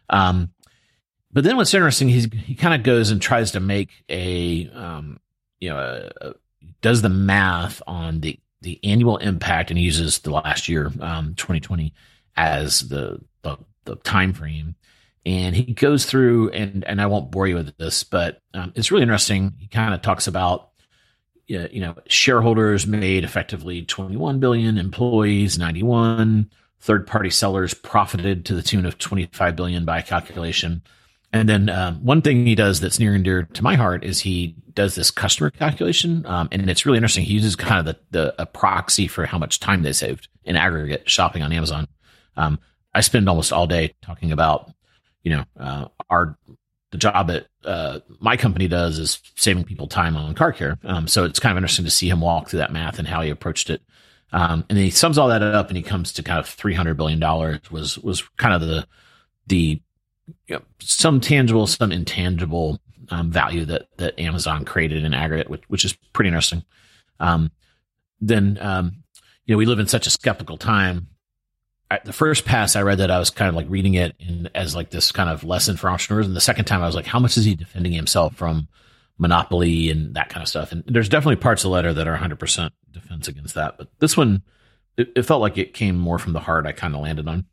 Um, 0.10 0.52
but 1.32 1.44
then 1.44 1.58
what's 1.58 1.74
interesting, 1.74 2.10
he's, 2.10 2.26
he 2.32 2.56
kind 2.56 2.74
of 2.74 2.84
goes 2.84 3.10
and 3.10 3.22
tries 3.22 3.52
to 3.52 3.60
make 3.60 3.90
a, 4.10 4.70
um, 4.70 5.20
you 5.60 5.70
know, 5.70 5.80
a, 5.80 6.28
a, 6.28 6.34
does 6.82 7.02
the 7.02 7.10
math 7.10 7.82
on 7.88 8.20
the 8.20 8.40
the 8.64 8.80
annual 8.84 9.18
impact 9.18 9.70
and 9.70 9.80
uses 9.80 10.20
the 10.20 10.32
last 10.32 10.68
year, 10.68 10.92
um, 11.02 11.36
2020 11.36 11.94
as 12.36 12.88
the, 12.88 13.20
the, 13.44 13.58
the 13.86 13.98
time 13.98 14.34
frame. 14.34 14.76
And 15.26 15.56
he 15.56 15.74
goes 15.74 16.06
through 16.06 16.50
and, 16.52 16.84
and 16.86 17.02
I 17.02 17.06
won't 17.06 17.30
bore 17.30 17.46
you 17.46 17.56
with 17.56 17.78
this, 17.78 18.04
but, 18.04 18.42
um, 18.54 18.74
it's 18.76 18.90
really 18.90 19.04
interesting. 19.04 19.54
He 19.60 19.68
kind 19.68 19.94
of 19.94 20.02
talks 20.02 20.28
about, 20.28 20.70
you 21.72 21.80
know, 21.82 21.96
shareholders 22.08 22.88
made 22.88 23.24
effectively 23.24 23.84
21 23.84 24.40
billion, 24.40 24.78
employees 24.78 25.58
91, 25.58 26.50
third 26.80 27.08
party 27.08 27.30
sellers 27.30 27.74
profited 27.74 28.46
to 28.46 28.56
the 28.56 28.62
tune 28.62 28.86
of 28.86 28.98
25 28.98 29.56
billion 29.56 29.86
by 29.86 30.02
calculation. 30.02 30.82
And 31.32 31.50
then 31.50 31.70
um, 31.70 32.06
one 32.06 32.22
thing 32.22 32.46
he 32.46 32.54
does 32.56 32.80
that's 32.80 33.00
near 33.00 33.16
and 33.16 33.24
dear 33.24 33.44
to 33.44 33.64
my 33.64 33.76
heart 33.76 34.04
is 34.04 34.20
he 34.20 34.56
does 34.76 34.94
this 34.96 35.10
customer 35.10 35.50
calculation, 35.50 36.26
um, 36.28 36.48
and 36.52 36.70
it's 36.70 36.86
really 36.86 36.98
interesting. 36.98 37.26
He 37.26 37.34
uses 37.34 37.56
kind 37.56 37.80
of 37.80 37.96
the, 37.96 38.20
the 38.20 38.42
a 38.42 38.46
proxy 38.46 39.08
for 39.08 39.26
how 39.26 39.40
much 39.40 39.60
time 39.60 39.82
they 39.82 39.94
saved 39.94 40.28
in 40.44 40.56
aggregate 40.56 41.10
shopping 41.10 41.42
on 41.42 41.52
Amazon. 41.52 41.88
Um, 42.38 42.60
I 42.94 43.02
spend 43.02 43.28
almost 43.28 43.52
all 43.52 43.66
day 43.66 43.96
talking 44.04 44.32
about, 44.32 44.72
you 45.24 45.36
know, 45.36 45.44
uh, 45.60 45.86
our 46.10 46.38
the 46.94 46.98
job 47.00 47.28
that 47.28 47.48
uh, 47.66 48.00
my 48.20 48.38
company 48.38 48.68
does 48.68 49.00
is 49.00 49.20
saving 49.36 49.64
people 49.64 49.88
time 49.88 50.16
on 50.16 50.36
car 50.36 50.54
care. 50.54 50.78
Um, 50.84 51.08
so 51.08 51.26
it's 51.26 51.40
kind 51.40 51.52
of 51.52 51.58
interesting 51.58 51.86
to 51.86 51.92
see 51.92 52.08
him 52.08 52.22
walk 52.22 52.50
through 52.50 52.60
that 52.60 52.72
math 52.72 53.00
and 53.00 53.08
how 53.08 53.22
he 53.22 53.32
approached 53.32 53.72
it. 53.72 53.82
Um, 54.32 54.64
and 54.70 54.78
he 54.78 54.92
sums 54.92 55.18
all 55.18 55.28
that 55.30 55.42
up 55.42 55.70
and 55.70 55.76
he 55.76 55.82
comes 55.82 56.14
to 56.14 56.24
kind 56.24 56.40
of 56.40 56.48
three 56.48 56.76
hundred 56.76 56.98
billion 56.98 57.20
dollars 57.20 57.60
was 57.72 57.98
was 57.98 58.22
kind 58.38 58.54
of 58.54 58.62
the 58.62 58.88
the 59.48 59.82
you 60.48 60.56
know, 60.56 60.62
some 60.80 61.20
tangible, 61.20 61.66
some 61.66 61.92
intangible 61.92 62.80
um, 63.10 63.32
value 63.32 63.66
that 63.66 63.88
that 63.98 64.20
Amazon 64.20 64.64
created 64.64 65.04
in 65.04 65.16
aggregate, 65.16 65.50
which, 65.50 65.64
which 65.68 65.86
is 65.86 65.94
pretty 66.14 66.28
interesting. 66.28 66.64
Um, 67.20 67.52
then 68.22 68.60
um, 68.62 69.04
you 69.46 69.56
know 69.56 69.58
we 69.58 69.66
live 69.66 69.80
in 69.80 69.88
such 69.88 70.06
a 70.06 70.12
skeptical 70.12 70.58
time 70.58 71.08
the 72.00 72.14
first 72.14 72.46
pass 72.46 72.76
I 72.76 72.82
read 72.82 73.00
that 73.00 73.12
I 73.12 73.20
was 73.20 73.30
kind 73.30 73.50
of 73.50 73.56
like 73.56 73.68
reading 73.70 73.96
it 73.96 74.16
in, 74.20 74.50
as 74.56 74.76
like 74.76 74.90
this 74.90 75.12
kind 75.12 75.30
of 75.30 75.44
lesson 75.44 75.78
for 75.78 75.90
entrepreneurs, 75.90 76.28
and 76.28 76.36
the 76.36 76.42
second 76.42 76.66
time 76.66 76.82
I 76.82 76.86
was 76.86 76.96
like, 76.96 77.06
how 77.06 77.20
much 77.20 77.38
is 77.38 77.46
he 77.46 77.56
defending 77.56 77.92
himself 77.92 78.36
from 78.36 78.68
monopoly 79.18 79.90
and 79.90 80.16
that 80.16 80.30
kind 80.30 80.42
of 80.42 80.50
stuff? 80.50 80.72
And 80.72 80.84
there's 80.88 81.10
definitely 81.10 81.38
parts 81.38 81.64
of 81.64 81.70
the 81.70 81.74
letter 81.74 81.94
that 81.94 82.08
are 82.08 82.12
100 82.12 82.40
percent 82.40 82.74
defense 82.92 83.28
against 83.28 83.56
that, 83.56 83.78
but 83.78 83.90
this 84.00 84.16
one 84.16 84.44
it, 84.98 85.12
it, 85.16 85.24
felt 85.24 85.42
like 85.42 85.58
it 85.58 85.74
came 85.74 85.98
more 85.98 86.20
from 86.20 86.34
the 86.34 86.40
heart. 86.40 86.66
I 86.66 86.72
kind 86.72 86.96
of 86.96 87.02
landed 87.02 87.28
on. 87.28 87.46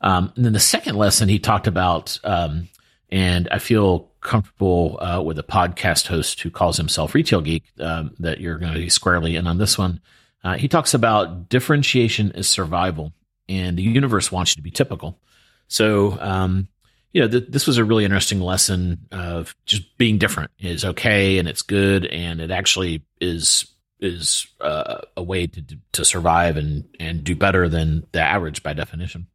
Um, 0.00 0.32
and 0.36 0.44
then 0.44 0.52
the 0.52 0.60
second 0.60 0.96
lesson 0.96 1.28
he 1.28 1.38
talked 1.38 1.66
about, 1.66 2.18
um, 2.24 2.68
and 3.10 3.48
I 3.50 3.58
feel 3.58 4.10
comfortable 4.20 4.98
uh, 5.00 5.22
with 5.22 5.38
a 5.38 5.42
podcast 5.42 6.06
host 6.08 6.40
who 6.40 6.50
calls 6.50 6.76
himself 6.76 7.14
Retail 7.14 7.40
Geek 7.40 7.64
um, 7.80 8.14
that 8.18 8.40
you're 8.40 8.58
going 8.58 8.74
to 8.74 8.78
be 8.78 8.88
squarely 8.88 9.36
in 9.36 9.46
on 9.46 9.58
this 9.58 9.78
one. 9.78 10.00
Uh, 10.46 10.56
he 10.56 10.68
talks 10.68 10.94
about 10.94 11.48
differentiation 11.48 12.30
is 12.30 12.48
survival, 12.48 13.12
and 13.48 13.76
the 13.76 13.82
universe 13.82 14.30
wants 14.30 14.52
you 14.52 14.60
to 14.60 14.62
be 14.62 14.70
typical. 14.70 15.18
So, 15.66 16.16
um, 16.20 16.68
you 17.12 17.20
know, 17.20 17.26
th- 17.26 17.46
this 17.48 17.66
was 17.66 17.78
a 17.78 17.84
really 17.84 18.04
interesting 18.04 18.40
lesson 18.40 19.08
of 19.10 19.56
just 19.64 19.98
being 19.98 20.18
different 20.18 20.52
is 20.60 20.84
okay 20.84 21.38
and 21.38 21.48
it's 21.48 21.62
good, 21.62 22.06
and 22.06 22.40
it 22.40 22.52
actually 22.52 23.02
is 23.20 23.66
is 23.98 24.46
uh, 24.60 24.98
a 25.16 25.22
way 25.22 25.48
to 25.48 25.64
to 25.90 26.04
survive 26.04 26.56
and 26.56 26.84
and 27.00 27.24
do 27.24 27.34
better 27.34 27.68
than 27.68 28.06
the 28.12 28.20
average 28.20 28.62
by 28.62 28.72
definition. 28.72 29.26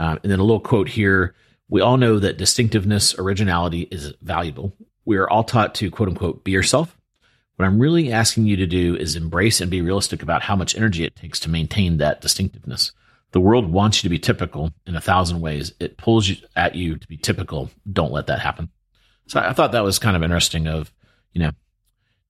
Uh, 0.00 0.16
and 0.20 0.32
then 0.32 0.40
a 0.40 0.44
little 0.44 0.58
quote 0.58 0.88
here: 0.88 1.36
We 1.68 1.80
all 1.80 1.96
know 1.96 2.18
that 2.18 2.38
distinctiveness, 2.38 3.16
originality 3.16 3.82
is 3.82 4.14
valuable. 4.20 4.72
We 5.04 5.16
are 5.18 5.30
all 5.30 5.44
taught 5.44 5.76
to 5.76 5.92
quote 5.92 6.08
unquote 6.08 6.42
be 6.42 6.50
yourself 6.50 6.95
what 7.56 7.64
I'm 7.64 7.78
really 7.78 8.12
asking 8.12 8.46
you 8.46 8.56
to 8.56 8.66
do 8.66 8.96
is 8.96 9.16
embrace 9.16 9.60
and 9.60 9.70
be 9.70 9.82
realistic 9.82 10.22
about 10.22 10.42
how 10.42 10.56
much 10.56 10.76
energy 10.76 11.04
it 11.04 11.16
takes 11.16 11.40
to 11.40 11.50
maintain 11.50 11.96
that 11.96 12.20
distinctiveness. 12.20 12.92
The 13.32 13.40
world 13.40 13.70
wants 13.70 13.98
you 13.98 14.08
to 14.08 14.10
be 14.10 14.18
typical 14.18 14.72
in 14.86 14.94
a 14.94 15.00
thousand 15.00 15.40
ways. 15.40 15.72
It 15.80 15.96
pulls 15.96 16.28
you 16.28 16.36
at 16.54 16.74
you 16.74 16.96
to 16.96 17.08
be 17.08 17.16
typical. 17.16 17.70
Don't 17.90 18.12
let 18.12 18.28
that 18.28 18.40
happen. 18.40 18.70
So 19.26 19.40
I 19.40 19.52
thought 19.52 19.72
that 19.72 19.84
was 19.84 19.98
kind 19.98 20.16
of 20.16 20.22
interesting 20.22 20.68
of, 20.68 20.92
you 21.32 21.42
know, 21.42 21.50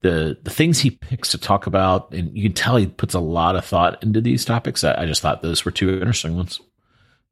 the 0.02 0.38
the 0.42 0.50
things 0.50 0.78
he 0.78 0.90
picks 0.90 1.30
to 1.30 1.38
talk 1.38 1.66
about, 1.66 2.12
and 2.12 2.36
you 2.36 2.44
can 2.44 2.52
tell 2.52 2.76
he 2.76 2.86
puts 2.86 3.14
a 3.14 3.20
lot 3.20 3.56
of 3.56 3.64
thought 3.64 4.02
into 4.02 4.20
these 4.20 4.44
topics. 4.44 4.84
I, 4.84 5.02
I 5.02 5.06
just 5.06 5.22
thought 5.22 5.42
those 5.42 5.64
were 5.64 5.70
two 5.70 5.90
interesting 5.90 6.36
ones. 6.36 6.60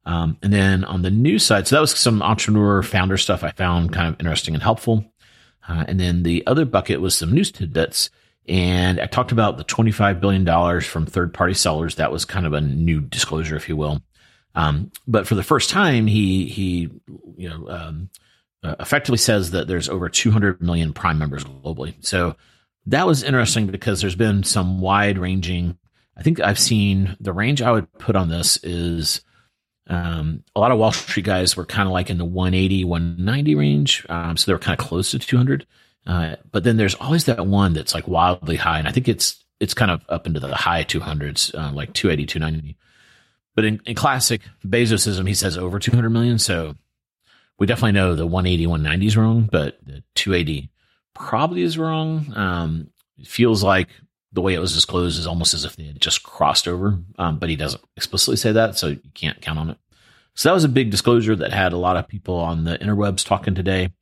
Um, 0.05 0.37
and 0.43 0.53
then 0.53 0.83
on 0.83 1.01
the 1.01 1.09
news 1.09 1.45
side, 1.45 1.67
so 1.67 1.75
that 1.75 1.81
was 1.81 1.97
some 1.97 2.21
entrepreneur 2.21 2.83
founder 2.83 3.17
stuff 3.17 3.43
I 3.43 3.51
found 3.51 3.91
kind 3.91 4.13
of 4.13 4.19
interesting 4.19 4.53
and 4.53 4.61
helpful. 4.61 5.05
Uh, 5.67 5.85
and 5.87 5.99
then 5.99 6.23
the 6.23 6.45
other 6.47 6.65
bucket 6.65 7.01
was 7.01 7.15
some 7.15 7.33
news 7.33 7.51
tidbits. 7.51 8.09
And 8.47 8.99
I 8.99 9.07
talked 9.07 9.31
about 9.31 9.57
the 9.57 9.63
$25 9.63 10.19
billion 10.19 10.81
from 10.81 11.05
third 11.05 11.33
party 11.33 11.53
sellers. 11.53 11.95
That 11.95 12.11
was 12.11 12.25
kind 12.25 12.45
of 12.45 12.53
a 12.53 12.61
new 12.61 13.01
disclosure, 13.01 13.55
if 13.55 13.67
you 13.67 13.75
will. 13.75 14.01
Um, 14.53 14.91
but 15.07 15.27
for 15.27 15.35
the 15.35 15.43
first 15.43 15.69
time, 15.69 16.07
he, 16.07 16.45
he, 16.45 16.89
you 17.37 17.49
know, 17.49 17.67
um, 17.69 18.09
uh, 18.63 18.75
effectively 18.79 19.17
says 19.17 19.51
that 19.51 19.67
there's 19.67 19.89
over 19.89 20.09
200 20.09 20.61
million 20.61 20.93
prime 20.93 21.17
members 21.19 21.43
globally. 21.43 21.95
So 22.05 22.35
that 22.85 23.07
was 23.07 23.23
interesting 23.23 23.67
because 23.67 24.01
there's 24.01 24.15
been 24.15 24.43
some 24.43 24.79
wide 24.79 25.17
ranging. 25.17 25.77
I 26.15 26.23
think 26.23 26.39
I've 26.39 26.59
seen 26.59 27.17
the 27.19 27.33
range 27.33 27.61
I 27.61 27.71
would 27.71 27.91
put 27.97 28.15
on 28.15 28.29
this 28.29 28.57
is 28.63 29.21
um, 29.87 30.43
a 30.55 30.59
lot 30.59 30.71
of 30.71 30.79
Wall 30.79 30.91
Street 30.91 31.25
guys 31.25 31.55
were 31.55 31.65
kind 31.65 31.87
of 31.87 31.93
like 31.93 32.09
in 32.09 32.17
the 32.17 32.25
180, 32.25 32.85
190 32.85 33.55
range. 33.55 34.05
Um, 34.09 34.37
so 34.37 34.45
they 34.45 34.53
were 34.53 34.59
kind 34.59 34.79
of 34.79 34.85
close 34.85 35.11
to 35.11 35.19
200. 35.19 35.65
Uh, 36.07 36.35
but 36.51 36.63
then 36.63 36.77
there's 36.77 36.95
always 36.95 37.25
that 37.25 37.45
one 37.45 37.73
that's 37.73 37.93
like 37.93 38.07
wildly 38.07 38.55
high. 38.55 38.79
And 38.79 38.87
I 38.87 38.91
think 38.91 39.07
it's, 39.07 39.43
it's 39.59 39.73
kind 39.73 39.91
of 39.91 40.01
up 40.09 40.27
into 40.27 40.39
the 40.39 40.53
high 40.55 40.83
200s, 40.83 41.53
uh, 41.55 41.71
like 41.73 41.93
280, 41.93 42.25
290. 42.25 42.77
But 43.55 43.65
in, 43.65 43.81
in 43.85 43.95
classic 43.95 44.41
Bezosism, 44.65 45.27
he 45.27 45.33
says 45.33 45.57
over 45.57 45.79
200 45.79 46.09
million. 46.09 46.39
So 46.39 46.75
we 47.57 47.67
definitely 47.67 47.93
know 47.93 48.15
the 48.15 48.27
180, 48.27 48.67
190 48.67 49.07
is 49.07 49.17
wrong, 49.17 49.49
but 49.51 49.77
the 49.85 50.03
280 50.15 50.69
probably 51.13 51.61
is 51.61 51.77
wrong. 51.77 52.33
Um, 52.35 52.89
it 53.17 53.27
feels 53.27 53.63
like 53.63 53.87
the 54.35 54.41
way 54.41 54.53
it 54.53 54.59
was 54.59 54.73
disclosed 54.73 55.17
is 55.17 55.25
almost 55.25 55.53
as 55.53 55.63
if 55.63 55.75
they 55.75 55.85
had 55.85 55.99
just 55.99 56.23
crossed 56.23 56.67
over, 56.67 56.99
um, 57.17 57.39
but 57.39 57.49
he 57.49 57.55
doesn't 57.55 57.83
explicitly 57.95 58.35
say 58.35 58.51
that, 58.51 58.77
so 58.77 58.87
you 58.87 58.99
can't 59.13 59.41
count 59.41 59.57
on 59.57 59.69
it. 59.71 59.77
So 60.35 60.49
that 60.49 60.53
was 60.53 60.65
a 60.65 60.69
big 60.69 60.91
disclosure 60.91 61.35
that 61.37 61.53
had 61.53 61.71
a 61.71 61.77
lot 61.77 61.95
of 61.95 62.07
people 62.07 62.35
on 62.35 62.65
the 62.65 62.77
interwebs 62.77 63.25
talking 63.25 63.55
today. 63.55 63.93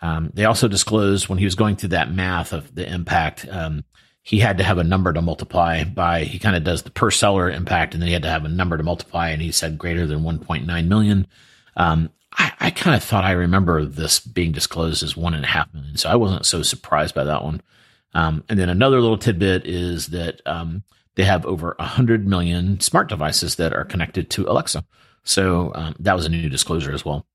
Um, 0.00 0.30
they 0.32 0.46
also 0.46 0.66
disclosed 0.66 1.28
when 1.28 1.38
he 1.38 1.44
was 1.44 1.54
going 1.54 1.76
through 1.76 1.90
that 1.90 2.12
math 2.12 2.52
of 2.52 2.74
the 2.74 2.90
impact. 2.90 3.46
Um, 3.48 3.84
he 4.22 4.38
had 4.38 4.58
to 4.58 4.64
have 4.64 4.78
a 4.78 4.84
number 4.84 5.12
to 5.12 5.20
multiply 5.20 5.84
by. 5.84 6.24
He 6.24 6.38
kind 6.38 6.56
of 6.56 6.64
does 6.64 6.82
the 6.82 6.90
per 6.90 7.10
seller 7.10 7.50
impact, 7.50 7.92
and 7.92 8.02
then 8.02 8.08
he 8.08 8.14
had 8.14 8.22
to 8.22 8.30
have 8.30 8.44
a 8.44 8.48
number 8.48 8.78
to 8.78 8.82
multiply, 8.82 9.28
and 9.28 9.42
he 9.42 9.52
said 9.52 9.78
greater 9.78 10.06
than 10.06 10.20
1.9 10.20 10.88
million. 10.88 11.26
Um, 11.76 12.10
I, 12.32 12.52
I 12.58 12.70
kind 12.70 12.96
of 12.96 13.04
thought 13.04 13.24
I 13.24 13.32
remember 13.32 13.84
this 13.84 14.18
being 14.20 14.52
disclosed 14.52 15.02
as 15.02 15.16
one 15.16 15.34
and 15.34 15.44
a 15.44 15.48
half 15.48 15.72
million, 15.74 15.96
so 15.98 16.08
I 16.08 16.16
wasn't 16.16 16.46
so 16.46 16.62
surprised 16.62 17.14
by 17.14 17.24
that 17.24 17.44
one. 17.44 17.60
Um, 18.14 18.44
and 18.48 18.58
then 18.58 18.68
another 18.68 19.00
little 19.00 19.18
tidbit 19.18 19.66
is 19.66 20.08
that 20.08 20.40
um, 20.46 20.82
they 21.14 21.24
have 21.24 21.46
over 21.46 21.74
100 21.78 22.26
million 22.26 22.80
smart 22.80 23.08
devices 23.08 23.56
that 23.56 23.72
are 23.72 23.84
connected 23.84 24.30
to 24.30 24.48
Alexa. 24.48 24.84
So 25.24 25.72
um, 25.74 25.94
that 26.00 26.14
was 26.14 26.26
a 26.26 26.28
new 26.28 26.48
disclosure 26.48 26.92
as 26.92 27.04
well. 27.04 27.26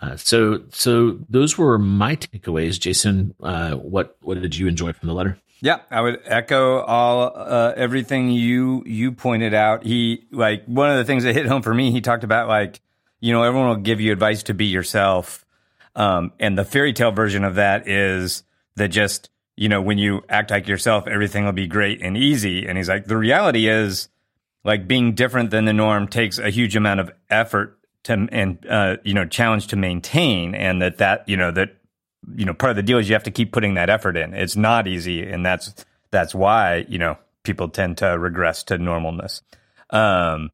Uh, 0.00 0.16
so, 0.16 0.62
so 0.70 1.18
those 1.28 1.56
were 1.56 1.78
my 1.78 2.16
takeaways. 2.16 2.78
Jason, 2.78 3.34
uh, 3.42 3.74
what 3.74 4.16
what 4.20 4.40
did 4.40 4.56
you 4.56 4.66
enjoy 4.66 4.92
from 4.92 5.08
the 5.08 5.14
letter? 5.14 5.38
Yeah, 5.60 5.80
I 5.90 6.00
would 6.02 6.20
echo 6.26 6.80
all 6.80 7.32
uh, 7.34 7.72
everything 7.76 8.28
you 8.28 8.82
you 8.84 9.12
pointed 9.12 9.54
out. 9.54 9.84
He 9.84 10.26
like 10.30 10.64
one 10.66 10.90
of 10.90 10.98
the 10.98 11.04
things 11.04 11.24
that 11.24 11.34
hit 11.34 11.46
home 11.46 11.62
for 11.62 11.72
me. 11.72 11.90
He 11.90 12.00
talked 12.00 12.24
about 12.24 12.48
like 12.48 12.82
you 13.20 13.32
know 13.32 13.44
everyone 13.44 13.68
will 13.68 13.76
give 13.76 14.00
you 14.00 14.12
advice 14.12 14.42
to 14.44 14.54
be 14.54 14.66
yourself, 14.66 15.46
um, 15.96 16.32
and 16.38 16.58
the 16.58 16.64
fairy 16.64 16.92
tale 16.92 17.12
version 17.12 17.44
of 17.44 17.54
that 17.54 17.88
is 17.88 18.42
that 18.76 18.88
just 18.88 19.30
you 19.56 19.68
know 19.68 19.80
when 19.80 19.98
you 19.98 20.22
act 20.28 20.50
like 20.50 20.68
yourself, 20.68 21.06
everything 21.06 21.44
will 21.44 21.52
be 21.52 21.66
great 21.66 22.00
and 22.02 22.16
easy. 22.16 22.66
And 22.66 22.76
he's 22.78 22.88
like, 22.88 23.06
the 23.06 23.16
reality 23.16 23.68
is 23.68 24.08
like 24.64 24.88
being 24.88 25.14
different 25.14 25.50
than 25.50 25.64
the 25.64 25.72
norm 25.72 26.08
takes 26.08 26.38
a 26.38 26.50
huge 26.50 26.74
amount 26.76 27.00
of 27.00 27.12
effort 27.30 27.78
to 28.04 28.28
and 28.32 28.64
uh, 28.68 28.96
you 29.04 29.14
know 29.14 29.26
challenge 29.26 29.68
to 29.68 29.76
maintain, 29.76 30.54
and 30.54 30.80
that 30.82 30.98
that 30.98 31.28
you 31.28 31.36
know 31.36 31.50
that 31.50 31.76
you 32.34 32.44
know 32.44 32.54
part 32.54 32.70
of 32.70 32.76
the 32.76 32.82
deal 32.82 32.98
is 32.98 33.08
you 33.08 33.14
have 33.14 33.24
to 33.24 33.30
keep 33.30 33.52
putting 33.52 33.74
that 33.74 33.90
effort 33.90 34.16
in. 34.16 34.34
It's 34.34 34.56
not 34.56 34.86
easy, 34.86 35.26
and 35.28 35.44
that's 35.44 35.74
that's 36.10 36.34
why 36.34 36.86
you 36.88 36.98
know 36.98 37.18
people 37.42 37.68
tend 37.68 37.98
to 37.98 38.18
regress 38.18 38.62
to 38.64 38.78
normalness. 38.78 39.42
Um, 39.90 40.50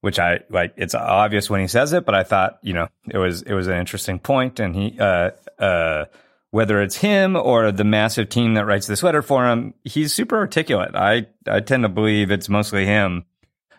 which 0.00 0.18
I 0.18 0.40
like. 0.48 0.72
It's 0.76 0.94
obvious 0.94 1.50
when 1.50 1.60
he 1.60 1.66
says 1.66 1.92
it, 1.92 2.04
but 2.04 2.14
I 2.14 2.22
thought 2.22 2.58
you 2.62 2.72
know 2.72 2.88
it 3.08 3.18
was 3.18 3.42
it 3.42 3.52
was 3.52 3.66
an 3.66 3.76
interesting 3.76 4.18
point, 4.18 4.60
and 4.60 4.74
he 4.74 4.96
uh 4.98 5.30
uh 5.58 6.04
whether 6.50 6.82
it's 6.82 6.96
him 6.96 7.36
or 7.36 7.70
the 7.70 7.84
massive 7.84 8.28
team 8.28 8.54
that 8.54 8.66
writes 8.66 8.86
this 8.86 9.02
letter 9.02 9.22
for 9.22 9.46
him, 9.46 9.74
he's 9.84 10.12
super 10.12 10.36
articulate. 10.36 10.94
I 10.94 11.26
I 11.46 11.60
tend 11.60 11.84
to 11.84 11.88
believe 11.88 12.30
it's 12.30 12.48
mostly 12.48 12.86
him. 12.86 13.24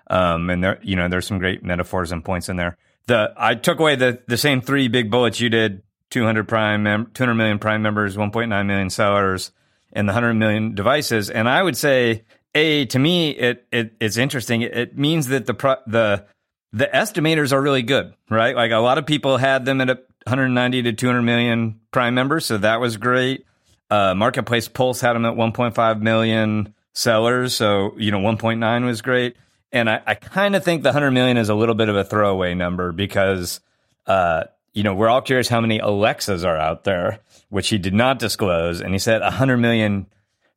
Um, 0.09 0.49
and 0.49 0.63
there, 0.63 0.79
you 0.81 0.95
know, 0.95 1.07
there's 1.07 1.27
some 1.27 1.39
great 1.39 1.63
metaphors 1.63 2.11
and 2.11 2.23
points 2.23 2.49
in 2.49 2.57
there. 2.57 2.77
The 3.07 3.33
I 3.37 3.55
took 3.55 3.79
away 3.79 3.95
the 3.95 4.21
the 4.27 4.37
same 4.37 4.61
three 4.61 4.87
big 4.87 5.11
bullets 5.11 5.39
you 5.39 5.49
did: 5.49 5.83
200 6.11 6.47
prime, 6.47 6.83
mem- 6.83 7.11
200 7.13 7.33
million 7.35 7.59
prime 7.59 7.81
members, 7.81 8.15
1.9 8.15 8.65
million 8.65 8.89
sellers, 8.89 9.51
and 9.93 10.07
the 10.07 10.13
100 10.13 10.33
million 10.35 10.75
devices. 10.75 11.29
And 11.29 11.49
I 11.49 11.63
would 11.63 11.77
say, 11.77 12.23
a 12.55 12.85
to 12.87 12.99
me, 12.99 13.31
it, 13.31 13.65
it 13.71 13.93
it's 13.99 14.17
interesting. 14.17 14.61
It, 14.61 14.77
it 14.77 14.97
means 14.97 15.27
that 15.27 15.45
the 15.45 15.53
pro- 15.53 15.81
the 15.87 16.25
the 16.73 16.89
estimators 16.93 17.51
are 17.51 17.61
really 17.61 17.83
good, 17.83 18.13
right? 18.29 18.55
Like 18.55 18.71
a 18.71 18.77
lot 18.77 18.97
of 18.97 19.05
people 19.05 19.37
had 19.37 19.65
them 19.65 19.81
at 19.81 19.89
190 20.25 20.83
to 20.83 20.93
200 20.93 21.21
million 21.21 21.79
prime 21.91 22.13
members, 22.13 22.45
so 22.45 22.57
that 22.57 22.79
was 22.79 22.97
great. 22.97 23.45
Uh, 23.89 24.15
Marketplace 24.15 24.67
Pulse 24.67 25.01
had 25.01 25.13
them 25.13 25.25
at 25.25 25.33
1.5 25.33 26.01
million 26.01 26.73
sellers, 26.93 27.55
so 27.55 27.93
you 27.97 28.11
know 28.11 28.19
1.9 28.19 28.85
was 28.85 29.01
great. 29.01 29.35
And 29.71 29.89
I, 29.89 30.01
I 30.05 30.15
kind 30.15 30.55
of 30.55 30.63
think 30.63 30.83
the 30.83 30.89
100 30.89 31.11
million 31.11 31.37
is 31.37 31.49
a 31.49 31.55
little 31.55 31.75
bit 31.75 31.89
of 31.89 31.95
a 31.95 32.03
throwaway 32.03 32.53
number 32.53 32.91
because, 32.91 33.61
uh, 34.05 34.43
you 34.73 34.83
know, 34.83 34.93
we're 34.93 35.07
all 35.07 35.21
curious 35.21 35.47
how 35.47 35.61
many 35.61 35.79
Alexas 35.79 36.43
are 36.43 36.57
out 36.57 36.83
there, 36.83 37.19
which 37.49 37.69
he 37.69 37.77
did 37.77 37.93
not 37.93 38.19
disclose. 38.19 38.81
And 38.81 38.93
he 38.93 38.99
said 38.99 39.21
100 39.21 39.57
million 39.57 40.07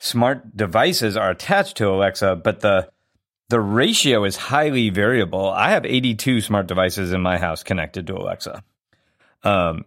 smart 0.01 0.57
devices 0.57 1.17
are 1.17 1.31
attached 1.31 1.77
to 1.77 1.89
Alexa, 1.89 2.37
but 2.37 2.61
the 2.61 2.89
the 3.51 3.61
ratio 3.61 4.25
is 4.25 4.37
highly 4.37 4.89
variable. 4.89 5.51
I 5.51 5.71
have 5.71 5.85
82 5.85 6.41
smart 6.41 6.67
devices 6.67 7.13
in 7.13 7.21
my 7.21 7.39
house 7.39 7.63
connected 7.63 8.07
to 8.07 8.15
Alexa. 8.15 8.65
Um, 9.45 9.85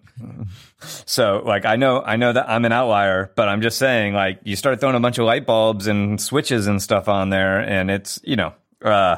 so 1.06 1.42
like 1.46 1.66
I 1.66 1.76
know 1.76 2.02
I 2.02 2.16
know 2.16 2.32
that 2.32 2.50
I'm 2.50 2.64
an 2.66 2.72
outlier, 2.72 3.32
but 3.36 3.50
I'm 3.50 3.62
just 3.62 3.78
saying 3.78 4.14
like 4.14 4.40
you 4.44 4.56
start 4.56 4.80
throwing 4.80 4.96
a 4.96 5.00
bunch 5.00 5.18
of 5.18 5.26
light 5.26 5.46
bulbs 5.46 5.88
and 5.88 6.22
switches 6.22 6.68
and 6.68 6.82
stuff 6.82 7.08
on 7.08 7.30
there, 7.30 7.60
and 7.60 7.90
it's 7.90 8.20
you 8.24 8.36
know 8.36 8.54
uh, 8.84 9.18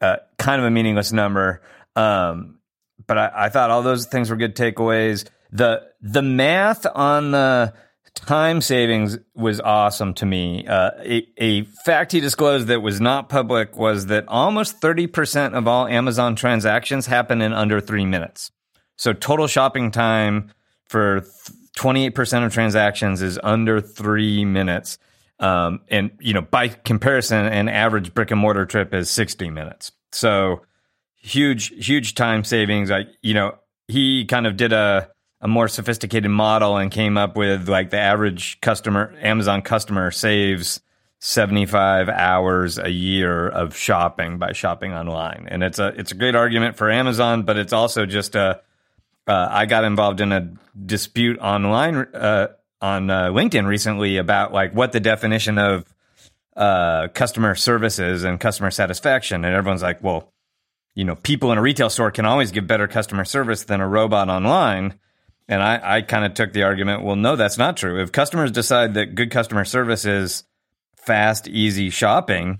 uh, 0.00 0.16
kind 0.38 0.60
of 0.60 0.66
a 0.66 0.70
meaningless 0.70 1.12
number. 1.12 1.62
Um, 1.94 2.58
but 3.06 3.18
I, 3.18 3.32
I, 3.34 3.48
thought 3.48 3.70
all 3.70 3.82
those 3.82 4.06
things 4.06 4.30
were 4.30 4.36
good 4.36 4.54
takeaways. 4.54 5.28
The 5.50 5.82
the 6.00 6.22
math 6.22 6.86
on 6.86 7.32
the 7.32 7.74
time 8.14 8.60
savings 8.60 9.18
was 9.34 9.60
awesome 9.60 10.14
to 10.14 10.26
me. 10.26 10.66
Uh, 10.66 10.90
a, 11.02 11.28
a, 11.38 11.64
fact 11.84 12.12
he 12.12 12.20
disclosed 12.20 12.68
that 12.68 12.80
was 12.80 13.00
not 13.00 13.28
public 13.28 13.76
was 13.76 14.06
that 14.06 14.24
almost 14.28 14.80
30% 14.80 15.54
of 15.54 15.68
all 15.68 15.86
Amazon 15.86 16.34
transactions 16.36 17.06
happen 17.06 17.40
in 17.40 17.52
under 17.52 17.80
three 17.80 18.04
minutes. 18.04 18.50
So 18.98 19.12
total 19.12 19.46
shopping 19.46 19.90
time 19.92 20.52
for 20.88 21.22
28% 21.76 22.44
of 22.44 22.52
transactions 22.52 23.22
is 23.22 23.38
under 23.42 23.80
three 23.80 24.44
minutes. 24.44 24.98
Um, 25.38 25.80
and 25.88 26.10
you 26.20 26.34
know, 26.34 26.42
by 26.42 26.68
comparison, 26.68 27.46
an 27.46 27.68
average 27.68 28.12
brick 28.12 28.32
and 28.32 28.40
mortar 28.40 28.66
trip 28.66 28.92
is 28.92 29.08
60 29.08 29.50
minutes. 29.50 29.92
So 30.10 30.62
huge, 31.16 31.68
huge 31.86 32.16
time 32.16 32.42
savings. 32.42 32.90
Like, 32.90 33.08
you 33.22 33.34
know, 33.34 33.54
he 33.86 34.24
kind 34.24 34.48
of 34.48 34.56
did 34.56 34.72
a, 34.72 35.08
a 35.40 35.46
more 35.46 35.68
sophisticated 35.68 36.32
model 36.32 36.76
and 36.76 36.90
came 36.90 37.16
up 37.16 37.36
with 37.36 37.68
like 37.68 37.90
the 37.90 38.00
average 38.00 38.60
customer, 38.60 39.14
Amazon 39.20 39.62
customer 39.62 40.10
saves 40.10 40.80
75 41.20 42.08
hours 42.08 42.78
a 42.78 42.90
year 42.90 43.48
of 43.48 43.76
shopping 43.76 44.38
by 44.38 44.52
shopping 44.52 44.92
online. 44.92 45.46
And 45.48 45.62
it's 45.62 45.78
a, 45.78 45.88
it's 45.96 46.10
a 46.10 46.16
great 46.16 46.34
argument 46.34 46.76
for 46.76 46.90
Amazon, 46.90 47.44
but 47.44 47.56
it's 47.56 47.72
also 47.72 48.04
just 48.04 48.34
a, 48.34 48.60
uh, 49.28 49.48
I 49.50 49.66
got 49.66 49.84
involved 49.84 50.20
in 50.20 50.32
a 50.32 50.52
dispute 50.86 51.38
online, 51.38 51.96
uh, 51.96 52.48
on 52.80 53.10
uh, 53.10 53.28
LinkedIn 53.30 53.66
recently 53.66 54.16
about 54.16 54.52
like 54.52 54.72
what 54.72 54.92
the 54.92 55.00
definition 55.00 55.58
of 55.58 55.84
uh, 56.56 57.08
customer 57.08 57.54
services 57.54 58.24
and 58.24 58.40
customer 58.40 58.70
satisfaction, 58.70 59.44
and 59.44 59.54
everyone's 59.54 59.82
like, 59.82 60.02
well, 60.02 60.32
you 60.94 61.04
know, 61.04 61.14
people 61.14 61.52
in 61.52 61.58
a 61.58 61.62
retail 61.62 61.90
store 61.90 62.10
can 62.10 62.24
always 62.24 62.50
give 62.50 62.66
better 62.66 62.88
customer 62.88 63.24
service 63.24 63.64
than 63.64 63.80
a 63.80 63.86
robot 63.86 64.28
online. 64.28 64.98
And 65.46 65.62
I, 65.62 65.96
I 65.98 66.02
kind 66.02 66.24
of 66.24 66.34
took 66.34 66.52
the 66.52 66.64
argument, 66.64 67.04
well, 67.04 67.16
no, 67.16 67.36
that's 67.36 67.56
not 67.56 67.76
true. 67.76 68.02
If 68.02 68.12
customers 68.12 68.50
decide 68.50 68.94
that 68.94 69.14
good 69.14 69.30
customer 69.30 69.64
service 69.64 70.04
is 70.04 70.44
fast, 70.96 71.48
easy 71.48 71.90
shopping, 71.90 72.58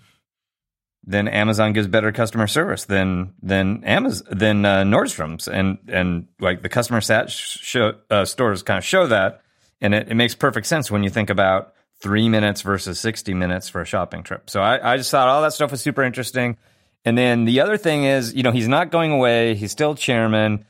then 1.04 1.28
Amazon 1.28 1.72
gives 1.72 1.86
better 1.86 2.12
customer 2.12 2.46
service 2.46 2.84
than 2.84 3.34
than 3.42 3.82
Amazon 3.84 4.26
than 4.30 4.64
uh, 4.64 4.82
Nordstrom's, 4.82 5.48
and 5.48 5.78
and 5.88 6.28
like 6.40 6.62
the 6.62 6.68
customer 6.68 7.00
sat 7.00 7.30
show, 7.30 7.94
uh, 8.10 8.24
stores 8.24 8.62
kind 8.62 8.78
of 8.78 8.84
show 8.84 9.06
that. 9.06 9.42
And 9.80 9.94
it, 9.94 10.08
it 10.10 10.14
makes 10.14 10.34
perfect 10.34 10.66
sense 10.66 10.90
when 10.90 11.04
you 11.04 11.10
think 11.10 11.30
about 11.30 11.72
three 12.00 12.28
minutes 12.28 12.62
versus 12.62 12.98
60 13.00 13.34
minutes 13.34 13.68
for 13.68 13.80
a 13.80 13.84
shopping 13.84 14.22
trip. 14.22 14.50
So 14.50 14.60
I, 14.60 14.94
I 14.94 14.96
just 14.96 15.10
thought 15.10 15.28
all 15.28 15.42
that 15.42 15.52
stuff 15.52 15.70
was 15.70 15.80
super 15.80 16.02
interesting. 16.02 16.56
And 17.04 17.16
then 17.16 17.44
the 17.44 17.60
other 17.60 17.76
thing 17.76 18.04
is, 18.04 18.34
you 18.34 18.42
know, 18.42 18.52
he's 18.52 18.68
not 18.68 18.90
going 18.90 19.12
away. 19.12 19.54
He's 19.54 19.72
still 19.72 19.94
chairman. 19.94 20.64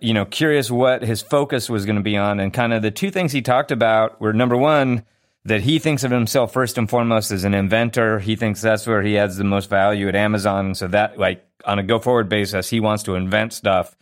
You 0.00 0.12
know, 0.12 0.26
curious 0.26 0.70
what 0.70 1.02
his 1.02 1.22
focus 1.22 1.70
was 1.70 1.86
going 1.86 1.96
to 1.96 2.02
be 2.02 2.16
on. 2.16 2.40
And 2.40 2.52
kind 2.52 2.74
of 2.74 2.82
the 2.82 2.90
two 2.90 3.10
things 3.10 3.32
he 3.32 3.40
talked 3.40 3.70
about 3.70 4.20
were 4.20 4.32
number 4.34 4.56
one, 4.56 5.04
that 5.44 5.62
he 5.62 5.78
thinks 5.78 6.04
of 6.04 6.10
himself 6.10 6.52
first 6.52 6.76
and 6.76 6.88
foremost 6.88 7.30
as 7.30 7.44
an 7.44 7.54
inventor. 7.54 8.18
He 8.18 8.36
thinks 8.36 8.60
that's 8.60 8.86
where 8.86 9.02
he 9.02 9.18
adds 9.18 9.36
the 9.36 9.44
most 9.44 9.70
value 9.70 10.08
at 10.08 10.16
Amazon. 10.16 10.74
So 10.74 10.88
that, 10.88 11.18
like, 11.18 11.44
on 11.64 11.78
a 11.78 11.82
go 11.82 11.98
forward 11.98 12.28
basis, 12.28 12.68
he 12.68 12.80
wants 12.80 13.04
to 13.04 13.14
invent 13.14 13.52
stuff. 13.52 13.96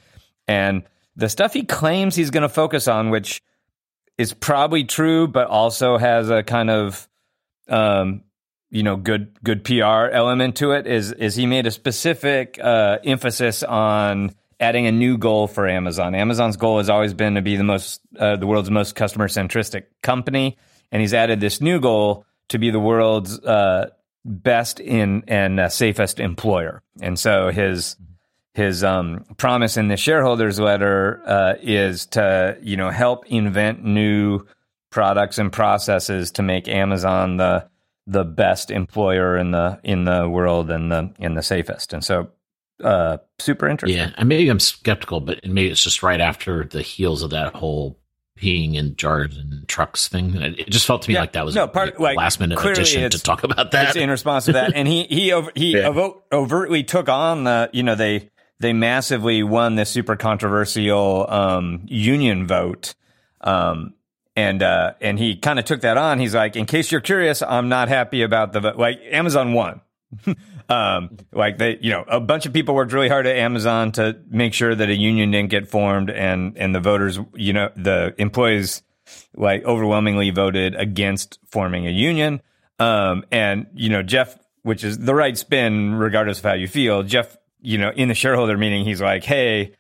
And 0.46 0.83
the 1.16 1.29
stuff 1.29 1.53
he 1.53 1.64
claims 1.64 2.14
he's 2.14 2.31
going 2.31 2.42
to 2.42 2.48
focus 2.48 2.88
on, 2.88 3.11
which 3.11 3.42
is 4.16 4.33
probably 4.33 4.85
true, 4.85 5.29
but 5.29 5.46
also 5.46 5.96
has 5.96 6.31
a 6.31 6.42
kind 6.42 6.70
of 6.70 7.09
um, 7.68 8.24
you 8.70 8.83
know 8.83 8.96
good 8.96 9.38
good 9.42 9.64
PR 9.64 10.09
element 10.12 10.57
to 10.57 10.72
it. 10.72 10.87
Is 10.87 11.12
is 11.12 11.37
he 11.37 11.46
made 11.46 11.66
a 11.66 11.70
specific 11.70 12.59
uh, 12.62 12.98
emphasis 13.05 13.62
on 13.62 14.35
adding 14.61 14.87
a 14.87 14.92
new 14.92 15.18
goal 15.18 15.46
for 15.46 15.68
Amazon? 15.68 16.14
Amazon's 16.14 16.57
goal 16.57 16.79
has 16.79 16.90
always 16.90 17.14
been 17.14 17.37
to 17.37 17.42
be 17.42 17.57
the 17.57 17.64
most 17.64 18.01
uh, 18.18 18.37
the 18.37 18.46
world's 18.46 18.70
most 18.70 18.94
customer 18.94 19.29
centric 19.29 19.87
company, 20.03 20.59
and 20.90 21.01
he's 21.01 21.14
added 21.14 21.40
this 21.40 21.61
new 21.61 21.81
goal 21.81 22.24
to 22.48 22.59
be 22.59 22.70
the 22.70 22.81
world's 22.81 23.38
uh, 23.40 23.90
best 24.24 24.81
in 24.81 25.24
and 25.29 25.61
uh, 25.61 25.68
safest 25.68 26.20
employer. 26.20 26.83
And 27.01 27.18
so 27.18 27.51
his 27.51 27.96
his 28.55 28.83
um, 28.83 29.24
promise 29.37 29.77
in 29.77 29.88
the 29.88 29.96
shareholders 29.96 30.59
letter 30.59 31.22
uh, 31.24 31.55
is 31.61 32.07
to 32.07 32.59
you 32.62 32.77
know 32.77 32.90
help 32.90 33.27
invent 33.27 33.85
new 33.85 34.46
products 34.90 35.38
and 35.38 35.53
processes 35.53 36.33
to 36.33 36.42
make 36.42 36.68
Amazon 36.68 37.37
the 37.37 37.68
the 38.07 38.24
best 38.24 38.70
employer 38.70 39.37
in 39.37 39.51
the 39.51 39.79
in 39.85 40.05
the 40.05 40.29
world 40.29 40.70
and 40.70 40.90
the 40.90 41.12
in 41.18 41.35
the 41.35 41.42
safest. 41.42 41.92
And 41.92 42.03
so 42.03 42.31
uh, 42.83 43.18
super 43.38 43.68
interesting. 43.68 43.98
Yeah, 43.98 44.11
and 44.16 44.29
maybe 44.29 44.48
I'm 44.48 44.61
skeptical, 44.61 45.20
but 45.20 45.44
maybe 45.44 45.70
it's 45.70 45.83
just 45.83 46.03
right 46.03 46.20
after 46.20 46.64
the 46.64 46.83
heels 46.83 47.22
of 47.22 47.31
that 47.31 47.55
whole 47.55 47.98
peeing 48.40 48.74
in 48.77 48.94
jars 48.96 49.37
and 49.37 49.66
trucks 49.68 50.09
thing. 50.09 50.35
It 50.37 50.70
just 50.70 50.87
felt 50.87 51.03
to 51.03 51.11
me 51.11 51.14
Yeah. 51.14 51.20
like 51.20 51.33
that 51.33 51.44
was 51.44 51.55
No, 51.55 51.66
part- 51.68 51.98
a 51.98 52.03
like, 52.03 52.16
last 52.16 52.40
minute 52.40 52.59
addition 52.64 53.11
to 53.11 53.18
talk 53.22 53.42
about 53.44 53.72
that. 53.72 53.88
It's 53.88 53.96
in 53.96 54.09
response 54.11 54.44
to 54.46 54.53
that, 54.53 54.72
and 54.74 54.87
he 54.87 55.05
he 55.05 55.33
over, 55.33 55.51
he 55.55 55.72
Yeah. 55.77 56.11
overtly 56.33 56.85
took 56.85 57.09
on 57.09 57.44
the 57.44 57.70
you 57.72 57.83
know 57.83 57.94
they 57.94 58.31
they 58.61 58.72
massively 58.72 59.42
won 59.42 59.74
this 59.77 59.90
super 59.90 60.16
controversial 60.16 61.27
um, 61.31 61.83
union 61.87 62.46
vote, 62.46 62.94
um, 63.40 63.94
and 64.37 64.62
uh, 64.62 64.94
and 65.01 65.18
he 65.18 65.37
kind 65.37 65.59
of 65.59 65.64
took 65.64 65.81
that 65.83 65.96
on. 65.96 66.18
He's 66.18 66.35
like, 66.35 66.57
in 66.57 66.66
case 66.66 66.90
you're 66.92 67.01
curious, 67.01 67.42
I'm 67.42 67.68
not 67.68 67.88
happy 67.88 68.22
about 68.22 68.53
the 68.53 68.61
vote. 68.61 68.77
Like 68.77 69.01
Amazon 69.11 69.53
won. 69.53 69.81
um, 70.68 71.16
like 71.33 71.59
they, 71.59 71.79
you 71.81 71.90
know, 71.90 72.05
a 72.09 72.21
bunch 72.21 72.47
of 72.47 72.53
people 72.53 72.75
worked 72.75 72.92
really 72.92 73.09
hard 73.09 73.27
at 73.27 73.37
Amazon 73.37 73.92
to 73.92 74.18
make 74.29 74.55
sure 74.55 74.75
that 74.75 74.88
a 74.88 74.94
union 74.94 75.31
didn't 75.31 75.51
get 75.51 75.68
formed, 75.68 76.11
and 76.11 76.57
and 76.57 76.75
the 76.75 76.81
voters, 76.81 77.18
you 77.35 77.53
know, 77.53 77.71
the 77.77 78.14
employees 78.18 78.83
like 79.35 79.64
overwhelmingly 79.64 80.31
voted 80.31 80.75
against 80.75 81.38
forming 81.47 81.87
a 81.87 81.90
union. 81.90 82.40
Um, 82.79 83.25
and 83.31 83.66
you 83.75 83.88
know, 83.88 84.03
Jeff, 84.03 84.38
which 84.62 84.85
is 84.85 84.99
the 84.99 85.14
right 85.14 85.37
spin, 85.37 85.94
regardless 85.94 86.38
of 86.38 86.44
how 86.44 86.55
you 86.55 86.68
feel, 86.68 87.03
Jeff, 87.03 87.37
you 87.61 87.79
know, 87.79 87.90
in 87.90 88.09
the 88.09 88.14
shareholder 88.14 88.57
meeting, 88.57 88.85
he's 88.85 89.01
like, 89.01 89.25
Hey, 89.25 89.75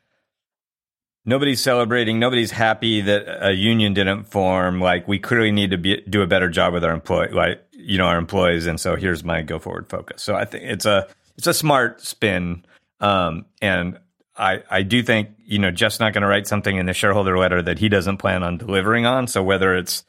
nobody's 1.28 1.60
celebrating. 1.60 2.18
Nobody's 2.18 2.50
happy 2.50 3.02
that 3.02 3.46
a 3.46 3.52
union 3.52 3.92
didn't 3.92 4.24
form. 4.24 4.80
Like 4.80 5.06
we 5.06 5.18
clearly 5.18 5.52
need 5.52 5.72
to 5.72 5.78
be, 5.78 6.02
do 6.08 6.22
a 6.22 6.26
better 6.26 6.48
job 6.48 6.72
with 6.72 6.84
our 6.84 6.92
employee, 6.92 7.28
like, 7.28 7.62
you 7.72 7.98
know, 7.98 8.06
our 8.06 8.16
employees. 8.16 8.66
And 8.66 8.80
so 8.80 8.96
here's 8.96 9.22
my 9.22 9.42
go 9.42 9.58
forward 9.58 9.90
focus. 9.90 10.22
So 10.22 10.34
I 10.34 10.46
think 10.46 10.64
it's 10.64 10.86
a, 10.86 11.06
it's 11.36 11.46
a 11.46 11.52
smart 11.52 12.00
spin. 12.00 12.64
Um, 13.00 13.44
and 13.60 13.98
I, 14.34 14.62
I 14.70 14.82
do 14.82 15.02
think, 15.02 15.28
you 15.44 15.58
know, 15.58 15.70
Jeff's 15.70 16.00
not 16.00 16.14
going 16.14 16.22
to 16.22 16.28
write 16.28 16.46
something 16.46 16.74
in 16.74 16.86
the 16.86 16.94
shareholder 16.94 17.38
letter 17.38 17.60
that 17.60 17.78
he 17.78 17.90
doesn't 17.90 18.16
plan 18.16 18.42
on 18.42 18.56
delivering 18.56 19.04
on. 19.04 19.26
So 19.26 19.42
whether 19.42 19.76
it's, 19.76 20.04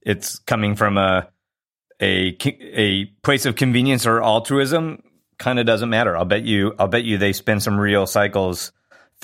it's 0.00 0.38
coming 0.40 0.76
from 0.76 0.96
a, 0.96 1.28
a, 2.00 2.36
a 2.42 3.04
place 3.22 3.44
of 3.44 3.54
convenience 3.54 4.06
or 4.06 4.22
altruism 4.22 5.02
kind 5.38 5.58
of 5.58 5.66
doesn't 5.66 5.90
matter. 5.90 6.16
I'll 6.16 6.24
bet 6.24 6.44
you, 6.44 6.74
I'll 6.78 6.88
bet 6.88 7.04
you 7.04 7.18
they 7.18 7.34
spend 7.34 7.62
some 7.62 7.78
real 7.78 8.06
cycles 8.06 8.72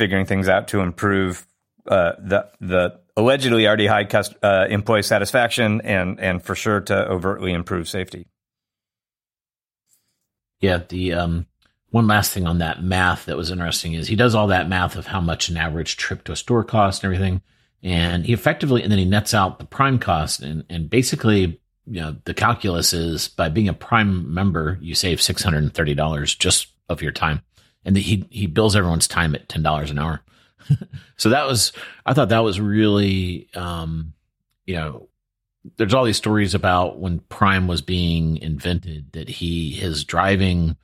figuring 0.01 0.25
things 0.25 0.49
out 0.49 0.69
to 0.69 0.81
improve 0.81 1.47
uh, 1.87 2.13
the 2.19 2.49
the 2.59 2.99
allegedly 3.19 3.67
already 3.67 3.87
high 3.87 4.07
cust- 4.07 4.35
uh, 4.43 4.65
employee 4.71 5.03
satisfaction 5.03 5.83
and 5.83 6.19
and 6.19 6.43
for 6.43 6.55
sure 6.55 6.81
to 6.81 7.07
overtly 7.07 7.53
improve 7.53 7.87
safety. 7.87 8.27
Yeah, 10.61 10.81
the 10.89 11.13
um, 11.13 11.47
one 11.91 12.07
last 12.07 12.33
thing 12.33 12.47
on 12.47 12.59
that 12.59 12.83
math 12.83 13.27
that 13.27 13.37
was 13.37 13.51
interesting 13.51 13.93
is 13.93 14.09
he 14.09 14.17
does 14.17 14.35
all 14.35 14.47
that 14.47 14.71
math 14.71 14.97
of 14.97 15.07
how 15.07 15.21
much 15.21 15.51
an 15.51 15.59
average 15.59 15.99
trip 15.99 16.25
to 16.25 16.33
a 16.33 16.37
store 16.37 16.65
costs 16.65 17.05
and 17.05 17.13
everything, 17.13 17.43
and 17.83 18.25
he 18.25 18.33
effectively 18.33 18.83
and 18.83 18.91
then 18.91 18.99
he 18.99 19.05
nets 19.05 19.35
out 19.35 19.59
the 19.59 19.67
prime 19.67 19.99
cost 19.99 20.41
and 20.41 20.65
and 20.71 20.89
basically 20.89 21.61
you 21.85 22.01
know 22.01 22.17
the 22.25 22.33
calculus 22.33 22.95
is 22.95 23.29
by 23.29 23.51
being 23.51 23.69
a 23.69 23.75
prime 23.75 24.33
member 24.33 24.79
you 24.81 24.95
save 24.95 25.21
six 25.21 25.43
hundred 25.43 25.63
and 25.63 25.75
thirty 25.75 25.93
dollars 25.95 26.35
just 26.35 26.69
of 26.89 27.03
your 27.03 27.13
time, 27.13 27.43
and 27.85 27.97
the, 27.97 28.01
he 28.01 28.27
he 28.31 28.47
bills 28.47 28.77
everyone's 28.77 29.09
time 29.09 29.35
at 29.35 29.49
ten 29.49 29.63
dollars 29.63 29.91
an 29.91 29.99
hour. 29.99 30.23
so 31.17 31.31
that 31.31 31.47
was 31.47 31.73
I 32.07 32.15
thought 32.15 32.29
that 32.31 32.45
was 32.45 32.61
really 32.61 33.49
um, 33.55 34.13
you 34.67 34.77
know 34.77 35.09
there's 35.77 35.95
all 35.95 36.05
these 36.05 36.17
stories 36.17 36.55
about 36.55 36.99
when 36.99 37.19
Prime 37.21 37.67
was 37.69 37.83
being 37.83 38.39
invented 38.39 39.13
that 39.13 39.29
he 39.29 39.73
his 39.73 40.05
driving 40.05 40.77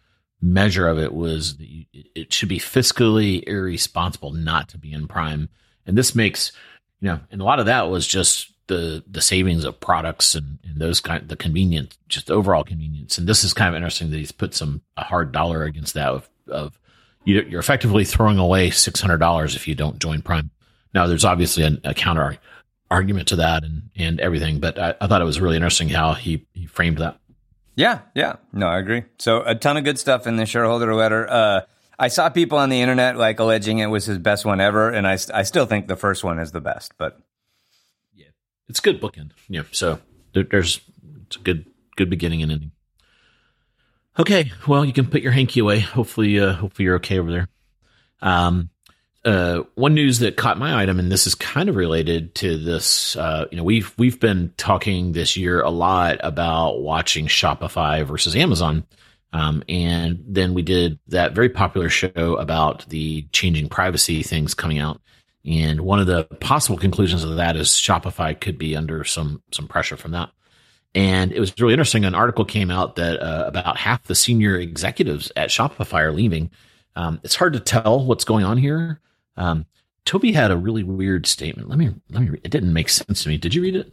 measure 0.43 0.87
of 0.87 0.99
it 0.99 1.15
was 1.15 1.57
that 1.57 1.67
you- 1.69 1.87
it 1.93 2.33
should 2.33 2.49
be 2.49 2.59
fiscally 2.59 3.43
irresponsible 3.47 4.33
not 4.33 4.69
to 4.71 4.79
be 4.79 4.93
in 4.93 5.09
Prime, 5.09 5.49
and 5.87 5.97
this 5.97 6.15
makes 6.15 6.53
you 7.01 7.09
know, 7.09 7.21
and 7.31 7.41
a 7.41 7.45
lot 7.45 7.61
of 7.61 7.67
that 7.67 7.91
was 7.91 8.07
just 8.07 8.53
the 8.69 9.05
the 9.07 9.21
savings 9.21 9.65
of 9.65 9.79
products 9.81 10.35
and, 10.35 10.59
and 10.65 10.81
those 10.81 11.01
kind 11.01 11.29
the 11.29 11.37
convenience, 11.37 11.97
just 12.09 12.31
overall 12.31 12.65
convenience. 12.65 13.19
And 13.19 13.27
this 13.27 13.45
is 13.45 13.53
kind 13.55 13.69
of 13.69 13.75
interesting 13.77 14.11
that 14.11 14.17
he's 14.17 14.33
put 14.33 14.55
some 14.55 14.83
a 14.97 15.05
hard 15.05 15.33
dollar 15.33 15.65
against 15.65 15.95
that 15.95 16.09
of 16.09 16.29
of 16.49 16.79
you're 17.27 17.61
effectively 17.61 18.05
throwing 18.05 18.39
away 18.39 18.71
six 18.71 19.01
hundred 19.01 19.19
dollars 19.19 19.57
if 19.57 19.69
you 19.69 19.75
don't 19.75 19.99
join 19.99 20.23
Prime. 20.23 20.51
Now, 20.95 21.07
there's 21.07 21.25
obviously 21.25 21.65
a, 21.65 21.91
a 21.91 21.95
counter 21.95 22.39
argument 22.91 23.29
to 23.29 23.37
that 23.37 23.65
and 23.65 23.91
and 23.97 24.21
everything, 24.21 24.61
but 24.61 24.79
I, 24.79 24.95
I 25.01 25.07
thought 25.07 25.21
it 25.21 25.27
was 25.27 25.41
really 25.41 25.57
interesting 25.57 25.89
how 25.89 26.15
he 26.15 26.47
he 26.55 26.67
framed 26.67 26.99
that. 26.99 27.19
Yeah, 27.75 28.01
yeah, 28.15 28.37
no, 28.53 28.67
I 28.67 28.79
agree. 28.79 29.05
So 29.19 29.43
a 29.43 29.55
ton 29.55 29.77
of 29.77 29.85
good 29.85 29.99
stuff 29.99 30.27
in 30.27 30.37
the 30.37 30.47
shareholder 30.47 30.95
letter. 30.95 31.29
Uh, 31.29 31.61
I 31.99 32.09
saw 32.09 32.31
people 32.31 32.59
on 32.59 32.71
the 32.71 32.81
internet 32.81 33.17
like 33.17 33.39
alleging 33.39 33.79
it 33.79 33.87
was 33.87 34.07
his 34.07 34.19
best 34.19 34.45
one 34.45 34.61
ever, 34.61 34.91
and 34.91 35.07
I 35.07 35.19
I 35.35 35.43
still 35.43 35.67
think 35.67 35.89
the 35.89 35.97
first 35.97 36.25
one 36.25 36.39
is 36.39 36.53
the 36.53 36.61
best. 36.61 36.93
But 36.97 37.19
Yeah, 38.15 38.29
It's 38.69 38.81
good 38.81 39.01
bookend. 39.01 39.33
Yeah, 39.49 39.63
so 39.73 39.99
there, 40.33 40.45
there's 40.45 40.81
it's 41.27 41.37
a 41.37 41.41
good 41.41 41.67
good 41.97 42.09
beginning 42.09 42.43
and 42.43 42.53
ending. 42.53 42.71
Okay, 44.19 44.51
well, 44.67 44.85
you 44.85 44.93
can 44.93 45.07
put 45.07 45.23
your 45.23 45.33
hanky 45.33 45.61
away. 45.61 45.81
Hopefully, 45.81 46.41
uh, 46.41 46.53
hopefully 46.53 46.85
you're 46.85 46.97
okay 46.97 47.19
over 47.19 47.31
there. 47.31 47.49
Um, 48.23 48.71
uh, 49.27 49.65
one 49.75 49.95
news 49.95 50.21
that 50.21 50.37
caught 50.37 50.59
my 50.59 50.81
item, 50.81 50.99
and 50.99 51.11
this 51.13 51.27
is 51.27 51.35
kind 51.35 51.69
of 51.69 51.77
related 51.77 52.35
to 52.37 52.57
this. 52.57 53.17
Uh, 53.17 53.47
you 53.51 53.59
know, 53.59 53.65
we've 53.65 53.93
we've 53.99 54.19
been 54.19 54.55
talking 54.57 55.13
this 55.13 55.37
year 55.37 55.61
a 55.61 55.71
lot 55.71 56.19
about 56.21 56.81
watching 56.81 57.27
Shopify 57.27 58.07
versus 58.07 58.37
Amazon, 58.37 58.87
um, 59.33 59.63
and 59.69 60.25
then 60.27 60.55
we 60.55 60.63
did 60.63 60.99
that 61.09 61.35
very 61.35 61.49
popular 61.49 61.91
show 61.91 62.37
about 62.39 62.89
the 62.89 63.23
changing 63.33 63.69
privacy 63.69 64.23
things 64.23 64.55
coming 64.55 64.79
out. 64.79 65.01
And 65.45 65.81
one 65.83 66.01
of 66.01 66.07
the 66.07 66.25
possible 66.41 66.79
conclusions 66.79 67.23
of 67.23 67.37
that 67.37 67.57
is 67.57 67.69
Shopify 67.69 68.41
could 68.41 68.57
be 68.57 68.77
under 68.77 69.05
some 69.05 69.43
some 69.53 69.69
pressure 69.69 69.97
from 69.97 70.13
that. 70.13 70.31
And 70.97 71.31
it 71.31 71.41
was 71.41 71.53
really 71.61 71.75
interesting. 71.75 72.07
An 72.07 72.15
article 72.15 72.47
came 72.47 72.71
out 72.71 72.97
that 72.97 73.21
uh, 73.23 73.45
about 73.47 73.77
half 73.77 74.05
the 74.05 74.15
senior 74.15 74.57
executives 74.57 75.31
at 75.37 75.51
Shopify 75.51 76.01
are 76.01 76.13
leaving. 76.13 76.51
Um, 76.97 77.21
it's 77.23 77.35
hard 77.35 77.53
to 77.53 77.61
tell 77.61 78.03
what's 78.03 78.25
going 78.25 78.47
on 78.47 78.57
here. 78.57 79.01
Um, 79.37 79.67
Tobi 80.07 80.33
had 80.33 80.51
a 80.51 80.57
really 80.57 80.83
weird 80.83 81.27
statement. 81.27 81.69
Let 81.69 81.79
me 81.79 81.95
let 82.11 82.23
me. 82.23 82.31
Read. 82.31 82.41
It 82.45 82.51
didn't 82.51 82.73
make 82.73 82.89
sense 82.89 83.25
to 83.25 83.29
me. 83.29 83.37
Did 83.37 83.55
you 83.55 83.61
read 83.61 83.77
it? 83.77 83.93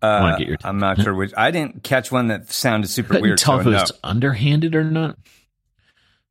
uh, 0.00 0.38
get 0.38 0.48
your 0.48 0.56
I'm 0.64 0.78
not 0.78 0.98
sure 1.02 1.14
which. 1.14 1.34
I 1.36 1.50
didn't 1.50 1.82
catch 1.82 2.10
one 2.10 2.28
that 2.28 2.50
sounded 2.50 2.88
super 2.88 3.08
Couldn't 3.08 3.22
weird. 3.24 3.38
tell 3.38 3.56
so 3.56 3.60
if 3.60 3.66
it 3.66 3.70
no. 3.70 3.80
was 3.80 3.92
underhanded 4.02 4.74
or 4.74 4.84
not. 4.84 5.18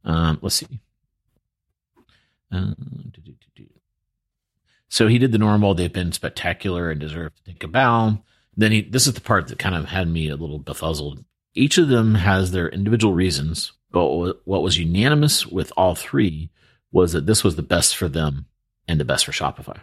Um, 0.03 0.39
let's 0.41 0.55
see. 0.55 0.79
Uh. 2.51 2.73
So 4.89 5.07
he 5.07 5.19
did 5.19 5.31
the 5.31 5.37
normal. 5.37 5.75
They've 5.75 5.93
been 5.93 6.11
spectacular 6.11 6.89
and 6.89 6.99
deserve 6.99 7.35
to 7.35 7.43
take 7.43 7.63
a 7.63 7.67
bow. 7.67 8.17
Then 8.57 8.71
he. 8.71 8.81
This 8.81 9.07
is 9.07 9.13
the 9.13 9.21
part 9.21 9.47
that 9.47 9.59
kind 9.59 9.75
of 9.75 9.85
had 9.85 10.07
me 10.09 10.29
a 10.29 10.35
little 10.35 10.59
befuzzled. 10.59 11.23
Each 11.53 11.77
of 11.77 11.87
them 11.87 12.15
has 12.15 12.51
their 12.51 12.67
individual 12.69 13.13
reasons, 13.13 13.71
but 13.91 14.07
what 14.47 14.63
was 14.63 14.77
unanimous 14.77 15.45
with 15.47 15.71
all 15.77 15.95
three 15.95 16.49
was 16.91 17.13
that 17.13 17.25
this 17.25 17.43
was 17.43 17.55
the 17.55 17.61
best 17.63 17.95
for 17.95 18.07
them 18.09 18.45
and 18.87 18.99
the 18.99 19.05
best 19.05 19.25
for 19.25 19.31
Shopify. 19.31 19.79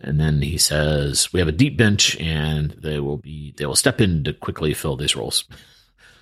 And 0.00 0.18
then 0.18 0.42
he 0.42 0.58
says, 0.58 1.32
"We 1.32 1.38
have 1.40 1.48
a 1.48 1.52
deep 1.52 1.76
bench, 1.76 2.16
and 2.18 2.70
they 2.72 2.98
will 2.98 3.18
be 3.18 3.54
they 3.56 3.66
will 3.66 3.76
step 3.76 4.00
in 4.00 4.24
to 4.24 4.32
quickly 4.32 4.74
fill 4.74 4.96
these 4.96 5.14
roles." 5.16 5.44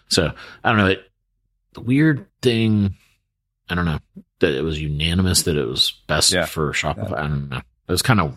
So 0.08 0.32
I 0.64 0.68
don't 0.70 0.78
know. 0.78 0.86
It, 0.88 1.08
the 1.74 1.82
weird 1.82 2.26
thing, 2.42 2.96
I 3.68 3.76
don't 3.76 3.84
know 3.84 4.00
that 4.40 4.54
it 4.54 4.62
was 4.62 4.82
unanimous 4.82 5.44
that 5.44 5.56
it 5.56 5.64
was 5.64 5.92
best 6.08 6.32
Yeah. 6.32 6.46
for 6.46 6.72
Shopify. 6.72 7.16
I 7.16 7.28
don't 7.28 7.48
know. 7.48 7.58
It 7.58 7.92
was 7.92 8.02
kind 8.02 8.18
of. 8.20 8.36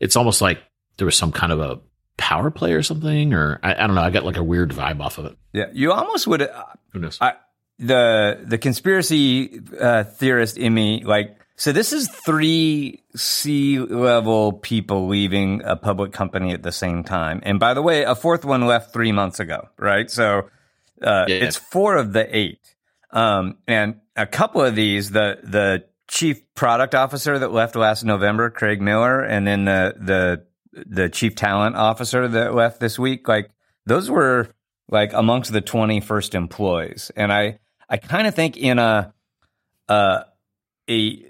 It's 0.00 0.16
almost 0.16 0.42
like 0.42 0.60
there 0.98 1.06
was 1.06 1.16
some 1.16 1.32
kind 1.32 1.50
of 1.50 1.60
a 1.60 1.80
power 2.18 2.50
play 2.50 2.74
or 2.74 2.82
something, 2.82 3.32
or 3.32 3.58
I, 3.62 3.72
I 3.72 3.86
don't 3.86 3.94
know. 3.94 4.02
I 4.02 4.10
got 4.10 4.24
like 4.24 4.36
a 4.36 4.42
weird 4.44 4.70
vibe 4.72 5.00
off 5.00 5.16
of 5.16 5.24
it. 5.24 5.38
Yeah, 5.54 5.66
you 5.72 5.92
almost 5.92 6.26
would. 6.26 6.42
Uh, 6.42 6.64
Who 6.92 6.98
knows? 6.98 7.16
I, 7.20 7.34
the 7.78 8.40
the 8.44 8.58
conspiracy 8.58 9.60
uh, 9.80 10.04
theorist 10.04 10.58
in 10.58 10.74
me, 10.74 11.04
like, 11.04 11.38
so 11.56 11.72
this 11.72 11.92
is 11.92 12.08
three 12.08 13.02
C 13.16 13.78
level 13.78 14.52
people 14.52 15.06
leaving 15.08 15.62
a 15.64 15.76
public 15.76 16.12
company 16.12 16.52
at 16.52 16.62
the 16.62 16.72
same 16.72 17.04
time, 17.04 17.40
and 17.44 17.58
by 17.58 17.72
the 17.74 17.82
way, 17.82 18.02
a 18.02 18.14
fourth 18.14 18.44
one 18.44 18.66
left 18.66 18.92
three 18.92 19.12
months 19.12 19.40
ago, 19.40 19.68
right? 19.78 20.10
So 20.10 20.48
uh, 21.00 21.24
Yeah. 21.28 21.36
it's 21.36 21.56
four 21.56 21.96
of 21.96 22.12
the 22.12 22.36
eight, 22.36 22.58
um, 23.12 23.58
and 23.66 24.00
a 24.16 24.26
couple 24.26 24.60
of 24.62 24.74
these, 24.74 25.10
the 25.10 25.38
the 25.44 25.84
chief 26.08 26.40
product 26.54 26.94
officer 26.94 27.38
that 27.38 27.52
left 27.52 27.76
last 27.76 28.02
November, 28.02 28.50
Craig 28.50 28.80
Miller, 28.82 29.22
and 29.22 29.46
then 29.46 29.64
the 29.66 29.94
the 29.96 30.47
the 30.86 31.08
chief 31.08 31.34
talent 31.34 31.76
officer 31.76 32.28
that 32.28 32.54
left 32.54 32.80
this 32.80 32.98
week, 32.98 33.28
like 33.28 33.50
those 33.86 34.10
were 34.10 34.48
like 34.88 35.12
amongst 35.12 35.52
the 35.52 35.60
20 35.60 36.00
first 36.00 36.34
employees. 36.34 37.10
And 37.16 37.32
I, 37.32 37.58
I 37.88 37.96
kind 37.96 38.26
of 38.26 38.34
think 38.34 38.56
in 38.56 38.78
a, 38.78 39.12
uh, 39.88 40.22
a 40.88 41.24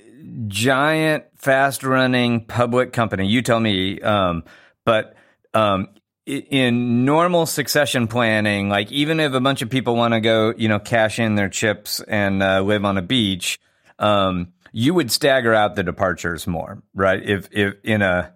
giant 0.48 1.24
fast 1.36 1.84
running 1.84 2.44
public 2.44 2.92
company, 2.92 3.26
you 3.26 3.42
tell 3.42 3.60
me, 3.60 4.00
um, 4.00 4.44
but, 4.84 5.16
um, 5.54 5.88
in 6.26 7.06
normal 7.06 7.46
succession 7.46 8.06
planning, 8.06 8.68
like 8.68 8.92
even 8.92 9.18
if 9.18 9.32
a 9.32 9.40
bunch 9.40 9.62
of 9.62 9.70
people 9.70 9.96
want 9.96 10.12
to 10.12 10.20
go, 10.20 10.52
you 10.56 10.68
know, 10.68 10.78
cash 10.78 11.18
in 11.18 11.36
their 11.36 11.48
chips 11.48 12.00
and 12.00 12.42
uh, 12.42 12.60
live 12.60 12.84
on 12.84 12.98
a 12.98 13.02
beach, 13.02 13.58
um, 13.98 14.52
you 14.70 14.92
would 14.92 15.10
stagger 15.10 15.54
out 15.54 15.74
the 15.74 15.82
departures 15.82 16.46
more, 16.46 16.82
right? 16.94 17.22
If, 17.22 17.48
if 17.50 17.74
in 17.82 18.02
a, 18.02 18.34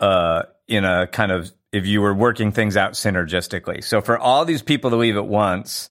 uh, 0.00 0.44
in 0.66 0.84
a 0.84 1.06
kind 1.06 1.32
of 1.32 1.50
if 1.72 1.86
you 1.86 2.00
were 2.00 2.14
working 2.14 2.52
things 2.52 2.76
out 2.76 2.92
synergistically. 2.92 3.84
So 3.84 4.00
for 4.00 4.18
all 4.18 4.44
these 4.44 4.62
people 4.62 4.90
to 4.90 4.96
leave 4.96 5.16
at 5.16 5.26
once, 5.26 5.90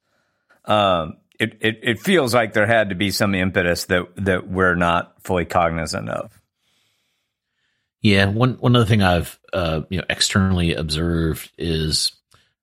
um, 0.65 1.17
it, 1.39 1.57
it, 1.61 1.79
it 1.83 1.99
feels 1.99 2.33
like 2.33 2.53
there 2.53 2.65
had 2.65 2.89
to 2.89 2.95
be 2.95 3.11
some 3.11 3.35
impetus 3.35 3.85
that 3.85 4.07
that 4.17 4.47
we're 4.47 4.75
not 4.75 5.21
fully 5.23 5.45
cognizant 5.45 6.09
of. 6.09 6.39
Yeah, 8.01 8.25
one 8.25 8.53
one 8.53 8.75
other 8.75 8.85
thing 8.85 9.03
I've 9.03 9.39
uh, 9.53 9.81
you 9.89 9.99
know 9.99 10.05
externally 10.09 10.73
observed 10.73 11.51
is 11.57 12.11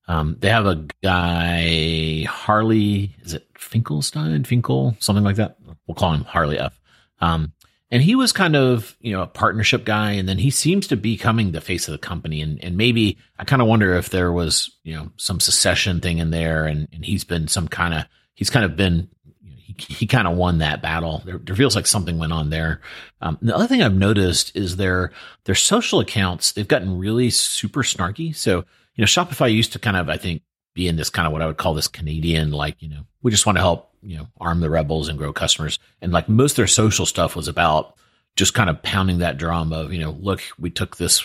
um, 0.08 0.36
they 0.40 0.48
have 0.50 0.66
a 0.66 0.86
guy 1.02 2.24
Harley 2.24 3.14
is 3.22 3.34
it 3.34 3.46
Finkelstein 3.56 4.44
Finkel 4.44 4.96
something 4.98 5.24
like 5.24 5.36
that. 5.36 5.56
We'll 5.86 5.94
call 5.94 6.12
him 6.12 6.24
Harley 6.24 6.58
F. 6.58 6.78
Um, 7.20 7.52
and 7.94 8.02
he 8.02 8.16
was 8.16 8.32
kind 8.32 8.56
of 8.56 8.96
you 9.00 9.12
know 9.12 9.22
a 9.22 9.26
partnership 9.28 9.84
guy, 9.84 10.12
and 10.12 10.28
then 10.28 10.36
he 10.36 10.50
seems 10.50 10.88
to 10.88 10.96
be 10.96 11.16
coming 11.16 11.52
the 11.52 11.60
face 11.60 11.86
of 11.86 11.92
the 11.92 11.98
company. 11.98 12.40
And 12.40 12.62
and 12.62 12.76
maybe 12.76 13.18
I 13.38 13.44
kind 13.44 13.62
of 13.62 13.68
wonder 13.68 13.94
if 13.94 14.10
there 14.10 14.32
was 14.32 14.68
you 14.82 14.96
know 14.96 15.12
some 15.16 15.38
secession 15.38 16.00
thing 16.00 16.18
in 16.18 16.30
there, 16.30 16.64
and 16.64 16.88
and 16.92 17.04
he's 17.04 17.22
been 17.22 17.46
some 17.46 17.68
kind 17.68 17.94
of 17.94 18.04
he's 18.34 18.50
kind 18.50 18.64
of 18.64 18.74
been 18.74 19.08
he, 19.30 19.76
he 19.78 20.06
kind 20.08 20.26
of 20.26 20.36
won 20.36 20.58
that 20.58 20.82
battle. 20.82 21.22
There, 21.24 21.38
there, 21.38 21.54
feels 21.54 21.76
like 21.76 21.86
something 21.86 22.18
went 22.18 22.32
on 22.32 22.50
there. 22.50 22.80
Um, 23.20 23.38
the 23.40 23.54
other 23.54 23.68
thing 23.68 23.80
I've 23.80 23.94
noticed 23.94 24.56
is 24.56 24.74
their 24.74 25.12
their 25.44 25.54
social 25.54 26.00
accounts. 26.00 26.50
They've 26.50 26.66
gotten 26.66 26.98
really 26.98 27.30
super 27.30 27.84
snarky. 27.84 28.34
So 28.34 28.64
you 28.96 29.02
know, 29.02 29.06
Shopify 29.06 29.54
used 29.54 29.72
to 29.74 29.78
kind 29.78 29.96
of 29.96 30.08
I 30.08 30.16
think 30.16 30.42
be 30.74 30.88
in 30.88 30.96
this 30.96 31.10
kind 31.10 31.26
of 31.26 31.32
what 31.32 31.42
I 31.42 31.46
would 31.46 31.56
call 31.56 31.74
this 31.74 31.88
Canadian 31.88 32.50
like 32.50 32.76
you 32.80 32.88
know 32.88 33.06
we 33.22 33.30
just 33.30 33.46
want 33.46 33.56
to 33.56 33.62
help 33.62 33.92
you 34.02 34.16
know 34.16 34.28
arm 34.40 34.60
the 34.60 34.70
rebels 34.70 35.08
and 35.08 35.18
grow 35.18 35.32
customers. 35.32 35.78
And 36.00 36.12
like 36.12 36.28
most 36.28 36.52
of 36.52 36.56
their 36.56 36.66
social 36.66 37.06
stuff 37.06 37.36
was 37.36 37.48
about 37.48 37.94
just 38.36 38.54
kind 38.54 38.68
of 38.68 38.82
pounding 38.82 39.18
that 39.18 39.38
drum 39.38 39.72
of 39.72 39.92
you 39.92 40.00
know 40.00 40.10
look 40.20 40.42
we 40.58 40.70
took 40.70 40.96
this 40.96 41.24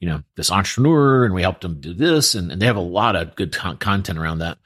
you 0.00 0.08
know 0.08 0.22
this 0.36 0.50
entrepreneur 0.50 1.24
and 1.24 1.34
we 1.34 1.42
helped 1.42 1.62
them 1.62 1.80
do 1.80 1.92
this 1.92 2.34
and, 2.34 2.50
and 2.50 2.60
they 2.60 2.66
have 2.66 2.76
a 2.76 2.80
lot 2.80 3.16
of 3.16 3.36
good 3.36 3.52
content 3.54 4.18
around 4.18 4.38
that 4.38 4.58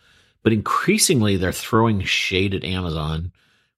but 0.43 0.53
increasingly 0.53 1.37
they're 1.37 1.53
throwing 1.53 2.03
shade 2.03 2.55
at 2.55 2.65
Amazon, 2.65 3.33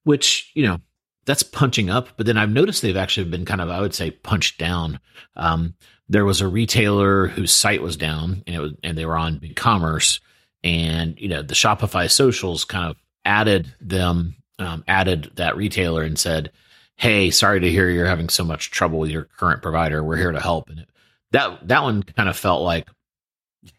which, 0.05 0.51
you 0.55 0.67
know, 0.67 0.81
that's 1.25 1.43
punching 1.43 1.91
up. 1.91 2.09
But 2.17 2.27
then 2.27 2.37
I've 2.37 2.51
noticed 2.51 2.83
they've 2.83 2.97
actually 2.97 3.31
been 3.31 3.45
kind 3.45 3.61
of, 3.61 3.71
I 3.71 3.81
would 3.81 3.95
say, 3.95 4.11
punched 4.11 4.59
down. 4.59 5.01
Um, 5.37 5.75
there 6.09 6.25
was 6.25 6.41
a 6.41 6.49
retailer 6.49 7.29
whose 7.29 7.53
site 7.53 7.83
was 7.83 7.97
down 7.97 8.43
and, 8.47 8.61
was, 8.61 8.73
and 8.83 8.97
they 8.97 9.07
were 9.07 9.17
on 9.17 9.41
BigCommerce. 9.41 10.21
And, 10.65 11.19
you 11.19 11.29
know, 11.29 11.43
the 11.43 11.55
Shopify 11.55 12.11
socials 12.11 12.65
kind 12.65 12.91
of 12.91 12.97
added 13.25 13.75
them, 13.81 14.37
um, 14.59 14.85
added 14.87 15.33
that 15.35 15.57
retailer 15.57 16.03
and 16.03 16.19
said, 16.19 16.53
Hey, 16.97 17.31
sorry 17.31 17.61
to 17.61 17.71
hear 17.71 17.91
you're 17.91 18.07
having 18.07 18.29
so 18.29 18.45
much 18.45 18.71
trouble 18.71 18.99
with 18.99 19.11
your 19.11 19.25
current 19.25 19.63
provider. 19.63 20.05
We're 20.05 20.17
here 20.17 20.33
to 20.33 20.41
help. 20.41 20.69
And 20.69 20.81
it, 20.81 20.89
that, 21.33 21.67
that 21.69 21.83
one 21.83 22.03
kind 22.03 22.29
of 22.29 22.37
felt 22.37 22.63
like 22.63 22.89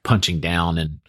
punching 0.04 0.40
down 0.40 0.78
and, 0.78 1.00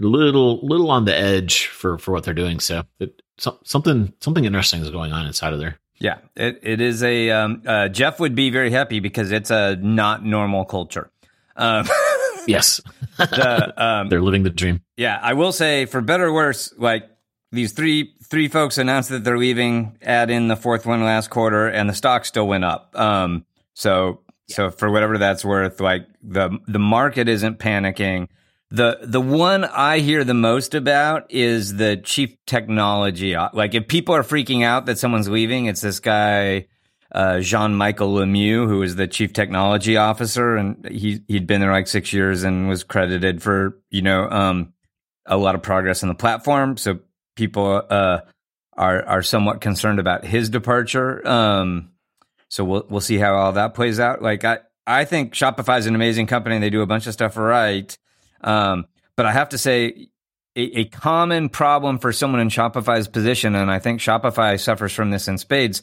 a 0.00 0.04
little 0.04 0.60
little 0.66 0.90
on 0.90 1.04
the 1.04 1.16
edge 1.16 1.66
for 1.66 1.98
for 1.98 2.12
what 2.12 2.24
they're 2.24 2.34
doing. 2.34 2.60
So 2.60 2.84
it, 2.98 3.22
so, 3.38 3.58
something 3.64 4.12
something 4.20 4.44
interesting 4.44 4.82
is 4.82 4.90
going 4.90 5.12
on 5.12 5.26
inside 5.26 5.52
of 5.52 5.58
there. 5.58 5.78
Yeah, 5.98 6.18
it, 6.34 6.60
it 6.62 6.80
is 6.80 7.02
a 7.02 7.30
um, 7.30 7.62
uh, 7.66 7.88
Jeff 7.88 8.20
would 8.20 8.34
be 8.34 8.50
very 8.50 8.70
happy 8.70 9.00
because 9.00 9.32
it's 9.32 9.50
a 9.50 9.76
not 9.76 10.24
normal 10.24 10.64
culture. 10.64 11.10
Um, 11.56 11.86
yes, 12.46 12.80
the, 13.18 13.74
um, 13.76 14.08
they're 14.08 14.22
living 14.22 14.42
the 14.42 14.50
dream. 14.50 14.82
Yeah, 14.96 15.18
I 15.20 15.34
will 15.34 15.52
say 15.52 15.86
for 15.86 16.00
better 16.00 16.26
or 16.26 16.32
worse, 16.32 16.72
like 16.76 17.08
these 17.52 17.72
three 17.72 18.14
three 18.24 18.48
folks 18.48 18.78
announced 18.78 19.10
that 19.10 19.24
they're 19.24 19.38
leaving. 19.38 19.98
Add 20.02 20.30
in 20.30 20.48
the 20.48 20.56
fourth 20.56 20.86
one 20.86 21.02
last 21.04 21.30
quarter, 21.30 21.68
and 21.68 21.88
the 21.88 21.94
stock 21.94 22.24
still 22.24 22.46
went 22.46 22.64
up. 22.64 22.98
Um, 22.98 23.44
so 23.74 24.20
yeah. 24.48 24.56
so 24.56 24.70
for 24.70 24.90
whatever 24.90 25.18
that's 25.18 25.44
worth, 25.44 25.80
like 25.80 26.06
the 26.22 26.58
the 26.66 26.78
market 26.78 27.28
isn't 27.28 27.58
panicking. 27.58 28.28
The 28.70 28.98
the 29.02 29.20
one 29.20 29.64
I 29.64 30.00
hear 30.00 30.24
the 30.24 30.34
most 30.34 30.74
about 30.74 31.32
is 31.32 31.76
the 31.76 31.96
chief 31.96 32.36
technology. 32.46 33.36
Like 33.36 33.74
if 33.74 33.86
people 33.86 34.14
are 34.14 34.24
freaking 34.24 34.64
out 34.64 34.86
that 34.86 34.98
someone's 34.98 35.28
leaving, 35.28 35.66
it's 35.66 35.80
this 35.80 36.00
guy 36.00 36.66
uh, 37.12 37.40
Jean-Michel 37.40 38.08
Lemieux, 38.08 38.66
who 38.66 38.82
is 38.82 38.96
the 38.96 39.06
chief 39.06 39.32
technology 39.32 39.96
officer, 39.96 40.56
and 40.56 40.86
he 40.88 41.20
he'd 41.28 41.46
been 41.46 41.60
there 41.60 41.72
like 41.72 41.86
six 41.86 42.12
years 42.12 42.42
and 42.42 42.68
was 42.68 42.84
credited 42.84 43.42
for 43.42 43.78
you 43.90 44.02
know 44.02 44.28
um, 44.28 44.72
a 45.26 45.36
lot 45.36 45.54
of 45.54 45.62
progress 45.62 46.02
in 46.02 46.08
the 46.08 46.14
platform. 46.14 46.76
So 46.76 47.00
people 47.36 47.82
uh, 47.88 48.20
are 48.72 49.04
are 49.04 49.22
somewhat 49.22 49.60
concerned 49.60 49.98
about 49.98 50.24
his 50.24 50.48
departure. 50.48 51.26
Um, 51.26 51.90
so 52.48 52.64
we'll 52.64 52.86
we'll 52.88 53.00
see 53.00 53.18
how 53.18 53.34
all 53.34 53.52
that 53.52 53.74
plays 53.74 54.00
out. 54.00 54.22
Like 54.22 54.44
I 54.44 54.58
I 54.86 55.04
think 55.04 55.32
Shopify 55.32 55.78
is 55.78 55.86
an 55.86 55.94
amazing 55.94 56.26
company. 56.26 56.58
They 56.58 56.70
do 56.70 56.82
a 56.82 56.86
bunch 56.86 57.06
of 57.06 57.12
stuff 57.12 57.36
right. 57.36 57.96
Um, 58.42 58.86
but 59.16 59.26
I 59.26 59.32
have 59.32 59.48
to 59.50 59.58
say, 59.58 60.08
a, 60.54 60.84
common 60.86 61.48
problem 61.48 61.98
for 61.98 62.12
someone 62.12 62.40
in 62.40 62.48
Shopify's 62.48 63.08
position, 63.08 63.54
and 63.54 63.70
I 63.70 63.78
think 63.78 64.00
Shopify 64.00 64.58
suffers 64.58 64.92
from 64.92 65.10
this 65.10 65.28
in 65.28 65.36
spades, 65.36 65.82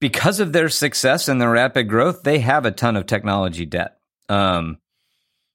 because 0.00 0.40
of 0.40 0.52
their 0.52 0.68
success 0.68 1.28
and 1.28 1.40
their 1.40 1.50
rapid 1.50 1.88
growth, 1.88 2.22
they 2.22 2.38
have 2.38 2.66
a 2.66 2.70
ton 2.70 2.96
of 2.96 3.06
technology 3.06 3.66
debt. 3.66 3.98
Um, 4.28 4.78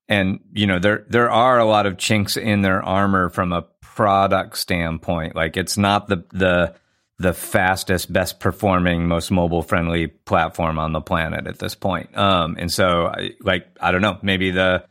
and 0.10 0.42
you 0.52 0.68
know 0.68 0.80
there 0.80 1.06
there 1.08 1.32
are 1.32 1.60
a 1.60 1.66
lot 1.66 1.86
of 1.86 1.98
chinks 1.98 2.36
in 2.36 2.62
their 2.62 2.84
armor 2.84 3.30
from 3.30 3.54
a 3.54 3.66
product 3.82 4.58
standpoint. 4.58 5.36
Like 5.36 5.56
it's 5.56 5.78
not 5.78 6.08
the 6.08 6.26
the 6.32 6.76
the 7.20 7.34
fastest, 7.34 8.12
best 8.12 8.40
performing, 8.40 9.08
most 9.08 9.32
mobile 9.32 9.62
friendly 9.62 10.08
platform 10.08 10.78
on 10.78 10.92
the 10.92 11.02
planet 11.02 11.48
at 11.48 11.60
this 11.60 11.76
point. 11.76 12.16
Um, 12.18 12.58
and 12.60 12.72
so, 12.72 13.14
like, 13.40 13.68
I 13.80 13.92
don't 13.92 14.02
know, 14.02 14.18
maybe 14.22 14.52
the 14.52 14.86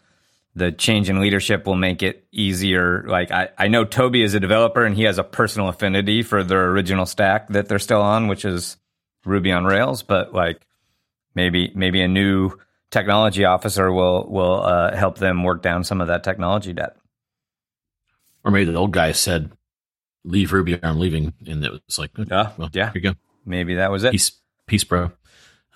the 0.55 0.71
change 0.71 1.09
in 1.09 1.19
leadership 1.19 1.67
will 1.67 1.77
make 1.77 2.03
it 2.03 2.27
easier. 2.31 3.05
Like 3.07 3.31
I, 3.31 3.49
I 3.57 3.69
know 3.69 3.87
Tobi 3.87 4.23
is 4.23 4.35
a 4.35 4.41
developer 4.41 4.85
and 4.85 4.95
he 4.95 5.05
has 5.05 5.19
a 5.19 5.25
personal 5.25 5.69
affinity 5.69 6.23
for 6.23 6.45
their 6.45 6.69
original 6.71 7.07
stack 7.07 7.49
that 7.49 7.69
they're 7.69 7.79
still 7.79 8.03
on, 8.03 8.29
which 8.29 8.45
is 8.45 8.77
Ruby 9.25 9.53
on 9.53 9.65
Rails. 9.65 10.03
But 10.03 10.35
like 10.35 10.67
maybe 11.35 11.73
maybe 11.75 12.03
a 12.03 12.09
new 12.09 12.53
technology 12.91 13.45
officer 13.45 13.91
will 13.91 14.29
will 14.29 14.63
uh, 14.63 14.95
help 14.95 15.19
them 15.19 15.43
work 15.43 15.63
down 15.63 15.85
some 15.85 16.01
of 16.01 16.09
that 16.09 16.23
technology 16.25 16.73
debt. 16.73 16.97
Or 18.45 18.51
maybe 18.51 18.71
the 18.71 18.79
old 18.79 18.93
guy 18.93 19.13
said, 19.13 19.51
"Leave 20.25 20.53
Ruby, 20.53 20.79
I'm 20.83 20.99
leaving," 20.99 21.33
and 21.47 21.65
it 21.65 21.73
was 21.73 21.99
like, 21.99 22.11
oh, 22.19 22.53
well, 22.57 22.71
yeah, 22.73 22.93
here 22.93 23.03
you 23.03 23.11
go. 23.11 23.15
Maybe 23.45 23.77
that 23.77 23.91
was 23.91 24.05
it. 24.05 24.13
Peace, 24.13 24.33
peace, 24.67 24.85
bro. 24.85 25.13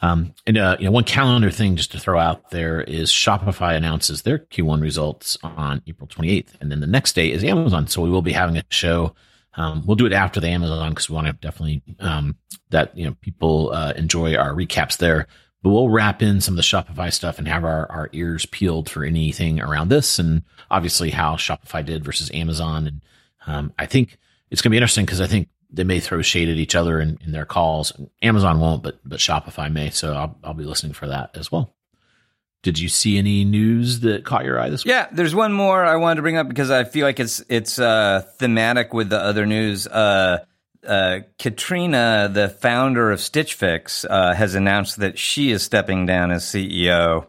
Um, 0.02 0.34
and 0.46 0.58
uh, 0.58 0.76
you 0.78 0.84
know, 0.84 0.90
one 0.90 1.04
calendar 1.04 1.50
thing 1.50 1.76
just 1.76 1.92
to 1.92 1.98
throw 1.98 2.18
out 2.18 2.50
there 2.50 2.80
is 2.80 3.10
Shopify 3.10 3.76
announces 3.76 4.22
their 4.22 4.38
Q1 4.38 4.82
results 4.82 5.38
on 5.42 5.82
April 5.86 6.06
28th, 6.06 6.60
and 6.60 6.70
then 6.70 6.80
the 6.80 6.86
next 6.86 7.14
day 7.14 7.30
is 7.32 7.42
Amazon. 7.42 7.86
So 7.86 8.02
we 8.02 8.10
will 8.10 8.22
be 8.22 8.32
having 8.32 8.56
a 8.56 8.64
show. 8.68 9.14
Um, 9.56 9.84
we'll 9.86 9.96
do 9.96 10.06
it 10.06 10.12
after 10.12 10.40
the 10.40 10.48
Amazon 10.48 10.90
because 10.90 11.08
we 11.08 11.14
want 11.14 11.26
to 11.28 11.32
definitely 11.32 11.82
um, 11.98 12.36
that 12.70 12.96
you 12.96 13.06
know 13.06 13.16
people 13.20 13.72
uh, 13.72 13.92
enjoy 13.96 14.36
our 14.36 14.52
recaps 14.52 14.98
there. 14.98 15.26
But 15.62 15.70
we'll 15.70 15.88
wrap 15.88 16.22
in 16.22 16.40
some 16.40 16.52
of 16.52 16.56
the 16.56 16.62
Shopify 16.62 17.12
stuff 17.12 17.38
and 17.38 17.48
have 17.48 17.64
our, 17.64 17.90
our 17.90 18.08
ears 18.12 18.46
peeled 18.46 18.88
for 18.88 19.04
anything 19.04 19.60
around 19.60 19.88
this, 19.88 20.18
and 20.18 20.42
obviously 20.70 21.10
how 21.10 21.36
Shopify 21.36 21.84
did 21.84 22.04
versus 22.04 22.30
Amazon. 22.32 22.86
And 22.86 23.00
um, 23.46 23.72
I 23.78 23.86
think 23.86 24.18
it's 24.50 24.60
going 24.60 24.70
to 24.70 24.74
be 24.74 24.76
interesting 24.76 25.06
because 25.06 25.20
I 25.20 25.26
think 25.26 25.48
they 25.70 25.84
may 25.84 25.98
throw 26.00 26.22
shade 26.22 26.48
at 26.48 26.56
each 26.56 26.74
other 26.74 27.00
in, 27.00 27.18
in 27.24 27.32
their 27.32 27.46
calls. 27.46 27.92
Amazon 28.22 28.60
won't, 28.60 28.82
but 28.82 29.00
but 29.04 29.18
Shopify 29.18 29.72
may. 29.72 29.90
So 29.90 30.14
I'll 30.14 30.38
I'll 30.44 30.54
be 30.54 30.64
listening 30.64 30.92
for 30.92 31.08
that 31.08 31.36
as 31.36 31.50
well. 31.50 31.75
Did 32.66 32.80
you 32.80 32.88
see 32.88 33.16
any 33.16 33.44
news 33.44 34.00
that 34.00 34.24
caught 34.24 34.44
your 34.44 34.58
eye 34.58 34.70
this 34.70 34.84
week? 34.84 34.90
Yeah, 34.90 35.06
there's 35.12 35.36
one 35.36 35.52
more 35.52 35.84
I 35.84 35.94
wanted 35.94 36.16
to 36.16 36.22
bring 36.22 36.36
up 36.36 36.48
because 36.48 36.68
I 36.68 36.82
feel 36.82 37.06
like 37.06 37.20
it's 37.20 37.40
it's 37.48 37.78
uh, 37.78 38.22
thematic 38.40 38.92
with 38.92 39.08
the 39.08 39.20
other 39.20 39.46
news. 39.46 39.86
Uh, 39.86 40.44
uh, 40.84 41.20
Katrina, 41.38 42.28
the 42.32 42.48
founder 42.48 43.12
of 43.12 43.20
Stitch 43.20 43.54
Fix, 43.54 44.04
uh, 44.04 44.34
has 44.34 44.56
announced 44.56 44.96
that 44.96 45.16
she 45.16 45.52
is 45.52 45.62
stepping 45.62 46.06
down 46.06 46.32
as 46.32 46.42
CEO, 46.42 47.28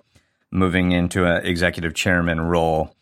moving 0.49 0.91
into 0.91 1.23
an 1.23 1.45
executive 1.45 1.93
chairman 1.93 2.41
role. 2.41 2.95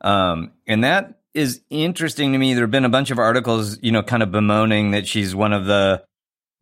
Um, 0.00 0.52
and 0.66 0.84
that 0.84 1.20
is 1.34 1.60
interesting 1.68 2.32
to 2.32 2.38
me. 2.38 2.54
There 2.54 2.62
have 2.62 2.70
been 2.70 2.86
a 2.86 2.88
bunch 2.88 3.10
of 3.10 3.18
articles, 3.18 3.78
you 3.82 3.92
know, 3.92 4.02
kind 4.02 4.22
of 4.22 4.32
bemoaning 4.32 4.92
that 4.92 5.06
she's 5.06 5.34
one 5.34 5.52
of 5.52 5.66
the 5.66 6.02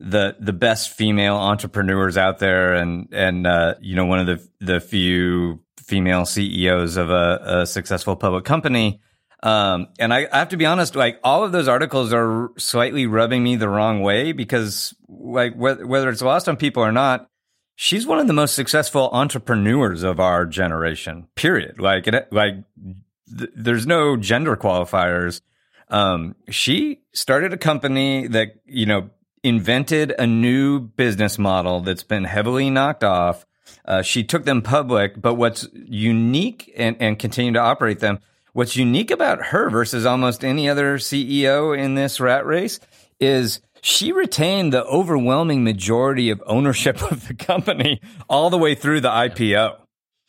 the 0.01 0.35
the 0.39 0.53
best 0.53 0.89
female 0.89 1.35
entrepreneurs 1.35 2.17
out 2.17 2.39
there, 2.39 2.73
and 2.73 3.07
and 3.11 3.45
uh, 3.45 3.75
you 3.79 3.95
know, 3.95 4.05
one 4.05 4.19
of 4.19 4.27
the 4.27 4.47
the 4.59 4.79
few 4.79 5.59
female 5.79 6.25
CEOs 6.25 6.97
of 6.97 7.09
a, 7.09 7.41
a 7.43 7.65
successful 7.65 8.15
public 8.15 8.45
company. 8.45 9.01
Um, 9.43 9.87
and 9.99 10.13
I, 10.13 10.27
I, 10.31 10.37
have 10.37 10.49
to 10.49 10.57
be 10.57 10.67
honest, 10.67 10.95
like 10.95 11.19
all 11.23 11.43
of 11.43 11.51
those 11.51 11.67
articles 11.67 12.13
are 12.13 12.51
slightly 12.57 13.07
rubbing 13.07 13.43
me 13.43 13.55
the 13.55 13.67
wrong 13.67 14.01
way 14.01 14.33
because, 14.33 14.93
like, 15.09 15.55
whether, 15.55 15.85
whether 15.85 16.09
it's 16.09 16.21
lost 16.21 16.47
on 16.47 16.57
people 16.57 16.83
or 16.83 16.91
not, 16.91 17.27
she's 17.75 18.05
one 18.05 18.19
of 18.19 18.27
the 18.27 18.33
most 18.33 18.53
successful 18.53 19.09
entrepreneurs 19.11 20.03
of 20.03 20.19
our 20.19 20.45
generation. 20.45 21.27
Period. 21.35 21.79
Like, 21.79 22.07
it, 22.07 22.31
like 22.31 22.53
th- 23.35 23.49
there's 23.55 23.87
no 23.87 24.15
gender 24.15 24.55
qualifiers. 24.55 25.41
Um, 25.89 26.35
she 26.49 27.01
started 27.11 27.51
a 27.51 27.57
company 27.57 28.27
that, 28.27 28.49
you 28.65 28.85
know, 28.85 29.09
invented 29.43 30.13
a 30.17 30.27
new 30.27 30.79
business 30.79 31.37
model 31.37 31.81
that's 31.81 32.03
been 32.03 32.25
heavily 32.25 32.69
knocked 32.69 33.03
off, 33.03 33.45
Uh, 33.85 34.01
she 34.01 34.23
took 34.23 34.45
them 34.45 34.61
public, 34.61 35.19
but 35.19 35.35
what's 35.35 35.67
unique 35.73 36.71
and, 36.75 36.95
and 36.99 37.17
continue 37.17 37.53
to 37.53 37.59
operate 37.59 37.99
them. 37.99 38.19
What's 38.53 38.75
unique 38.75 39.09
about 39.09 39.45
her 39.47 39.69
versus 39.69 40.05
almost 40.05 40.43
any 40.43 40.69
other 40.69 40.97
CEO 40.97 41.75
in 41.75 41.95
this 41.95 42.19
rat 42.19 42.45
race 42.45 42.79
is 43.19 43.61
she 43.81 44.11
retained 44.11 44.73
the 44.73 44.83
overwhelming 44.85 45.63
majority 45.63 46.29
of 46.29 46.43
ownership 46.45 47.01
of 47.11 47.27
the 47.27 47.33
company 47.33 48.01
all 48.29 48.49
the 48.49 48.57
way 48.57 48.75
through 48.75 49.01
the 49.01 49.09
IPO, 49.09 49.77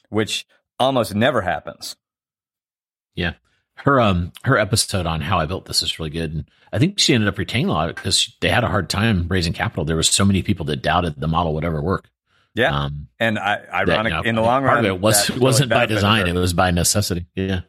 which 0.09 0.47
almost 0.79 1.15
never 1.15 1.43
happens. 1.43 1.97
Yeah. 3.15 3.35
Her 3.85 4.01
um 4.01 4.33
her 4.45 4.57
episode 4.59 5.07
on 5.07 5.21
how 5.21 5.39
I 5.39 5.47
built 5.47 5.67
this 5.67 5.83
is 5.83 5.99
really 5.99 6.11
good, 6.11 6.33
and 6.33 6.45
I 6.73 6.79
think 6.79 7.01
she 7.01 7.15
ended 7.15 7.29
up 7.29 7.37
retaining 7.37 7.69
a 7.69 7.73
lot 7.73 7.95
because 7.95 8.33
they 8.41 8.49
had 8.49 8.63
a 8.63 8.69
hard 8.69 8.89
time 8.89 9.27
raising 9.29 9.53
capital. 9.53 9.85
There 9.85 9.97
was 9.97 10.09
so 10.09 10.25
many 10.25 10.43
people 10.43 10.65
that 10.67 10.83
doubted 10.83 11.21
the 11.21 11.27
model 11.27 11.55
would 11.55 11.65
ever 11.65 11.83
work. 11.83 12.09
Yeah, 12.55 12.85
um, 12.85 13.09
and 13.19 13.39
I, 13.39 13.61
ironic 13.73 13.89
that, 13.89 14.05
you 14.05 14.11
know, 14.11 14.23
in 14.23 14.35
the 14.37 14.43
long 14.43 14.63
run, 14.63 14.85
it 14.85 15.01
was 15.01 15.31
wasn't 15.33 15.71
by 15.71 15.87
design; 15.87 16.29
it 16.29 16.35
was 16.35 16.53
by 16.53 16.71
necessity. 16.71 17.27
Yeah, 17.35 17.63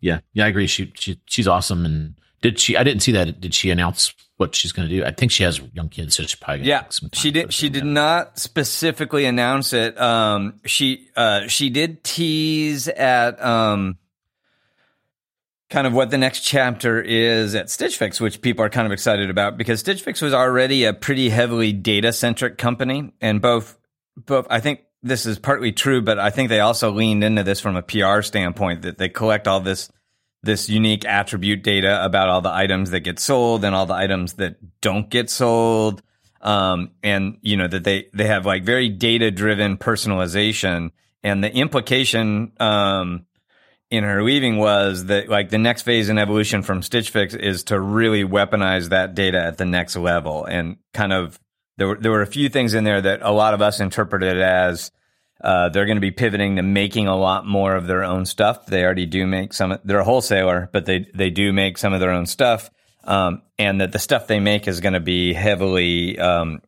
yeah, 0.00 0.20
yeah. 0.32 0.44
I 0.44 0.48
agree. 0.48 0.66
She 0.66 0.92
she 0.94 1.20
she's 1.26 1.46
awesome. 1.46 1.84
And 1.84 2.14
did 2.40 2.58
she? 2.58 2.76
I 2.76 2.82
didn't 2.84 3.02
see 3.02 3.12
that. 3.12 3.40
Did 3.40 3.54
she 3.54 3.70
announce 3.70 4.14
what 4.38 4.54
she's 4.54 4.72
going 4.72 4.88
to 4.88 4.94
do? 4.94 5.04
I 5.04 5.10
think 5.10 5.32
she 5.32 5.42
has 5.42 5.60
young 5.74 5.88
kids, 5.88 6.16
so 6.16 6.22
she's 6.22 6.36
probably 6.36 6.64
yeah. 6.64 6.84
She 7.12 7.30
did. 7.30 7.52
She 7.52 7.68
did 7.68 7.84
not 7.84 8.38
specifically 8.38 9.26
announce 9.26 9.72
it. 9.72 10.00
Um, 10.00 10.60
she 10.64 11.08
uh 11.16 11.48
she 11.48 11.68
did 11.68 12.02
tease 12.02 12.88
at 12.88 13.44
um 13.44 13.98
kind 15.70 15.86
of 15.86 15.92
what 15.92 16.10
the 16.10 16.18
next 16.18 16.40
chapter 16.40 17.00
is 17.00 17.54
at 17.54 17.68
Stitch 17.70 17.98
Fix, 17.98 18.20
which 18.20 18.40
people 18.40 18.64
are 18.64 18.70
kind 18.70 18.86
of 18.86 18.92
excited 18.92 19.28
about 19.28 19.58
because 19.58 19.80
Stitch 19.80 20.02
Fix 20.02 20.22
was 20.22 20.32
already 20.32 20.84
a 20.84 20.94
pretty 20.94 21.28
heavily 21.28 21.72
data 21.72 22.12
centric 22.12 22.56
company. 22.56 23.12
And 23.20 23.42
both, 23.42 23.78
both, 24.16 24.46
I 24.48 24.60
think 24.60 24.80
this 25.02 25.26
is 25.26 25.38
partly 25.38 25.72
true, 25.72 26.00
but 26.00 26.18
I 26.18 26.30
think 26.30 26.48
they 26.48 26.60
also 26.60 26.90
leaned 26.90 27.22
into 27.22 27.42
this 27.42 27.60
from 27.60 27.76
a 27.76 27.82
PR 27.82 28.22
standpoint 28.22 28.82
that 28.82 28.98
they 28.98 29.08
collect 29.08 29.46
all 29.46 29.60
this, 29.60 29.90
this 30.42 30.70
unique 30.70 31.04
attribute 31.04 31.62
data 31.62 32.02
about 32.04 32.28
all 32.28 32.40
the 32.40 32.52
items 32.52 32.90
that 32.90 33.00
get 33.00 33.18
sold 33.18 33.64
and 33.64 33.74
all 33.74 33.86
the 33.86 33.94
items 33.94 34.34
that 34.34 34.56
don't 34.80 35.10
get 35.10 35.28
sold. 35.28 36.02
Um, 36.40 36.92
and 37.02 37.38
you 37.42 37.56
know, 37.56 37.66
that 37.66 37.84
they, 37.84 38.06
they 38.14 38.26
have 38.26 38.46
like 38.46 38.62
very 38.62 38.88
data 38.88 39.30
driven 39.30 39.76
personalization 39.76 40.92
and 41.22 41.42
the 41.42 41.52
implication, 41.52 42.52
um, 42.60 43.26
in 43.90 44.04
her 44.04 44.22
leaving 44.22 44.58
was 44.58 45.06
that 45.06 45.28
like 45.28 45.50
the 45.50 45.58
next 45.58 45.82
phase 45.82 46.08
in 46.08 46.18
evolution 46.18 46.62
from 46.62 46.82
Stitch 46.82 47.10
Fix 47.10 47.34
is 47.34 47.64
to 47.64 47.80
really 47.80 48.24
weaponize 48.24 48.90
that 48.90 49.14
data 49.14 49.40
at 49.40 49.58
the 49.58 49.64
next 49.64 49.96
level 49.96 50.44
and 50.44 50.76
kind 50.92 51.12
of 51.12 51.40
there 51.78 51.88
were 51.88 51.96
there 51.96 52.10
were 52.10 52.22
a 52.22 52.26
few 52.26 52.48
things 52.48 52.74
in 52.74 52.84
there 52.84 53.00
that 53.00 53.20
a 53.22 53.32
lot 53.32 53.54
of 53.54 53.62
us 53.62 53.80
interpreted 53.80 54.40
as 54.40 54.90
uh, 55.40 55.68
they're 55.68 55.86
going 55.86 55.96
to 55.96 56.00
be 56.00 56.10
pivoting 56.10 56.56
to 56.56 56.62
making 56.62 57.06
a 57.06 57.16
lot 57.16 57.46
more 57.46 57.74
of 57.76 57.86
their 57.86 58.02
own 58.02 58.26
stuff. 58.26 58.66
They 58.66 58.84
already 58.84 59.06
do 59.06 59.26
make 59.26 59.52
some. 59.52 59.78
They're 59.84 60.00
a 60.00 60.04
wholesaler, 60.04 60.68
but 60.72 60.84
they 60.84 61.06
they 61.14 61.30
do 61.30 61.52
make 61.52 61.78
some 61.78 61.92
of 61.92 62.00
their 62.00 62.10
own 62.10 62.26
stuff, 62.26 62.70
um, 63.04 63.42
and 63.58 63.80
that 63.80 63.92
the 63.92 64.00
stuff 64.00 64.26
they 64.26 64.40
make 64.40 64.66
is 64.66 64.80
going 64.80 64.94
to 64.94 65.00
be 65.00 65.32
heavily 65.32 66.18
um, 66.18 66.60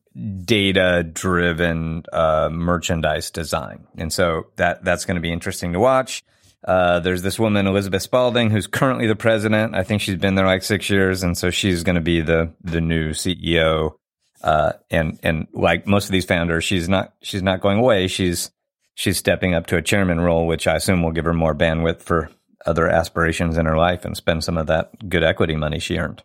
data 0.45 1.03
driven 1.03 2.05
uh, 2.13 2.49
merchandise 2.53 3.33
design, 3.33 3.87
and 3.97 4.13
so 4.13 4.47
that 4.57 4.85
that's 4.85 5.05
going 5.05 5.17
to 5.17 5.21
be 5.21 5.33
interesting 5.33 5.73
to 5.73 5.81
watch. 5.81 6.25
Uh, 6.65 7.01
there's 7.01 7.23
this 7.23 7.39
woman, 7.39 7.67
Elizabeth 7.67 8.03
Spaulding, 8.03 8.51
who's 8.51 8.67
currently 8.67 9.07
the 9.07 9.17
president. 9.17 9.75
I 9.75 9.83
think 9.83 10.03
she's 10.03 10.17
been 10.17 10.35
there 10.35 10.47
like 10.47 10.63
six 10.63 10.91
years, 10.91 11.23
and 11.23 11.37
so 11.37 11.51
she's 11.51 11.83
going 11.83 11.95
to 11.95 12.01
be 12.01 12.21
the 12.21 12.53
the 12.63 12.81
new 12.81 13.11
CEO. 13.11 13.95
Uh, 14.43 14.73
and 14.91 15.19
and 15.23 15.47
like 15.53 15.87
most 15.87 16.07
of 16.07 16.13
these 16.13 16.25
founders, 16.25 16.65
she's 16.65 16.89
not 16.89 17.15
she's 17.23 17.43
not 17.43 17.61
going 17.61 17.79
away. 17.79 18.09
She's 18.09 18.51
she's 18.95 19.19
stepping 19.19 19.55
up 19.55 19.67
to 19.69 19.77
a 19.77 19.83
chairman 19.83 20.21
role, 20.21 20.47
which 20.47 20.67
I 20.67 20.77
assume 20.77 21.03
will 21.03 21.13
give 21.13 21.25
her 21.25 21.35
more 21.35 21.55
bandwidth 21.55 22.03
for 22.03 22.31
other 22.67 22.89
aspirations 22.89 23.57
in 23.57 23.67
her 23.67 23.77
life 23.77 24.05
and 24.05 24.17
spend 24.17 24.45
some 24.45 24.59
of 24.59 24.67
that 24.67 25.09
good 25.09 25.25
equity 25.25 25.57
money 25.57 25.79
she 25.79 25.97
earned. 25.97 26.23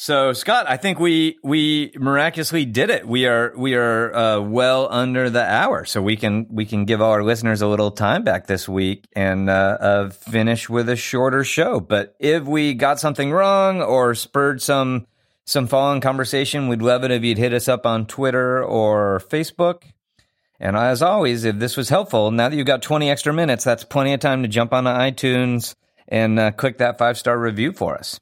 So 0.00 0.32
Scot, 0.32 0.70
I 0.70 0.76
think 0.76 1.00
we 1.00 1.40
we 1.42 1.90
miraculously 1.96 2.64
did 2.64 2.88
it. 2.88 3.04
We 3.04 3.26
are 3.26 3.52
we 3.56 3.74
are 3.74 4.14
uh, 4.14 4.40
well 4.40 4.86
under 4.92 5.28
the 5.28 5.42
hour, 5.42 5.84
so 5.84 6.00
we 6.00 6.14
can 6.14 6.46
we 6.50 6.66
can 6.66 6.84
give 6.84 7.00
all 7.00 7.10
our 7.10 7.24
listeners 7.24 7.62
a 7.62 7.66
little 7.66 7.90
time 7.90 8.22
back 8.22 8.46
this 8.46 8.68
week 8.68 9.08
and 9.14 9.50
uh, 9.50 9.76
uh, 9.80 10.10
finish 10.10 10.68
with 10.70 10.88
a 10.88 10.94
shorter 10.94 11.42
show. 11.42 11.80
But 11.80 12.14
if 12.20 12.44
we 12.44 12.74
got 12.74 13.00
something 13.00 13.32
wrong 13.32 13.82
or 13.82 14.14
spurred 14.14 14.62
some 14.62 15.08
some 15.44 15.66
following 15.66 16.00
conversation, 16.00 16.68
we'd 16.68 16.80
love 16.80 17.02
it 17.02 17.10
if 17.10 17.24
you'd 17.24 17.36
hit 17.36 17.52
us 17.52 17.66
up 17.66 17.84
on 17.84 18.06
Twitter 18.06 18.62
or 18.62 19.20
Facebook. 19.28 19.82
And 20.60 20.76
as 20.76 21.02
always, 21.02 21.42
if 21.42 21.58
this 21.58 21.76
was 21.76 21.88
helpful, 21.88 22.30
now 22.30 22.48
that 22.48 22.54
you've 22.56 22.68
got 22.68 22.82
20 22.82 23.10
extra 23.10 23.32
minutes, 23.32 23.64
that's 23.64 23.82
plenty 23.82 24.12
of 24.12 24.20
time 24.20 24.42
to 24.42 24.48
jump 24.48 24.72
onto 24.72 24.90
iTunes 24.90 25.74
and 26.06 26.38
uh, 26.38 26.52
click 26.52 26.78
that 26.78 26.98
five 26.98 27.18
star 27.18 27.36
review 27.36 27.72
for 27.72 27.96
us. 27.96 28.20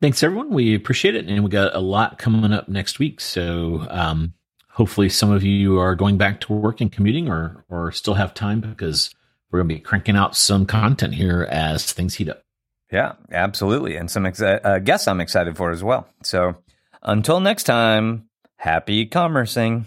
Thanks, 0.00 0.22
everyone. 0.22 0.50
We 0.50 0.74
appreciate 0.74 1.14
it. 1.14 1.26
And 1.26 1.42
we 1.42 1.50
got 1.50 1.74
a 1.74 1.80
lot 1.80 2.18
coming 2.18 2.52
up 2.52 2.68
next 2.68 2.98
week. 2.98 3.20
So 3.20 3.86
um, 3.88 4.34
hopefully, 4.70 5.08
some 5.08 5.30
of 5.32 5.42
you 5.42 5.78
are 5.78 5.94
going 5.94 6.18
back 6.18 6.40
to 6.42 6.52
work 6.52 6.80
and 6.80 6.92
commuting 6.92 7.28
or, 7.30 7.64
or 7.68 7.92
still 7.92 8.14
have 8.14 8.34
time 8.34 8.60
because 8.60 9.14
we're 9.50 9.60
going 9.60 9.68
to 9.70 9.74
be 9.76 9.80
cranking 9.80 10.16
out 10.16 10.36
some 10.36 10.66
content 10.66 11.14
here 11.14 11.48
as 11.50 11.92
things 11.92 12.14
heat 12.14 12.28
up. 12.28 12.42
Yeah, 12.92 13.14
absolutely. 13.32 13.96
And 13.96 14.10
some 14.10 14.24
exi- 14.24 14.60
uh, 14.62 14.78
guests 14.80 15.08
I'm 15.08 15.20
excited 15.20 15.56
for 15.56 15.70
as 15.70 15.82
well. 15.82 16.06
So 16.22 16.56
until 17.02 17.40
next 17.40 17.64
time, 17.64 18.28
happy 18.56 19.06
commercing. 19.06 19.86